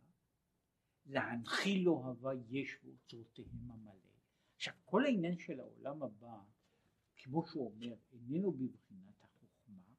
להנחיל 1.07 1.85
לו 1.85 1.93
הווה 1.93 2.33
יש 2.49 2.79
ואוצרותיהם 2.85 3.71
המלא. 3.71 4.11
עכשיו 4.57 4.75
כל 4.85 5.05
העניין 5.05 5.39
של 5.39 5.61
העולם 5.61 6.03
הבא, 6.03 6.39
כמו 7.17 7.47
שהוא 7.47 7.73
אומר, 7.73 7.95
איננו 8.13 8.53
בבחינת 8.53 9.25
החוכמה, 9.25 9.95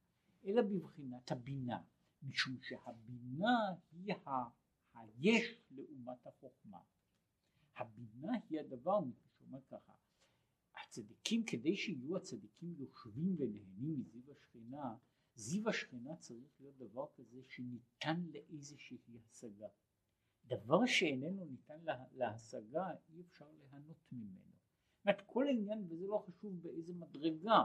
אלא 0.46 0.62
בבחינת 0.62 1.32
הבינה, 1.32 1.82
משום 2.24 2.58
שהבינה 2.62 3.58
היא 3.92 4.14
ה... 4.14 4.61
היש 5.02 5.62
לעומת 5.72 6.28
החוכמה. 6.28 6.80
הבינה 7.78 8.32
היא 8.50 8.60
הדבר, 8.60 9.00
שאומר 9.38 9.62
ככה, 9.62 9.94
הצדיקים 10.76 11.44
כדי 11.46 11.78
שיהיו 11.78 12.18
הצדיקים 12.18 12.76
יושבים 12.80 13.36
ונהנים 13.40 14.00
מזיו 14.00 14.32
השכינה, 14.32 14.96
זיו 15.36 15.70
השכינה 15.70 16.16
צריך 16.16 16.52
להיות 16.60 16.78
דבר 16.78 17.06
כזה 17.16 17.42
שניתן 17.48 18.22
לאיזושהי 18.34 18.98
השגה. 19.30 19.68
דבר 20.46 20.86
שאיננו 20.86 21.46
ניתן 21.46 21.82
לה, 21.84 22.04
להשגה 22.12 22.86
אי 23.10 23.22
אפשר 23.22 23.52
ליהנות 23.52 23.98
ממנו. 24.12 24.52
זאת 25.06 25.22
כל 25.26 25.48
העניין 25.48 25.86
וזה 25.90 26.08
לא 26.08 26.24
חשוב 26.28 26.62
באיזה 26.62 26.94
מדרגה, 26.94 27.64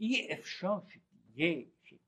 אי 0.00 0.32
אפשר 0.34 0.78
שתהיה, 0.88 1.64
שתהיה 1.82 2.07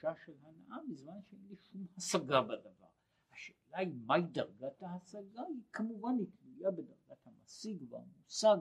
תחושה 0.00 0.24
של 0.24 0.32
הנאה 0.42 0.78
בזמן 0.90 1.12
שאין 1.30 1.40
לי 1.48 1.56
שום 1.56 1.86
השגה 1.96 2.42
בדבר. 2.42 2.86
השאלה 3.32 3.78
היא 3.78 3.94
מהי 4.06 4.22
דרגת 4.22 4.82
ההשגה 4.82 5.42
היא 5.42 5.62
כמובן 5.72 6.16
היא 6.18 6.26
תלויה 6.40 6.70
בדרגת 6.70 7.26
המשיג 7.26 7.82
והמושג 7.88 8.56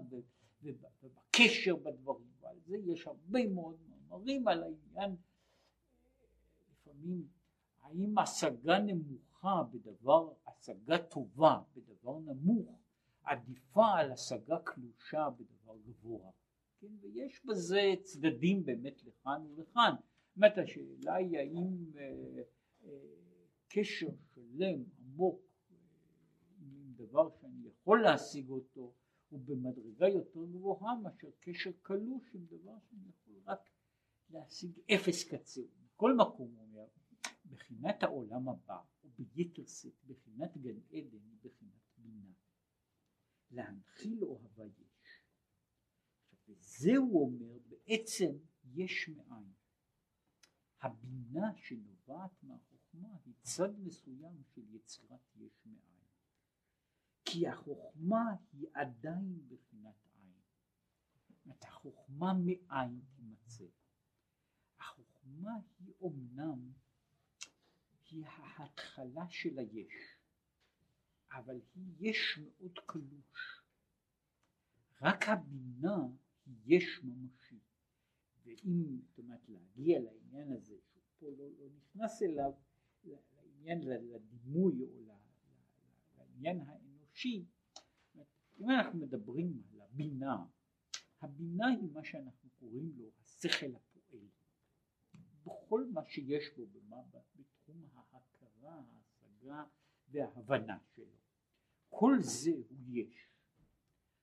ובקשר 0.61 1.75
בדברים 1.75 2.31
ועל 2.39 2.59
זה 2.65 2.77
יש 2.77 3.07
הרבה 3.07 3.47
מאוד 3.47 3.77
מאמרים 3.89 4.47
על 4.47 4.63
העניין 4.63 5.15
לפעמים 6.71 7.27
האם 7.81 8.17
השגה 8.17 8.79
נמוכה 8.79 9.63
בדבר, 9.71 10.33
השגה 10.47 10.97
טובה 10.97 11.61
בדבר 11.75 12.19
נמוך 12.19 12.79
עדיפה 13.23 13.87
על 13.97 14.11
השגה 14.11 14.59
קלושה 14.63 15.29
בדבר 15.29 15.77
גבוה, 15.85 16.31
כן? 16.79 16.87
ויש 17.01 17.45
בזה 17.45 17.81
צדדים 18.03 18.65
באמת 18.65 19.03
לכאן 19.03 19.41
ולכאן, 19.55 19.95
באמת 20.35 20.57
השאלה 20.57 21.15
היא 21.15 21.37
האם 21.37 21.91
אה, 21.97 22.43
אה, 22.83 22.89
קשר 23.67 24.09
שלם 24.33 24.83
עמוק 24.99 25.41
אה, 25.71 25.77
עם 26.61 26.93
דבר 26.95 27.29
שאני 27.29 27.67
יכול 27.67 28.01
להשיג 28.01 28.49
אותו 28.49 28.93
הוא 29.29 29.39
במדרגה 29.45 30.07
יותר 30.07 30.45
גבוהה 30.45 30.95
מאשר 30.95 31.27
קשר 31.39 31.71
קלוש 31.81 32.35
עם 32.35 32.45
דבר 32.45 32.77
שאני 32.89 33.09
יכול 33.09 33.33
רק 33.45 33.69
להשיג 34.29 34.79
אפס 34.95 35.23
קצה. 35.23 35.61
בכל 35.83 36.15
מקום 36.15 36.51
הוא 36.55 36.67
אומר, 36.67 36.87
בחינת 37.49 38.03
העולם 38.03 38.49
הבא, 38.49 38.77
וביתר 39.03 39.65
שאת, 39.65 39.93
בחינת 40.07 40.57
גן 40.57 40.79
עדן, 40.91 41.17
בחינת 41.43 41.81
בינה. 41.97 42.33
להנחיל 43.51 44.23
אוהבה 44.23 44.63
יש. 44.65 45.23
וזה 46.47 46.97
הוא 46.97 47.25
אומר, 47.25 47.57
בעצם 47.67 48.31
יש 48.73 49.09
מאין. 49.09 49.28
הבינה 50.81 51.51
שנובעת 51.55 52.43
מהחוכמה 52.43 53.09
היא 53.25 53.33
צד 53.41 53.79
מסוים 53.79 54.43
של 54.43 54.75
יצירת 54.75 55.35
יש 55.35 55.65
מאין. 55.65 55.99
כי 57.25 57.47
החוכמה 57.47 58.35
היא 58.53 58.67
עדיין 58.73 59.47
בחינת 59.47 59.95
עין. 60.15 60.33
זאת 61.45 61.63
החוכמה 61.63 62.33
מאין 62.33 63.01
תימצא. 63.15 63.65
החוכמה 64.79 65.51
היא 65.79 65.93
אומנם, 66.01 66.71
היא 68.09 68.25
ההתחלה 68.25 69.29
של 69.29 69.59
היש, 69.59 70.17
אבל 71.31 71.59
היא 71.75 71.93
יש 71.99 72.39
מאוד 72.41 72.79
קלוש. 72.85 73.63
רק 75.01 75.23
הבינה 75.27 75.97
היא 76.45 76.55
יש 76.65 76.99
ממשי. 77.03 77.59
ואם, 78.49 78.99
זאת 79.01 79.17
אומרת, 79.17 79.49
להגיע 79.49 79.99
לעניין 79.99 80.51
הזה, 80.51 80.75
שהוא 80.91 81.03
פה 81.19 81.31
לא, 81.37 81.49
לא 81.59 81.69
נכנס 81.77 82.21
אליו, 82.21 82.51
לעניין, 83.03 83.81
לדימוי 83.83 84.83
או 84.83 84.99
לעניין 86.17 86.61
האנושי, 86.61 87.45
אם 88.59 88.69
אנחנו 88.69 88.99
מדברים 88.99 89.61
על 89.71 89.81
הבינה, 89.81 90.45
הבינה 91.21 91.67
היא 91.67 91.89
מה 91.93 92.03
שאנחנו 92.03 92.49
קוראים 92.59 92.91
לו 92.97 93.11
השכל 93.19 93.75
הפועל. 93.75 94.27
בכל 95.43 95.85
מה 95.93 96.01
שיש 96.05 96.43
בו 96.57 96.65
במה, 96.65 97.01
בתחום 97.35 97.85
ההכרה, 97.93 98.81
ההשגה 98.91 99.63
וההבנה 100.09 100.77
שלו. 100.95 101.15
כל 101.89 102.15
זה 102.19 102.51
הוא 102.51 102.77
יש. 102.87 103.29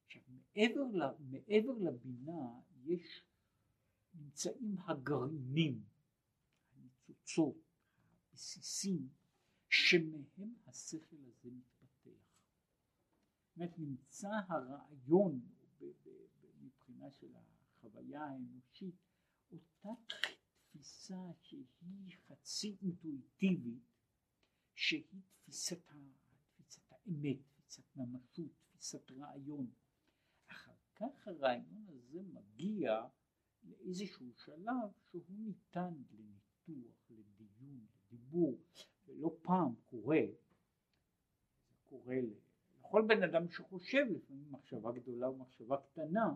עכשיו 0.07 0.23
מעבר, 0.29 1.15
מעבר 1.21 1.73
לבינה 1.79 2.61
יש 2.85 3.25
נמצאים 4.19 4.77
הגרעינים, 4.87 5.85
הניצוצות, 6.77 7.57
הבסיסים, 8.33 9.09
שמהם 9.69 10.55
השכל 10.67 11.17
הזה 11.17 11.51
מתפתח. 11.51 12.11
זאת 13.47 13.57
אומרת 13.57 13.79
נמצא 13.79 14.29
הרעיון 14.49 15.41
מבחינה 16.61 17.11
של 17.11 17.35
החוויה 17.37 18.25
האנושית, 18.25 18.95
אותה 19.53 19.89
תפיסה 20.61 21.33
שהיא 21.43 21.65
חצי 22.27 22.77
אינטואיטיבית, 22.83 23.83
שהיא 24.75 25.05
תפיסת, 25.43 25.81
תפיסת 26.57 26.93
האמת, 26.93 27.37
תפיסת 27.57 27.97
ממשות, 27.97 28.51
תפיסת 28.73 29.11
רעיון. 29.11 29.71
אחר 30.47 30.75
כך 30.95 31.29
הרעיון 31.29 31.87
הזה 31.89 32.23
מגיע 32.23 33.07
לאיזשהו 33.67 34.33
שלב 34.33 34.91
שהוא 35.11 35.23
ניתן 35.29 35.95
לניתוח, 36.11 37.11
לדיון, 37.11 37.87
לדיבור, 38.13 38.59
ולא 39.07 39.37
פעם 39.43 39.75
קורה, 39.87 40.21
זה 41.69 41.75
קורה 41.85 42.17
לכל 42.79 43.05
בן 43.09 43.23
אדם 43.23 43.49
שחושב 43.49 44.05
לפעמים 44.11 44.53
מחשבה 44.53 44.93
גדולה 44.93 45.31
ומחשבה 45.31 45.77
קטנה, 45.77 46.35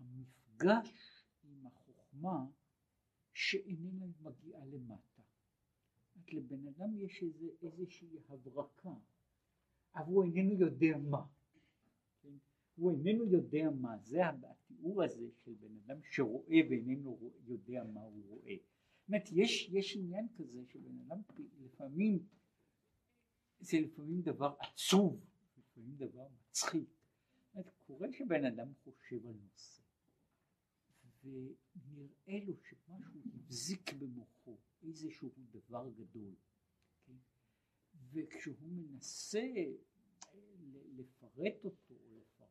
המפגש 0.00 1.24
עם 1.44 1.66
החוכמה 1.66 2.46
שאיננה 3.32 4.06
מגיעה 4.20 4.64
למטה. 4.64 5.22
לבן 6.32 6.68
אדם 6.68 6.98
יש 6.98 7.22
איזה, 7.22 7.46
איזושהי 7.62 8.18
הברקה, 8.28 8.94
אבל 9.94 10.12
הוא 10.12 10.24
איננו 10.24 10.52
יודע 10.52 10.98
מה. 10.98 11.26
הוא 12.76 12.90
איננו 12.90 13.26
יודע 13.26 13.70
מה, 13.80 13.98
זה 13.98 14.28
התיאור 14.28 15.02
הזה 15.02 15.28
של 15.44 15.52
בן 15.60 15.76
אדם 15.76 16.00
שרואה 16.02 16.56
ואיננו 16.70 17.30
יודע 17.46 17.84
מה 17.84 18.00
הוא 18.00 18.24
רואה. 18.28 18.56
זאת 18.56 19.08
אומרת, 19.08 19.28
יש, 19.32 19.68
יש 19.72 19.96
עניין 19.96 20.26
כזה 20.38 20.62
שבן 20.68 20.98
אדם 21.06 21.20
לפעמים, 21.60 22.26
זה 23.60 23.80
לפעמים 23.80 24.22
דבר 24.22 24.54
עצוב, 24.60 25.24
לפעמים 25.58 25.96
דבר 25.96 26.26
מצחיק. 26.40 26.88
זאת 27.54 27.66
קורה 27.86 28.12
שבן 28.12 28.44
אדם 28.44 28.72
חושב 28.84 29.26
על 29.26 29.34
נושא, 29.34 29.82
ונראה 31.24 32.44
לו 32.46 32.54
שמשהו 32.56 33.20
הבזיק 33.34 33.92
במוחו, 33.92 34.56
איזשהו 34.82 35.30
דבר 35.50 35.88
גדול, 35.90 36.34
כן? 37.06 37.16
וכשהוא 38.12 38.56
מנסה 38.60 39.46
לפרט 40.96 41.64
אותו, 41.64 41.85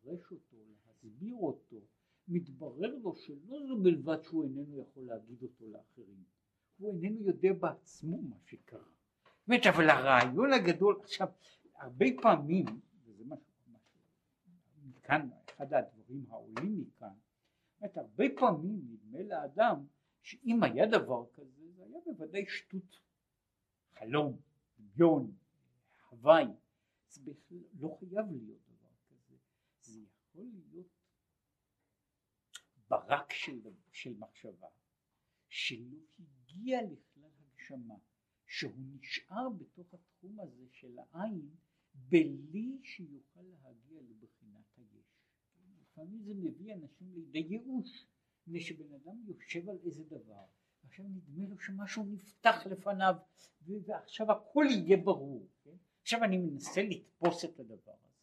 לפרש 0.06 0.32
אותו, 0.32 0.58
להסביר 0.88 1.36
אותו, 1.36 1.76
מתברר 2.28 2.96
לו 3.02 3.16
שלא 3.16 3.68
זו 3.68 3.78
בלבד 3.84 4.24
שהוא 4.24 4.44
איננו 4.44 4.80
יכול 4.80 5.04
להגיד 5.04 5.44
אותו 5.44 5.66
לאחרים, 5.68 6.24
הוא 6.78 7.04
איננו 7.04 7.22
יודע 7.22 7.54
בעצמו 7.54 8.22
מה 8.22 8.36
שקרה. 8.46 8.80
אומרת, 9.48 9.66
אבל 9.66 9.90
הרעיון 9.90 10.54
הגדול, 10.54 11.00
עכשיו, 11.04 11.28
הרבה 11.76 12.06
פעמים, 12.22 12.66
וזה 13.06 13.24
מה 13.26 13.36
מכאן, 14.86 15.30
אחד 15.46 15.74
הדברים 15.74 16.26
העולים 16.30 16.82
מכאן, 16.82 17.14
אומרת, 17.80 17.98
הרבה 17.98 18.26
פעמים 18.38 18.82
נדמה 18.90 19.24
לאדם 19.24 19.86
שאם 20.22 20.64
היה 20.64 20.86
דבר 20.88 21.26
כזה, 21.34 21.72
זה 21.76 21.84
היה 21.84 22.00
בוודאי 22.06 22.46
שטות, 22.48 23.00
חלום, 24.00 24.38
דמיון, 24.80 25.32
הוואי, 26.10 26.46
זה 27.10 27.22
בכלל 27.24 27.58
לא 27.80 27.98
חייב 28.00 28.26
להיות 28.32 28.65
יכול 30.36 30.48
להיות 30.72 30.88
ברק 32.88 33.34
של, 33.34 33.62
של 33.92 34.14
מחשבה, 34.18 34.68
שלא 35.50 35.98
הגיע 36.20 36.80
לכלל 36.82 37.30
הגשמה, 37.40 37.96
שהוא 38.48 38.74
נשאר 38.78 39.50
בתוך 39.50 39.94
התחום 39.94 40.40
הזה 40.40 40.66
של 40.72 40.98
העין 41.00 41.50
בלי 41.94 42.80
שיוכל 42.84 43.42
להגיע 43.42 44.02
לבחינת 44.02 44.66
היש. 44.78 45.06
לפעמים 45.82 46.24
זה 46.24 46.34
מביא 46.34 46.74
אנשים 46.74 47.14
לידי 47.14 47.40
ייאוש, 47.40 48.06
מפני 48.42 48.62
שבן 48.62 48.94
אדם 48.94 49.24
יושב 49.28 49.70
על 49.70 49.78
איזה 49.86 50.04
דבר, 50.04 50.46
ועכשיו 50.84 51.06
נדמה 51.08 51.48
לו 51.48 51.60
שמשהו 51.60 52.06
נפתח 52.06 52.56
לפניו, 52.66 53.16
ועכשיו 53.86 54.32
הכל 54.32 54.66
יהיה 54.70 54.98
ברור. 54.98 55.48
כן? 55.64 55.76
עכשיו 56.02 56.24
אני 56.24 56.38
מנסה 56.38 56.82
לתפוס 56.84 57.46
את 57.46 57.60
הדבר 57.60 57.96
הזה, 58.04 58.15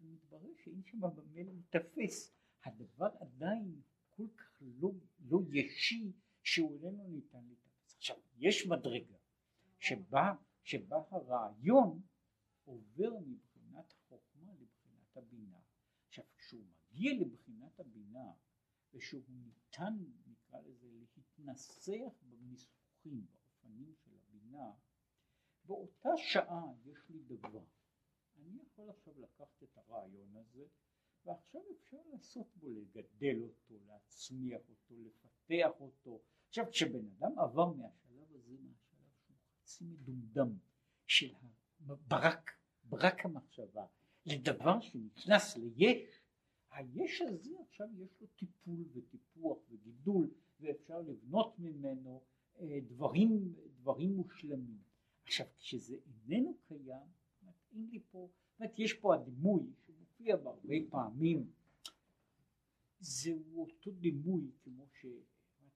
ומתברר 0.00 0.50
שאין 0.56 0.82
שם 0.84 1.00
במה 1.00 1.42
להיתפס, 1.42 2.32
הדבר 2.64 3.08
עדיין 3.20 3.80
כל 4.10 4.26
כך 4.36 4.62
לא, 4.80 4.90
לא 5.20 5.38
ישי, 5.52 6.12
שהוא 6.42 6.74
איננו 6.74 7.08
ניתן 7.08 7.44
לתפס. 7.50 7.94
עכשיו, 7.96 8.16
יש 8.36 8.66
מדרגה 8.66 9.16
שבה, 9.78 10.34
שבה 10.62 10.96
הרעיון 11.10 12.02
עובר 12.64 13.18
מבחינת 13.26 13.92
החוכמה 13.92 14.52
לבחינת 14.52 15.16
הבינה. 15.16 15.58
עכשיו, 16.08 16.24
כשהוא 16.36 16.64
מגיע 16.90 17.12
לבחינת 17.20 17.80
הבינה, 17.80 18.32
ושהוא 18.94 19.22
ניתן, 19.28 19.94
נקרא 20.26 20.60
לזה, 20.60 20.86
להתנסח 20.90 22.22
בניסוחים, 22.22 23.26
באופנים 23.26 23.94
של 23.94 24.10
הבינה, 24.14 24.72
באותה 25.64 26.08
שעה 26.16 26.64
יש 26.84 26.98
לי 27.10 27.22
דבר. 27.22 27.64
אני 28.50 28.62
יכול 28.62 28.90
עכשיו 28.90 29.14
לקחת 29.18 29.62
את 29.62 29.76
הרעיון 29.76 30.36
הזה, 30.36 30.64
ועכשיו 31.24 31.60
אפשר 31.72 31.96
לעשות 32.12 32.46
בו, 32.56 32.68
לגדל 32.70 33.42
אותו, 33.42 33.74
להצמיח 33.86 34.60
אותו, 34.68 34.94
לפתח 35.04 35.80
אותו. 35.80 36.20
עכשיו 36.48 36.64
כשבן 36.70 37.06
אדם 37.18 37.38
עבר 37.38 37.72
מהשלב 37.72 38.34
הזה, 38.34 38.52
מהשלב 38.52 39.10
שהוא 39.26 39.36
חצי 39.62 39.84
מדומדם 39.84 40.58
של 41.06 41.34
הברק, 41.86 42.50
ברק 42.84 43.24
המחשבה, 43.24 43.86
לדבר 44.26 44.80
שנכנס 44.80 45.56
ליש, 45.56 46.20
היש 46.70 47.20
הזה 47.20 47.54
עכשיו 47.68 47.86
יש 47.98 48.20
לו 48.20 48.26
טיפול 48.26 48.84
וטיפוח 48.92 49.58
וגידול 49.70 50.30
ואפשר 50.60 51.00
לבנות 51.00 51.58
ממנו 51.58 52.22
אה, 52.60 52.78
דברים, 52.88 53.54
דברים 53.80 54.14
מושלמים. 54.16 54.82
עכשיו 55.24 55.46
כשזה 55.58 55.96
איננו 56.06 56.54
קיים, 56.68 57.19
אין 57.72 57.88
לי 57.90 58.00
פה, 58.10 58.28
זאת 58.50 58.60
אומרת 58.60 58.78
יש 58.78 58.92
פה 58.92 59.14
הדימוי 59.14 59.62
שמופיע 59.86 60.36
בהרבה 60.36 60.74
פעמים, 60.90 61.50
זהו 63.00 63.60
אותו 63.60 63.90
דימוי 63.90 64.50
כמו 64.64 64.86
ש... 64.92 65.06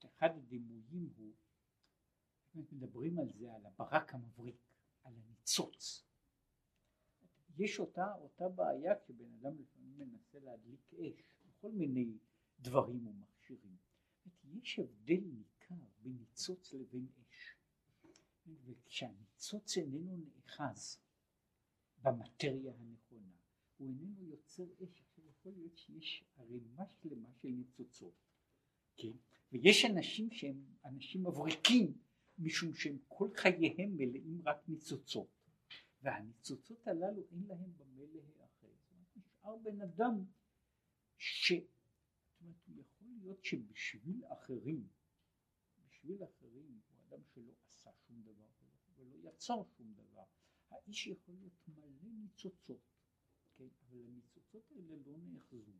אחד 0.06 0.36
הדימויים 0.36 1.12
הוא, 1.16 2.64
מדברים 2.72 3.18
על 3.18 3.32
זה, 3.32 3.54
על 3.54 3.66
הברק 3.66 4.14
המבריק, 4.14 4.56
על 5.02 5.12
הניצוץ. 5.16 6.04
יש 7.56 7.80
אותה, 7.80 8.14
אותה 8.14 8.48
בעיה 8.48 9.00
כשבן 9.00 9.32
אדם 9.32 9.58
לפעמים 9.58 9.98
מנסה 9.98 10.38
להדליק 10.38 10.94
אש 10.94 11.22
בכל 11.46 11.72
מיני 11.72 12.18
דברים 12.60 13.06
ומכשירים. 13.06 13.76
יש 14.44 14.78
הבדל 14.78 15.24
ניכר 15.24 15.74
בין 16.02 16.16
ניצוץ 16.16 16.72
לבין 16.72 17.06
אש. 17.20 17.56
וכשהניצוץ 18.64 19.78
איננו 19.78 20.16
נאחז 20.16 20.98
במטריה 22.04 22.72
הנכונה, 22.78 23.32
הוא 23.76 23.88
איננו 23.88 24.24
יוצר 24.24 24.64
אש, 24.84 25.00
עכשיו 25.00 25.24
יכול 25.28 25.52
להיות 25.52 25.76
שיש 25.76 26.24
ערימה 26.36 26.84
שלמה 27.02 27.28
של 27.32 27.48
ניצוצות, 27.48 28.14
כן? 28.96 29.12
ויש 29.52 29.84
אנשים 29.84 30.30
שהם 30.30 30.64
אנשים 30.84 31.26
מבריקים, 31.26 31.98
משום 32.38 32.74
שהם 32.74 32.98
כל 33.08 33.30
חייהם 33.36 33.96
מלאים 33.96 34.42
רק 34.44 34.68
ניצוצות, 34.68 35.28
והניצוצות 36.02 36.86
הללו 36.86 37.22
אין 37.30 37.44
להם 37.48 37.72
במה 37.76 38.02
להיאחז. 38.12 38.68
נשאר 39.16 39.56
בן 39.56 39.80
אדם 39.80 40.24
ש... 41.16 41.52
זאת 42.40 42.68
יכול 42.68 43.08
להיות 43.20 43.44
שבשביל 43.44 44.22
אחרים, 44.32 44.88
בשביל 45.88 46.24
אחרים, 46.24 46.80
הוא 46.88 46.98
אדם 47.08 47.22
שלא 47.34 47.52
עשה 47.66 47.90
שום 48.06 48.22
דבר 48.22 48.48
ולא 48.96 49.28
יצר 49.28 49.62
שום 49.76 49.94
דבר. 49.94 50.24
האיש 50.74 51.06
יכול 51.06 51.34
להיות 51.34 51.68
מלא 51.68 52.12
ניצוצות, 52.22 52.80
כן? 53.56 53.68
אבל 53.88 53.98
הניצוצות 54.04 54.72
האלה 54.72 54.96
לא 55.06 55.18
נאחזו. 55.18 55.72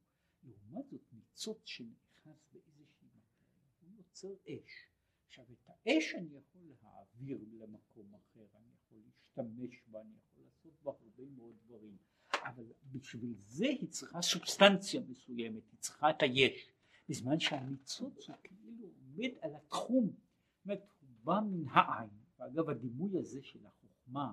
לעומת 0.43 0.89
זאת 0.91 1.03
ניצוץ 1.13 1.59
שנאחז 1.65 2.47
באיזושהי 2.53 3.09
מטריה, 3.15 3.65
הוא 3.81 3.91
יוצר 3.97 4.35
אש. 4.49 4.89
עכשיו 5.27 5.45
את 5.53 5.69
האש 5.69 6.15
אני 6.15 6.37
יכול 6.37 6.63
להעביר 6.83 7.39
למקום 7.53 8.15
אחר, 8.15 8.47
אני 8.55 8.69
יכול 8.75 8.99
להשתמש 9.07 9.83
בה, 9.87 10.01
אני 10.01 10.15
יכול 10.17 10.45
לעשות 10.45 10.73
בה 10.83 10.91
הרבה 10.91 11.31
מאוד 11.37 11.57
דברים, 11.67 11.97
אבל 12.33 12.73
בשביל 12.93 13.35
זה 13.39 13.67
היא 13.67 13.89
צריכה 13.89 14.23
סובסטנציה 14.23 15.01
מסוימת, 15.01 15.63
היא 15.73 15.79
צריכה 15.81 16.11
את 16.11 16.23
היש, 16.23 16.69
בזמן 17.09 17.41
שהניצוץ 17.41 18.29
הוא 18.29 18.37
כאילו 18.43 18.83
עומד 18.83 19.31
על 19.41 19.57
התחום, 19.57 20.07
זאת 20.07 20.65
אומרת 20.65 20.83
הוא 21.01 21.09
בא 21.25 21.41
מן 21.51 21.69
העין, 21.69 22.11
ואגב 22.39 22.71
הדימוי 22.71 23.19
הזה 23.19 23.43
של 23.43 23.67
החוכמה 23.67 24.33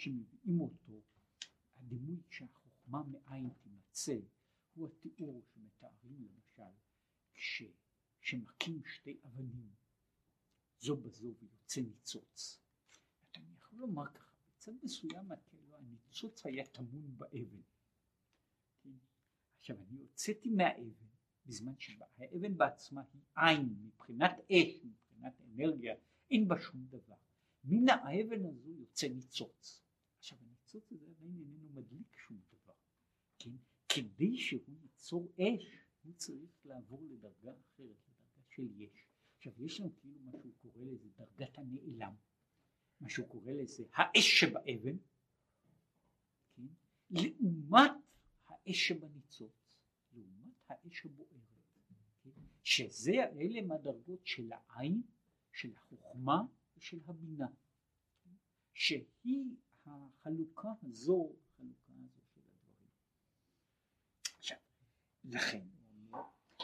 שמביאים 0.00 0.60
אותו, 0.60 1.02
הדימוי 1.76 2.22
שהחוכמה 2.30 3.02
מאין 3.02 3.50
תימצא, 3.62 4.16
הוא 4.74 4.88
התיאור 4.88 5.42
שמתארים 5.52 6.28
למשל 6.28 6.72
כש, 7.34 7.62
כשמכים 8.20 8.82
שתי 8.84 9.20
אבנים 9.24 9.70
זו 10.80 10.96
בזו 10.96 11.34
ויוצא 11.38 11.80
ניצוץ. 11.80 12.60
אני 13.36 13.54
יכול 13.56 13.78
לומר 13.78 14.06
ככה, 14.14 14.36
בצד 14.48 14.72
מסוים 14.82 15.28
כאילו 15.48 15.76
הניצוץ 15.76 16.46
היה 16.46 16.66
טמון 16.66 17.18
באבן. 17.18 17.62
כן? 18.82 18.90
עכשיו 19.58 19.76
אני 19.82 19.98
הוצאתי 19.98 20.50
מהאבן 20.50 21.06
בזמן 21.46 21.78
שהאבן 21.78 22.56
בעצמה 22.56 23.02
היא 23.12 23.22
עין 23.36 23.74
מבחינת 23.80 24.32
אש, 24.52 24.84
מבחינת 24.84 25.40
אנרגיה, 25.40 25.94
אין 26.30 26.48
בה 26.48 26.60
שום 26.60 26.86
דבר. 26.88 27.16
מן 27.64 27.88
האבן 27.88 28.44
הזו 28.44 28.70
יוצא 28.70 29.08
ניצוץ. 29.08 29.89
עכשיו 30.20 30.38
הניצוץ 30.42 30.92
הזה 30.92 31.06
עדיין 31.10 31.38
איננו 31.38 31.68
מדליק 31.68 32.16
שום 32.16 32.40
דבר. 32.52 32.72
כן? 33.38 33.50
כדי 33.88 34.38
שהוא 34.38 34.76
ייצור 34.82 35.32
אש 35.36 35.80
הוא 36.02 36.14
צריך 36.16 36.50
לעבור 36.64 37.02
לדרגה 37.10 37.50
אחרת, 37.50 37.96
לדרגה 38.08 38.42
של 38.48 38.80
יש. 38.80 39.06
עכשיו 39.36 39.52
יש 39.64 39.80
לנו 39.80 39.96
כאילו 39.96 40.18
מה 40.20 40.32
שהוא 40.32 40.52
קורא 40.62 40.84
לזה 40.84 41.08
דרגת 41.16 41.58
הנעלם, 41.58 42.14
מה 43.00 43.08
שהוא 43.10 43.28
קורא 43.28 43.52
לזה 43.52 43.84
האש 43.94 44.40
שבאבן, 44.40 44.96
כן? 46.54 46.66
לעומת 47.10 47.90
האש 48.46 48.88
שבניצוץ, 48.88 49.52
לעומת 50.12 50.54
האש 50.68 51.06
הבוערת, 51.06 51.40
כן? 52.22 52.30
שזה 52.62 53.12
אלה 53.12 53.62
מהדרגות 53.62 54.26
של 54.26 54.50
העין, 54.52 55.02
של 55.52 55.72
החוכמה 55.76 56.42
ושל 56.76 57.00
הבינה, 57.06 57.48
כן? 58.22 58.30
שהיא 58.74 59.56
החלוקה 59.86 60.68
הזו, 60.82 61.32
החלוקה 61.54 61.92
הזו 61.96 62.20
של 62.34 62.40
הדברים. 62.40 62.88
עכשיו, 64.38 64.58
לכן 65.24 65.66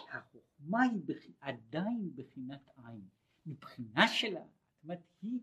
החוכמה 0.09 0.83
היא 0.83 1.01
בח... 1.05 1.27
עדיין 1.41 2.11
בחינת 2.15 2.69
עין, 2.77 3.09
מבחינה 3.47 4.09
שלה, 4.09 4.41
זאת 4.41 4.83
אומרת 4.83 5.01
היא, 5.23 5.41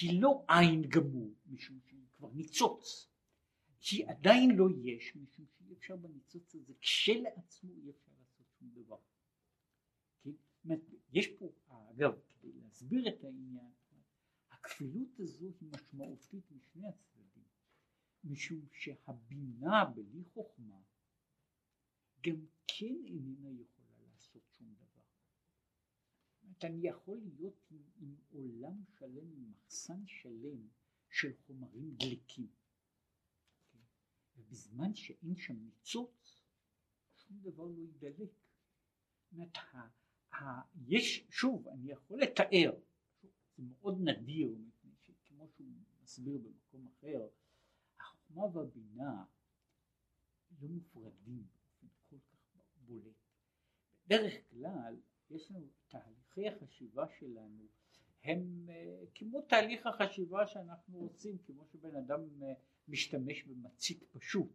היא 0.00 0.22
לא 0.22 0.44
עין 0.48 0.82
גמור, 0.88 1.34
משום 1.46 1.80
שהיא 1.84 2.06
כבר 2.16 2.30
ניצוץ, 2.32 3.08
היא 3.90 4.06
עדיין 4.08 4.50
לא 4.50 4.66
יש, 4.82 5.16
משום 5.16 5.46
שאי 5.46 5.72
אפשר 5.72 5.96
בניצוץ 5.96 6.54
הזה, 6.54 6.72
כשלעצמו 6.80 7.70
אי 7.76 7.90
אפשר 7.90 8.12
לעשות 8.18 8.46
שום 8.58 8.70
דבר. 8.74 8.98
כן? 10.22 10.30
יש 11.12 11.26
פה, 11.38 11.52
אגב, 11.90 12.12
כדי 12.28 12.52
להסביר 12.52 13.08
את 13.08 13.24
העניין, 13.24 13.70
הכפילות 14.64 15.20
הזו 15.20 15.52
היא 15.60 15.68
משמעותית 15.70 16.50
משני 16.50 16.88
הצדדים, 16.88 17.44
משום 18.24 18.66
שהבינה 18.72 19.84
בלי 19.84 20.24
חוכמה 20.24 20.80
גם 22.20 22.46
כן 22.66 22.94
איננה 23.06 23.50
יכולה 23.50 23.82
אני 26.64 26.88
יכול 26.88 27.18
להיות 27.24 27.66
עם, 27.70 27.82
עם 28.00 28.16
עולם 28.32 28.84
שלם, 28.98 29.32
עם 29.32 29.50
מחסן 29.50 30.06
שלם 30.06 30.68
של 31.10 31.32
חומרים 31.46 31.94
דליקים. 31.96 32.46
Okay. 32.46 33.78
ובזמן 34.36 34.94
שאין 34.94 35.36
שם 35.36 35.56
ניצוץ, 35.56 36.42
שום 37.16 37.40
דבר 37.42 37.64
לא 37.64 37.82
ידלק. 37.82 38.30
אומרת, 39.32 39.56
יש, 40.86 41.26
שוב, 41.30 41.68
אני 41.68 41.92
יכול 41.92 42.22
לתאר, 42.22 42.72
זה 43.62 43.68
מאוד 43.68 44.00
נדיר, 44.00 44.54
שכמו 45.06 45.48
שהוא 45.48 45.66
מסביר 46.02 46.38
במקום 46.38 46.86
אחר, 46.86 47.28
החוכמה 48.00 48.42
והבינה 48.42 49.24
לא 50.60 50.68
מופרדים 50.68 51.46
באופן 51.82 52.16
כל 52.30 52.36
כך 52.54 52.76
בולט. 52.86 53.14
בדרך 54.06 54.34
כלל 54.50 54.96
יש 55.30 55.50
לנו 55.50 55.66
תהליכי 55.88 56.48
החשיבה 56.48 57.06
שלנו 57.18 57.66
הם 58.24 58.68
uh, 58.68 58.72
כמו 59.14 59.40
תהליך 59.42 59.86
החשיבה 59.86 60.46
שאנחנו 60.46 60.98
עושים, 60.98 61.38
כמו 61.46 61.64
שבן 61.66 61.96
אדם 61.96 62.20
uh, 62.40 62.44
משתמש 62.88 63.42
במצית 63.42 64.02
פשוט, 64.12 64.48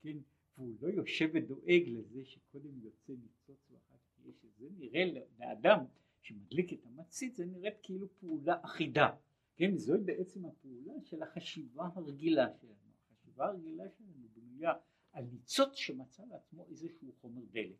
כן, 0.00 0.16
והוא 0.56 0.76
לא 0.80 0.88
יושב 0.88 1.30
ודואג 1.34 1.82
לזה 1.86 2.24
שקודם 2.24 2.80
יוצא 2.82 3.12
ניצוץ 3.12 3.70
ואחר 3.70 3.96
כך 3.96 4.26
יש 4.26 4.44
זה, 4.58 4.66
נראה 4.78 5.04
לאדם 5.38 5.84
שמדליק 6.20 6.72
את 6.72 6.86
המצית 6.86 7.36
זה 7.36 7.46
נראית 7.46 7.74
כאילו 7.82 8.08
פעולה 8.20 8.60
אחידה, 8.64 9.16
כן, 9.56 9.76
זוהי 9.76 10.00
בעצם 10.00 10.44
הפעולה 10.44 10.92
של 11.04 11.22
החשיבה 11.22 11.88
הרגילה 11.94 12.46
שלנו, 12.60 12.92
החשיבה 13.04 13.46
הרגילה 13.46 13.84
שלנו 13.98 14.28
בנויה 14.32 14.72
על 15.12 15.24
ניצוץ 15.24 15.74
שמצא 15.74 16.22
לעצמו 16.24 16.66
איזשהו 16.66 17.12
חומר 17.20 17.42
דלק, 17.50 17.76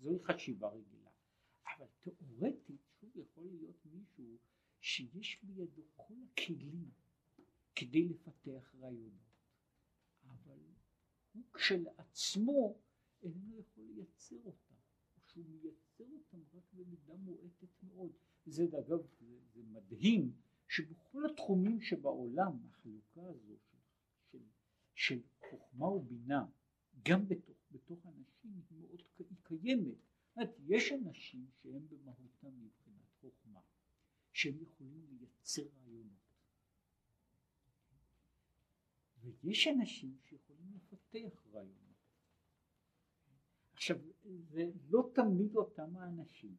זוהי 0.00 0.18
חשיבה 0.18 0.68
רגילה. 0.68 1.10
אבל 1.76 1.86
תאורטית 2.00 2.80
שוב 3.00 3.10
יכול 3.16 3.44
להיות 3.44 3.86
מישהו 3.86 4.38
שיש 4.80 5.38
בידו 5.42 5.82
כל 5.96 6.14
הכלים 6.32 6.90
כדי 7.74 8.08
לפתח 8.08 8.74
רעיונות, 8.80 9.34
אבל 10.26 10.58
הוא 11.32 11.42
כשלעצמו 11.52 12.78
אינו 13.22 13.58
יכול 13.58 13.84
לייצר 13.94 14.36
אותם, 14.44 14.73
או 14.73 14.73
שהוא 15.34 15.44
מייצר 15.48 16.04
אותם 16.04 16.38
רק 16.56 16.62
במידה 16.72 17.14
מועטת 17.16 17.82
מאוד. 17.82 18.12
זה 18.46 18.64
אגב, 18.64 19.06
זה, 19.20 19.38
זה 19.54 19.62
מדהים 19.62 20.32
שבכל 20.68 21.26
התחומים 21.30 21.80
שבעולם 21.80 22.58
החלוקה 22.68 23.22
הזו 23.26 23.54
של, 23.70 23.78
של, 24.30 24.42
של 24.94 25.20
חוכמה 25.50 25.86
ובינה 25.86 26.46
גם 27.02 27.28
בתוך, 27.28 27.56
בתוך 27.70 28.06
אנשים 28.06 28.62
היא 28.70 28.78
מאוד 28.80 29.02
קיימת 29.16 29.98
אומרת, 30.36 30.54
יש 30.66 30.92
אנשים 30.92 31.46
שהם 31.62 31.88
במהותם 31.88 32.64
מבחינת 32.64 33.12
חוכמה, 33.20 33.60
שהם 34.32 34.62
יכולים 34.62 35.06
לייצר 35.10 35.62
רעיונות. 35.62 36.24
ויש 39.22 39.68
אנשים 39.68 40.16
שיכולים 40.24 40.72
לפתח 40.74 41.46
רעיונות. 41.52 41.83
עכשיו, 43.84 43.98
זה 44.24 44.70
לא 44.88 45.10
תמיד 45.14 45.56
אותם 45.56 45.96
האנשים, 45.96 46.56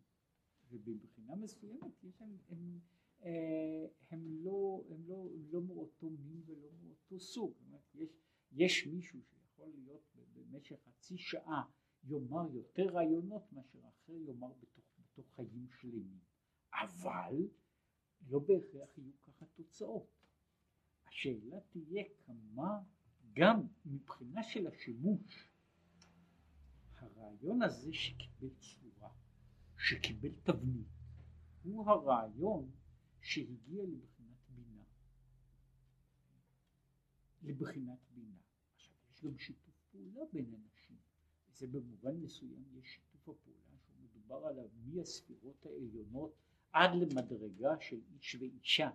ובבחינה 0.72 1.36
מסוימת 1.36 2.04
יש 2.04 2.22
הם, 2.22 2.38
הם, 2.50 2.80
אה, 3.24 3.86
הם, 4.12 4.44
לא, 4.44 4.84
הם, 4.90 5.08
לא, 5.08 5.26
לא 5.52 5.62
מאותו 5.62 6.10
מין 6.10 6.42
ולא 6.46 6.70
מאותו 6.84 7.20
סוג. 7.20 7.54
אומרת, 7.68 7.96
יש, 7.96 8.10
יש 8.52 8.88
מישהו 8.88 9.20
שיכול 9.22 9.70
להיות 9.76 10.16
במשך 10.34 10.76
חצי 10.86 11.18
שעה 11.18 11.64
יאמר 12.04 12.48
יותר 12.54 12.86
רעיונות 12.86 13.54
מאשר 13.54 13.80
אחר 13.88 14.14
יאמר 14.14 14.54
בתוך, 14.62 14.86
בתוך 15.00 15.36
חיים 15.36 15.68
שלמים. 15.70 16.20
אבל 16.74 17.48
לא 18.30 18.40
בהכרח 18.40 18.98
יהיו 18.98 19.12
ככה 19.22 19.46
תוצאות. 19.46 20.08
השאלה 21.06 21.60
תהיה 21.70 22.04
כמה 22.26 22.80
גם 23.34 23.68
מבחינה 23.86 24.44
של 24.44 24.68
השימוש 24.68 25.55
הרעיון 27.06 27.62
הזה 27.62 27.94
שקיבל 27.94 28.50
צורה, 28.60 29.10
שקיבל 29.78 30.30
תבנית, 30.44 30.88
הוא 31.64 31.90
הרעיון 31.90 32.72
שהגיע 33.22 33.84
לבחינת 33.84 34.38
בינה. 34.50 34.84
לבחינת 37.44 38.00
בינה. 38.16 38.38
עכשיו 38.76 38.94
יש 39.12 39.24
גם 39.24 39.38
שיתוף 39.38 39.76
פעולה 39.92 40.22
בין 40.34 40.54
אנשים. 40.54 40.98
זה 41.54 41.68
במובן 41.68 42.16
מסוים 42.16 42.64
יש 42.80 42.86
שיתוף 42.86 43.30
הפעולה 43.30 43.78
שמדובר 43.80 44.48
עליו 44.48 44.70
מהספירות 44.86 45.66
העליונות 45.66 46.36
עד 46.72 46.90
למדרגה 46.96 47.80
של 47.80 48.02
איש 48.14 48.36
ואישה 48.36 48.90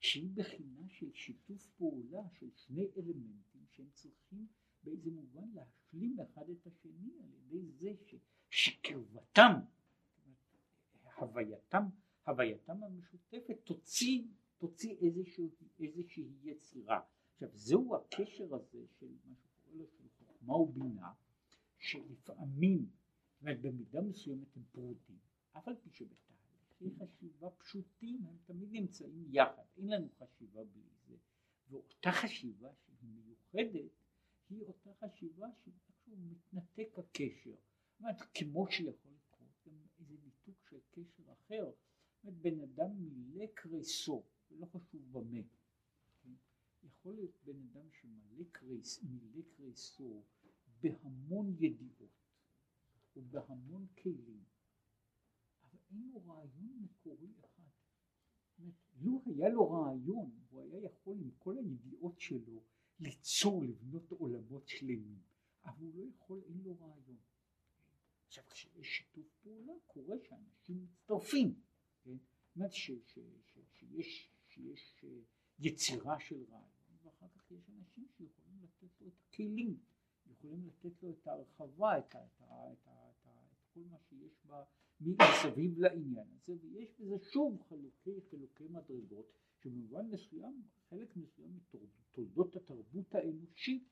שהיא 0.00 0.30
בחינה 0.34 0.88
של 0.88 1.12
שיתוף 1.14 1.68
פעולה 1.76 2.22
של 2.32 2.50
שני 2.54 2.86
אלמנטים 2.96 3.66
שהם 3.70 3.90
צריכים 3.92 4.46
באיזה 4.84 5.10
מובן 5.10 5.48
להשלים 5.54 6.16
אחד 6.20 6.50
את 6.50 6.66
השני 6.66 7.12
על 7.22 7.30
ידי 7.32 7.66
זה 7.66 7.92
ש, 8.06 8.14
שקרבתם 8.50 9.52
הווייתם 11.16 11.82
הווייתם 12.26 12.82
המשותפת 12.82 13.56
תוציא 13.64 14.22
תוציא 14.62 14.96
איזשהו, 15.00 15.50
איזושהי 15.80 16.28
יצירה. 16.42 17.00
עכשיו 17.34 17.48
זהו 17.52 17.96
הקשר 17.96 18.54
הזה 18.54 18.84
של 19.00 19.06
מה 19.24 19.34
שקורא 19.34 19.74
לו 19.76 19.86
של 19.86 20.08
חוכמה 20.18 20.56
ובינה, 20.56 21.12
שלפעמים, 21.78 22.78
זאת 22.78 23.42
אומרת 23.42 23.60
במידה 23.60 24.00
מסוימת 24.00 24.56
הם 24.56 24.62
פרודים, 24.72 25.18
אף 25.52 25.68
על 25.68 25.74
פי 25.82 25.90
שבתהליכי 25.90 26.98
חשיבה 26.98 27.50
פשוטים 27.50 28.26
הם 28.26 28.36
תמיד 28.44 28.68
נמצאים 28.72 29.24
יחד, 29.30 29.62
אין 29.76 29.88
לנו 29.88 30.08
חשיבה 30.18 30.64
בלי 30.64 30.82
זה, 31.06 31.14
ואותה 31.70 32.12
חשיבה 32.12 32.68
שהיא 32.74 33.08
מיוחדת, 33.14 33.90
היא 34.52 34.62
אותה 34.62 34.90
חשיבה 34.94 35.46
שאיכשהו 35.64 36.16
מתנתק 36.16 36.98
הקשר. 36.98 37.54
זאת 37.54 38.00
אומרת, 38.00 38.16
כמו 38.34 38.66
שיכול 38.70 39.12
לקרות 39.12 39.50
גם 39.66 39.72
איזה 39.98 40.14
ניתוק 40.24 40.66
של 40.70 40.78
קשר 40.90 41.32
אחר. 41.32 41.64
זאת 41.64 42.24
אומרת, 42.24 42.38
בן 42.42 42.60
אדם 42.60 42.90
מילא 42.98 43.46
קריסו, 43.54 44.24
לא 44.50 44.66
חשוב 44.66 45.12
במה. 45.12 45.42
כן? 46.22 46.34
יכול 46.82 47.14
להיות 47.14 47.36
בן 47.44 47.60
אדם 47.60 47.90
שמילא 47.90 48.44
קריס, 48.52 49.02
קריסו 49.56 50.24
בהמון 50.80 51.54
ידיעות 51.58 52.10
ובהמון 53.16 53.86
כלים, 54.02 54.44
אבל 55.62 55.78
אין 55.90 56.10
לו 56.12 56.22
רעיון 56.26 56.82
מקורי 56.82 57.32
אחד. 57.40 57.62
אומרת, 58.58 58.74
לו 58.92 59.22
היה 59.26 59.48
לו 59.48 59.70
רעיון, 59.70 60.30
הוא 60.50 60.60
היה 60.60 60.80
יכול 60.80 61.18
עם 61.18 61.30
כל 61.38 61.58
הידיעות 61.58 62.20
שלו 62.20 62.64
ליצור, 63.02 63.64
לבנות 63.64 64.10
עולמות 64.10 64.68
שלמים, 64.68 65.18
אבל 65.64 65.86
הוא 65.86 65.94
לא 65.94 66.04
יכול, 66.16 66.40
אין 66.48 66.60
לו 66.64 66.76
רעיון. 66.80 67.16
עכשיו 68.26 68.44
כשיש 68.50 68.96
שיתוף 68.96 69.26
פעולה 69.42 69.72
קורה 69.86 70.16
שאנשים 70.28 70.84
מצטרפים, 70.84 71.54
כן? 72.04 72.16
זאת 72.16 72.56
אומרת 72.56 72.72
שיש, 72.72 74.28
אה, 75.04 75.08
יצירה 75.58 76.20
של 76.20 76.44
רעיון 76.50 76.96
ואחר 77.02 77.26
כך 77.28 77.50
יש 77.50 77.70
אנשים 77.70 78.06
שיכולים 78.16 78.62
לתת 78.62 79.00
לו 79.00 79.08
את 79.08 79.12
הכלים, 79.28 79.76
יכולים 80.30 80.66
לתת 80.66 81.02
לו 81.02 81.10
את 81.10 81.26
ההרחבה, 81.26 81.98
את, 81.98 82.04
את, 82.08 82.14
את, 82.14 82.42
את, 82.42 82.86
את, 82.86 83.62
כל 83.74 83.80
מה 83.90 83.98
שיש 83.98 84.46
בה 84.46 84.64
מסביב 85.00 85.78
לעניין 85.78 86.26
הזה 86.34 86.54
ויש 86.62 86.88
בזה 87.00 87.18
שוב 87.32 87.62
חלוקי 87.68 88.20
חילוקי 88.30 88.68
מדרגות 88.68 89.32
שבמובן 89.62 90.06
מסוים 90.10 90.62
חלק 90.88 91.16
מסוים 91.16 91.60
מתולדות 91.96 92.56
התרבות 92.56 93.14
האנושית 93.14 93.88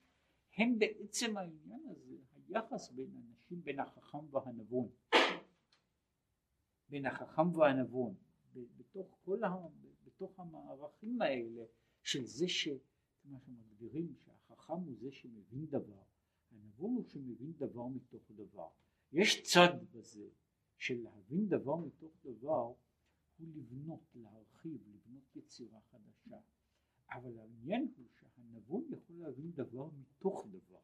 הם 0.57 0.79
בעצם 0.79 1.37
העניין 1.37 1.81
הזה 1.89 2.17
היחס 2.49 2.91
בין 2.91 3.11
אנשים 3.17 3.63
בין 3.63 3.81
החכם 3.81 4.35
והנבון. 4.35 4.89
בין 6.89 7.07
החכם 7.07 7.57
והנבון. 7.57 8.15
בתוך 8.55 9.19
כל 9.25 9.45
ה... 9.45 9.57
בתוך 10.05 10.41
המערכים 10.41 11.23
האלה 11.23 11.65
של 12.03 12.25
זה 12.25 12.49
ש... 12.49 12.69
מה 13.25 13.39
שמגדירים 13.41 14.15
שהחכם 14.25 14.73
הוא 14.73 14.95
זה 15.01 15.13
שמבין 15.13 15.67
דבר 15.67 16.03
הנבון 16.51 16.95
הוא 16.95 17.05
שמבין 17.05 17.53
דבר 17.53 17.87
מתוך 17.87 18.31
דבר. 18.31 18.69
יש 19.13 19.43
צד 19.43 19.75
בזה 19.93 20.29
של 20.79 21.03
להבין 21.03 21.49
דבר 21.49 21.77
מתוך 21.77 22.13
דבר 22.25 22.73
הוא 23.41 23.49
לבנות, 23.55 24.01
להרחיב, 24.15 24.89
לבנות 24.89 25.37
יצירה 25.37 25.81
חדשה. 25.81 26.37
אבל 27.11 27.39
העניין 27.39 27.93
הוא 27.97 28.07
שהנבון 28.09 28.85
יכול 28.91 29.17
להבין 29.17 29.53
דבר 29.53 29.89
מתוך 29.91 30.47
דבר. 30.51 30.81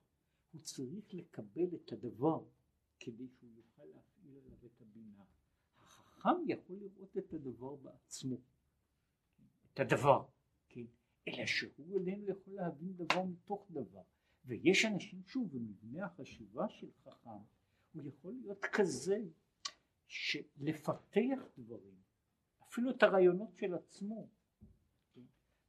הוא 0.53 0.63
צריך 0.63 1.15
לקבל 1.15 1.75
את 1.75 1.93
הדבר 1.93 2.45
כדי 3.01 3.29
שהוא 3.29 3.51
יוכל 3.57 3.85
להפעיל 3.85 4.39
עליו 4.39 4.67
את 4.67 4.81
הבינה. 4.81 5.25
החכם 5.79 6.37
יכול 6.47 6.77
לראות 6.77 7.17
את 7.19 7.33
הדבר 7.33 7.77
בעצמו, 7.77 8.37
את 9.73 9.81
הדבר, 9.81 10.27
כן? 10.69 10.85
אלא 11.29 11.47
שהוא 11.47 11.99
איננו 11.99 12.29
יכול 12.29 12.55
להבין 12.55 12.97
דבר 12.97 13.25
מתוך 13.25 13.67
דבר. 13.71 14.03
ויש 14.45 14.85
אנשים, 14.85 15.23
שוב, 15.25 15.53
במבנה 15.53 16.07
החשיבה 16.07 16.69
של 16.69 16.91
חכם, 17.05 17.31
הוא 17.93 18.03
יכול 18.03 18.33
להיות 18.33 18.65
כזה 18.73 19.19
שלפתח 20.07 21.49
דברים, 21.59 21.97
אפילו 22.69 22.91
את 22.91 23.03
הרעיונות 23.03 23.57
של 23.57 23.75
עצמו, 23.75 24.29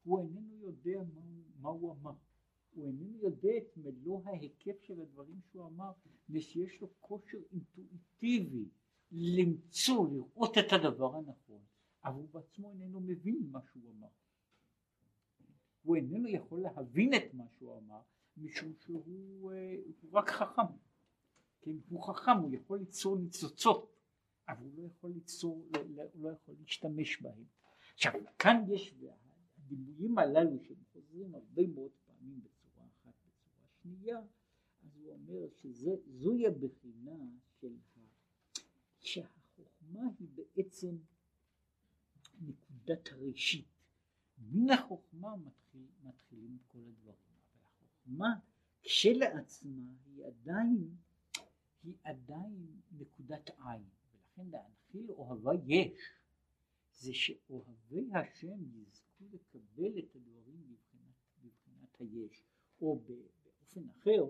הוא 0.04 0.20
איננו 0.20 0.58
יודע 0.60 1.00
מה, 1.14 1.22
מה 1.62 1.70
הוא 1.70 1.92
אמר, 1.92 2.14
הוא 2.72 2.88
איננו 2.88 3.18
יודע 3.18 3.58
את 3.58 3.78
מלוא 3.78 4.22
ההיקף 4.26 4.82
של 4.82 5.02
הדברים 5.02 5.40
שהוא 5.52 5.66
אמר, 5.66 5.92
מפני 6.06 6.42
שיש 6.42 6.82
לו 6.82 6.90
כושר 7.00 7.38
אינטואיטיבי 7.52 8.66
למצוא, 9.12 10.08
לראות 10.10 10.58
את 10.58 10.74
הדבר 10.74 11.16
הנכון, 11.16 11.62
אבל 12.04 12.16
הוא 12.16 12.30
בעצמו 12.32 12.72
איננו 12.72 13.00
מבין 13.02 13.48
מה 13.52 13.60
שהוא 13.72 13.92
אמר. 13.92 14.08
הוא 15.84 15.96
איננו 15.96 16.28
יכול 16.30 16.62
להבין 16.62 17.14
את 17.14 17.34
מה 17.34 17.44
שהוא 17.58 17.78
אמר, 17.78 18.02
משום 18.38 18.74
שהוא 18.80 19.52
אה, 19.52 19.76
רק 20.12 20.30
חכם. 20.30 20.74
כן, 21.62 21.76
הוא 21.90 22.04
חכם, 22.08 22.38
הוא 22.42 22.54
יכול 22.54 22.80
ליצור 22.80 23.18
ניצוצות 23.18 23.97
אבל 24.48 24.66
הוא 24.66 24.74
לא 24.78 24.88
יכול 24.88 25.12
ליצור, 25.12 25.68
לא, 25.74 25.84
לא, 25.90 26.04
לא 26.16 26.30
יכול 26.30 26.56
להשתמש 26.60 27.22
בהם. 27.22 27.44
עכשיו 27.94 28.14
כאן 28.40 28.64
יש 28.68 28.94
הדימויים 29.58 30.18
הללו 30.18 30.60
שהם 30.60 31.36
הרבה 31.36 31.68
מאוד 31.68 31.92
פעמים 32.06 32.42
בצורה 32.44 32.86
אחת 32.86 33.14
בצורה 33.26 33.66
שנייה, 33.82 34.20
אז 34.84 34.96
הוא 34.96 35.14
אומר 35.14 35.50
שזוהי 35.50 36.48
הבחינה 36.48 37.16
של 37.60 37.76
ה... 37.96 38.00
שהחוכמה 39.00 40.02
היא 40.20 40.28
בעצם 40.36 40.98
נקודת 42.42 43.12
הראשית. 43.12 43.68
מן 44.38 44.70
החוכמה 44.70 45.36
מתחיל, 45.36 45.88
מתחילים 46.04 46.58
כל 46.68 46.80
הדברים, 46.80 47.38
אבל 47.54 47.64
החוכמה 47.64 48.40
כשלעצמה 48.82 49.92
היא 50.06 50.26
עדיין, 50.26 50.96
היא 51.84 51.94
עדיין 52.04 52.82
נקודת 52.92 53.50
עין. 53.50 53.90
לכן 54.38 54.50
להנחיל 54.50 55.12
אוהבה 55.12 55.52
יש, 55.68 56.00
זה 56.94 57.14
שאוהבי 57.14 58.10
השם 58.14 58.82
יזכו 58.82 59.26
לקבל 59.32 60.00
את 60.00 60.16
הדברים 60.16 60.68
בבחינת, 60.68 61.16
בבחינת 61.44 62.00
היש, 62.00 62.44
או 62.82 63.00
באופן 63.00 63.90
אחר, 63.90 64.24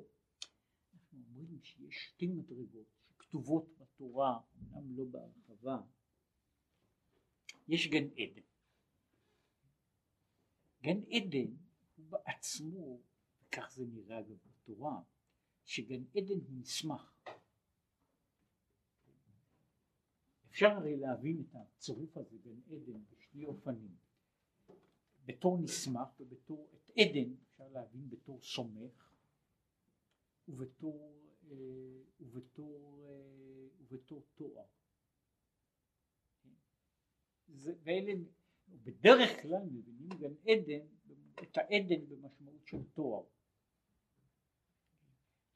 אנחנו 0.93 1.19
אומרים 1.29 1.59
שיש 1.61 2.07
שתי 2.07 2.27
מדרגות 2.27 2.87
שכתובות 3.07 3.69
בתורה, 3.77 4.39
אמנם 4.57 4.97
לא 4.97 5.03
בהרחבה, 5.05 5.77
יש 7.67 7.87
גן 7.87 8.07
עדן. 8.17 8.41
גן 10.81 10.99
עדן 11.11 11.55
הוא 11.95 12.05
בעצמו, 12.09 12.99
וכך 13.41 13.71
זה 13.71 13.85
נראה 13.85 14.19
אגב 14.19 14.37
בתורה, 14.45 15.01
שגן 15.65 16.03
עדן 16.15 16.39
הוא 16.39 16.59
מסמך. 16.59 17.16
אפשר 20.57 20.71
הרי 20.71 20.97
להבין 20.97 21.41
את 21.41 21.55
הצירוף 21.55 22.17
הזה 22.17 22.37
בין 22.43 22.61
עדן 22.69 22.99
בשני 23.11 23.45
אופנים. 23.45 23.95
בתור 25.25 25.57
נסמך 25.61 26.07
ובתור, 26.19 26.67
את 26.75 26.91
עדן 26.97 27.33
אפשר 27.43 27.67
להבין 27.67 28.09
בתור 28.09 28.39
סומך 28.43 29.11
ובתור, 30.47 31.13
אה, 31.51 31.55
ובתור, 32.19 33.03
אה, 33.03 33.67
ובתור 33.81 34.23
תואר. 34.35 34.65
זה, 37.47 37.73
ואלה, 37.83 38.13
בדרך 38.69 39.41
כלל 39.41 39.63
מבינים 39.71 40.09
גם 40.09 40.33
עדן, 40.47 40.85
את 41.43 41.57
העדן 41.57 42.05
במשמעות 42.09 42.65
של 42.65 42.83
תואר. 42.93 43.23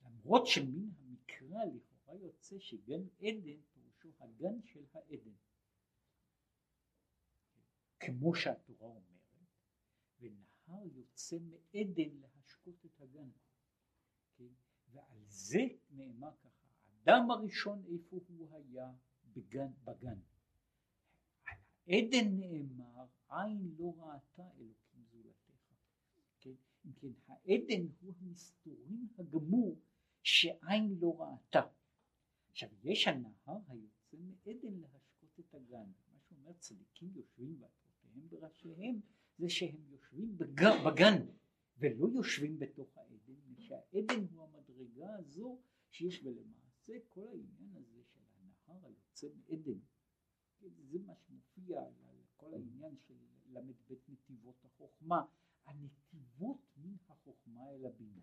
למרות 0.04 0.48
שמן 0.48 0.90
המקרא 1.00 1.66
לכאורה 1.66 2.16
יוצא 2.16 2.60
שגן 2.60 3.02
עדן 3.20 3.60
שהוא 4.02 4.14
הגן 4.20 4.62
של 4.66 4.86
העדן. 4.94 5.36
כמו 8.00 8.36
שהתורה 8.36 8.88
אומרת, 8.88 9.12
ונהר 10.20 10.86
יוצא 10.94 11.38
מעדן 11.40 12.18
להשקות 12.20 12.86
את 12.86 13.02
הגן. 13.02 13.30
כן? 14.36 14.54
ועל 14.92 15.24
זה 15.26 15.62
נאמר 15.90 16.32
ככה, 16.44 16.68
האדם 16.86 17.32
הראשון 17.32 17.84
איפה 17.94 18.20
הוא 18.28 18.56
היה? 18.56 18.92
בגן, 19.34 19.72
בגן. 19.84 20.20
על 21.46 21.58
העדן 21.88 22.40
נאמר, 22.40 23.06
עין 23.30 23.76
לא 23.78 23.94
ראתה 23.98 24.50
אלוקים 24.58 25.04
זולתך. 25.12 25.52
כן? 26.40 26.56
אם 26.86 26.94
כן, 26.94 27.14
העדן 27.28 27.88
הוא 28.02 28.14
המסתורים 28.22 29.08
הגמור 29.20 29.80
שעין 30.24 30.98
לא 31.00 31.22
ראתה. 31.22 31.62
עכשיו 32.52 32.70
יש 32.84 33.08
הנהר 33.08 33.60
היוצא 33.68 34.18
מעדן 34.18 34.80
להשקות 34.80 35.40
את 35.40 35.54
הגן, 35.54 35.92
מה 36.14 36.20
שאומר 36.20 36.54
צדיקים 36.54 37.12
יושבים 37.16 37.60
בעטרותיהם 37.60 38.28
בראשיהם 38.30 39.00
זה 39.38 39.50
שהם 39.50 39.82
יושבים 39.90 40.38
בגן, 40.38 40.84
בגן 40.86 41.26
ולא 41.78 42.08
יושבים 42.14 42.60
בתוך 42.60 42.98
העדן, 42.98 43.56
שהעדן 43.60 44.26
הוא 44.32 44.44
המדרגה 44.44 45.16
הזו 45.16 45.60
שיש 45.90 46.24
ולמעשה 46.24 46.94
כל 47.10 47.28
העניין 47.28 47.76
הזה 47.76 48.04
של 48.04 48.20
הנהר 48.38 48.86
היוצא 48.86 49.28
מעדן, 49.36 49.80
זה 50.62 51.00
מה 51.06 51.14
שמופיע 51.16 51.82
על 51.82 52.22
כל 52.36 52.54
העניין 52.54 52.96
של 53.08 53.14
ל"ב 53.54 53.94
נתיבות 54.08 54.66
החוכמה, 54.66 55.26
הנתיבות 55.66 56.62
מן 56.78 56.96
החוכמה 57.08 57.70
אל 57.70 57.86
הבינה. 57.86 58.22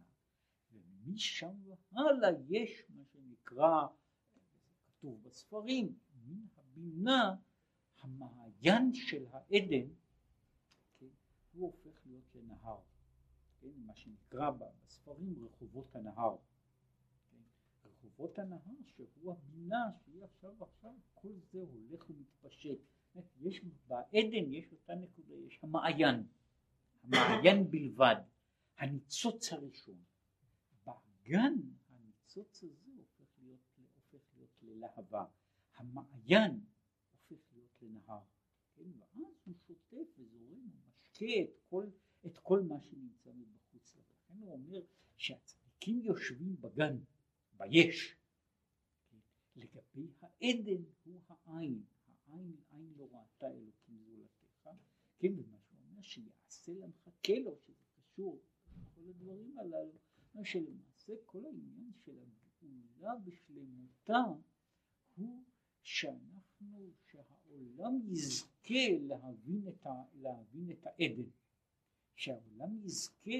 ומשם 0.72 1.56
והלאה 1.64 2.30
יש 2.48 2.82
מה 2.88 3.04
שנקרא 3.04 3.86
כתוב 4.98 5.22
בספרים, 5.22 5.94
מן 6.26 6.46
הבינה 6.56 7.34
המעיין 8.00 8.94
של 8.94 9.26
העדן, 9.30 9.88
כן, 10.98 11.06
הוא 11.52 11.66
הופך 11.66 12.06
להיות 12.06 12.34
לנהר. 12.34 12.80
כן, 13.60 13.70
מה 13.86 13.94
שנקרא 13.94 14.50
בספרים 14.50 15.44
רחובות 15.44 15.96
הנהר. 15.96 16.36
כן, 17.30 17.88
רחובות 17.88 18.38
הנהר 18.38 18.74
שהוא 18.94 19.32
הבינה 19.32 19.90
שהיא 20.04 20.24
עכשיו 20.24 20.64
עכשיו 20.64 20.94
כל 21.14 21.32
זה 21.52 21.60
הולך 21.60 22.10
ומתפשט. 22.10 22.78
יש 23.40 23.64
בעדן 23.86 24.52
יש 24.52 24.72
אותה 24.72 24.94
נקודה, 24.94 25.34
יש 25.34 25.58
המעיין, 25.62 26.26
המעיין 27.02 27.70
בלבד, 27.70 28.16
הניצוץ 28.78 29.52
הראשון. 29.52 29.98
באגן 30.86 31.54
הניצוץ 31.88 32.62
הזה 32.62 32.90
הופך 32.96 33.38
להיות, 33.42 33.60
הופך 33.96 34.24
להיות 34.36 34.57
ללהבה, 34.68 35.24
המעיין 35.76 36.60
הופך 37.12 37.52
להיות 37.52 37.82
לנהר, 37.82 38.20
כן? 38.74 38.82
ואז 38.98 39.36
הוא 39.44 39.54
שוטף 39.66 40.18
וזורם 40.18 40.70
ומשקה 40.70 41.26
את 41.42 41.58
כל, 41.68 41.86
את 42.26 42.38
כל 42.38 42.62
מה 42.62 42.80
שנמצא 42.80 43.30
מבחוץ 43.32 43.94
לו. 43.94 44.02
לכן 44.02 44.38
הוא 44.40 44.52
אומר 44.52 44.80
שהצדיקים 45.16 46.02
יושבים 46.02 46.60
בגן, 46.60 46.98
ביש, 47.56 48.16
כן? 49.10 49.16
לגבי 49.56 50.08
העדן 50.20 50.82
הוא 51.04 51.20
העין, 51.28 51.82
העין, 52.26 52.56
עין 52.70 52.92
לא 52.96 53.08
ראתה 53.12 53.46
אלוקים 53.46 53.98
זולתך, 53.98 54.68
כן, 55.18 55.32
ומה 55.38 55.58
שהוא 55.60 55.80
אומר 55.90 56.02
שיעשה 56.02 56.72
למחכה 56.72 57.38
לו, 57.44 57.56
שזה 57.66 57.84
קשור 57.96 58.40
לכל 58.76 59.08
הדברים 59.08 59.58
הללו, 59.58 59.98
שלמעשה 60.44 61.12
כל 61.26 61.44
העניין 61.44 61.92
של 62.04 62.18
הגאולה 62.18 63.14
בשלמותה 63.24 64.22
הוא 65.18 65.44
שאנחנו, 65.82 66.92
שהעולם 67.06 68.00
יזכה 68.06 68.88
להבין 69.00 69.68
את, 69.68 69.86
ה, 69.86 69.90
להבין 70.14 70.70
את 70.70 70.86
העדן, 70.86 71.30
שהעולם 72.14 72.84
יזכה 72.84 73.30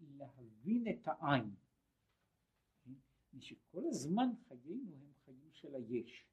להבין 0.00 0.84
את 0.88 1.08
העין, 1.08 1.54
כן? 2.84 3.40
שכל 3.40 3.82
הזמן 3.86 4.28
חיינו 4.48 4.96
הם 4.96 5.12
חיים 5.24 5.50
של 5.52 5.74
היש, 5.74 6.26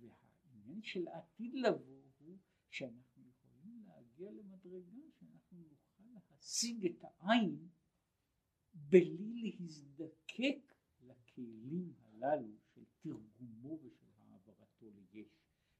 והעניין 0.00 0.82
של 0.82 1.08
העתיד 1.08 1.54
לבוא 1.54 1.98
הוא 2.18 2.38
שאנחנו 2.70 3.22
יכולים 3.28 3.82
להגיע 3.86 4.30
למדרגה 4.30 5.02
שאנחנו 5.18 5.58
נוכל 5.58 6.04
להשיג 6.12 6.86
את 6.86 7.04
העין 7.04 7.68
בלי 8.74 9.56
להזדקק 9.60 10.74
לכלים 11.00 11.92
הללו 11.98 12.56
של 12.74 12.84
תרגומו 13.00 13.78
ושל 13.82 14.06
העברתו 14.18 14.90
ליש, 14.90 15.28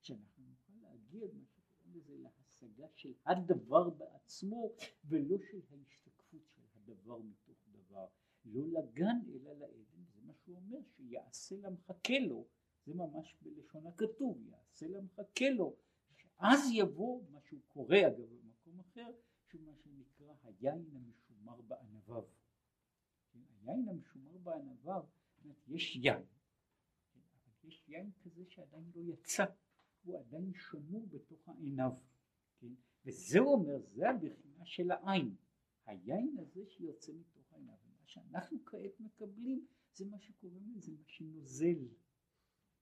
שאנחנו 0.01 0.45
נוכל 0.45 0.87
להגיע 1.13 1.29
מה 1.35 1.45
שקוראים 1.47 1.95
לזה 1.95 2.17
להשגה 2.19 2.87
של 2.95 3.13
הדבר 3.27 3.91
בעצמו 3.91 4.73
ולא 5.05 5.37
של 5.51 5.61
ההשתקפות 5.71 6.41
של 6.47 6.63
הדבר 6.75 7.19
מתוך 7.19 7.59
דבר, 7.71 8.07
לא 8.45 8.67
לגן 8.67 9.17
אלא 9.35 9.53
לעדן, 9.53 10.05
זה 10.15 10.21
מה 10.27 10.33
שהוא 10.35 10.57
אומר 10.57 10.79
שיעשה 10.97 11.57
למחכה 11.57 12.19
לו, 12.19 12.47
זה 12.87 12.95
ממש 12.95 13.37
בלשון 13.43 13.87
הכתוב, 13.87 14.43
יעשה 14.47 14.89
למחכה 14.89 15.51
לו, 15.51 15.77
שאז 16.17 16.61
יבוא 16.73 17.23
מה 17.31 17.41
שהוא 17.41 17.61
קורא 17.67 17.97
אגב 18.07 18.29
במקום 18.31 18.81
אחר, 18.81 19.11
שהוא 19.49 19.63
מה 19.63 19.73
שנקרא 19.77 20.35
היין 20.43 20.85
המשומר 20.93 21.61
בענביו. 21.61 22.25
היין 23.35 23.89
המשומר 23.89 24.39
בענביו, 24.39 25.05
יש 25.69 25.97
יין, 25.97 26.23
אבל 27.15 27.69
יש 27.69 27.85
יין 27.89 28.11
כזה 28.25 28.45
שעדיין 28.49 28.91
לא 28.95 29.13
יצא, 29.13 29.45
הוא 30.03 30.19
עדיין 30.19 30.53
שמור 30.55 31.07
בתוך 31.07 31.49
העיניו, 31.49 31.91
כן? 32.61 32.73
וזה 33.05 33.39
אומר, 33.39 33.81
זה 33.95 34.11
הבחינה 34.11 34.65
של 34.65 34.91
העין, 34.91 35.35
היין 35.87 36.37
הזה 36.39 36.67
שיוצא 36.67 37.13
מתוך 37.13 37.53
העיניו, 37.53 37.75
ומה 37.87 38.07
שאנחנו 38.07 38.59
כעת 38.65 39.01
מקבלים 39.01 39.67
זה 39.95 40.05
מה 40.05 40.19
שקוראים 40.19 40.73
לזה, 40.77 40.93
מה 40.93 41.05
שנוזל, 41.07 41.89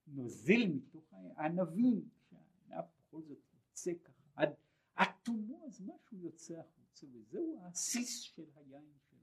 נוזל 0.07 0.67
מתוך 0.69 1.13
הענבים, 1.13 2.09
שהענב 2.31 2.85
בכל 2.99 3.23
זאת 3.23 3.39
יוצא 3.55 3.93
ככה. 4.05 4.23
עד, 4.35 4.49
עד 4.95 5.09
תומו 5.23 5.67
אז 5.67 5.81
משהו 5.81 6.19
יוצא 6.19 6.61
החוצה, 6.61 7.07
וזהו 7.13 7.61
העסיס 7.63 8.21
של 8.21 8.45
היין 8.55 8.93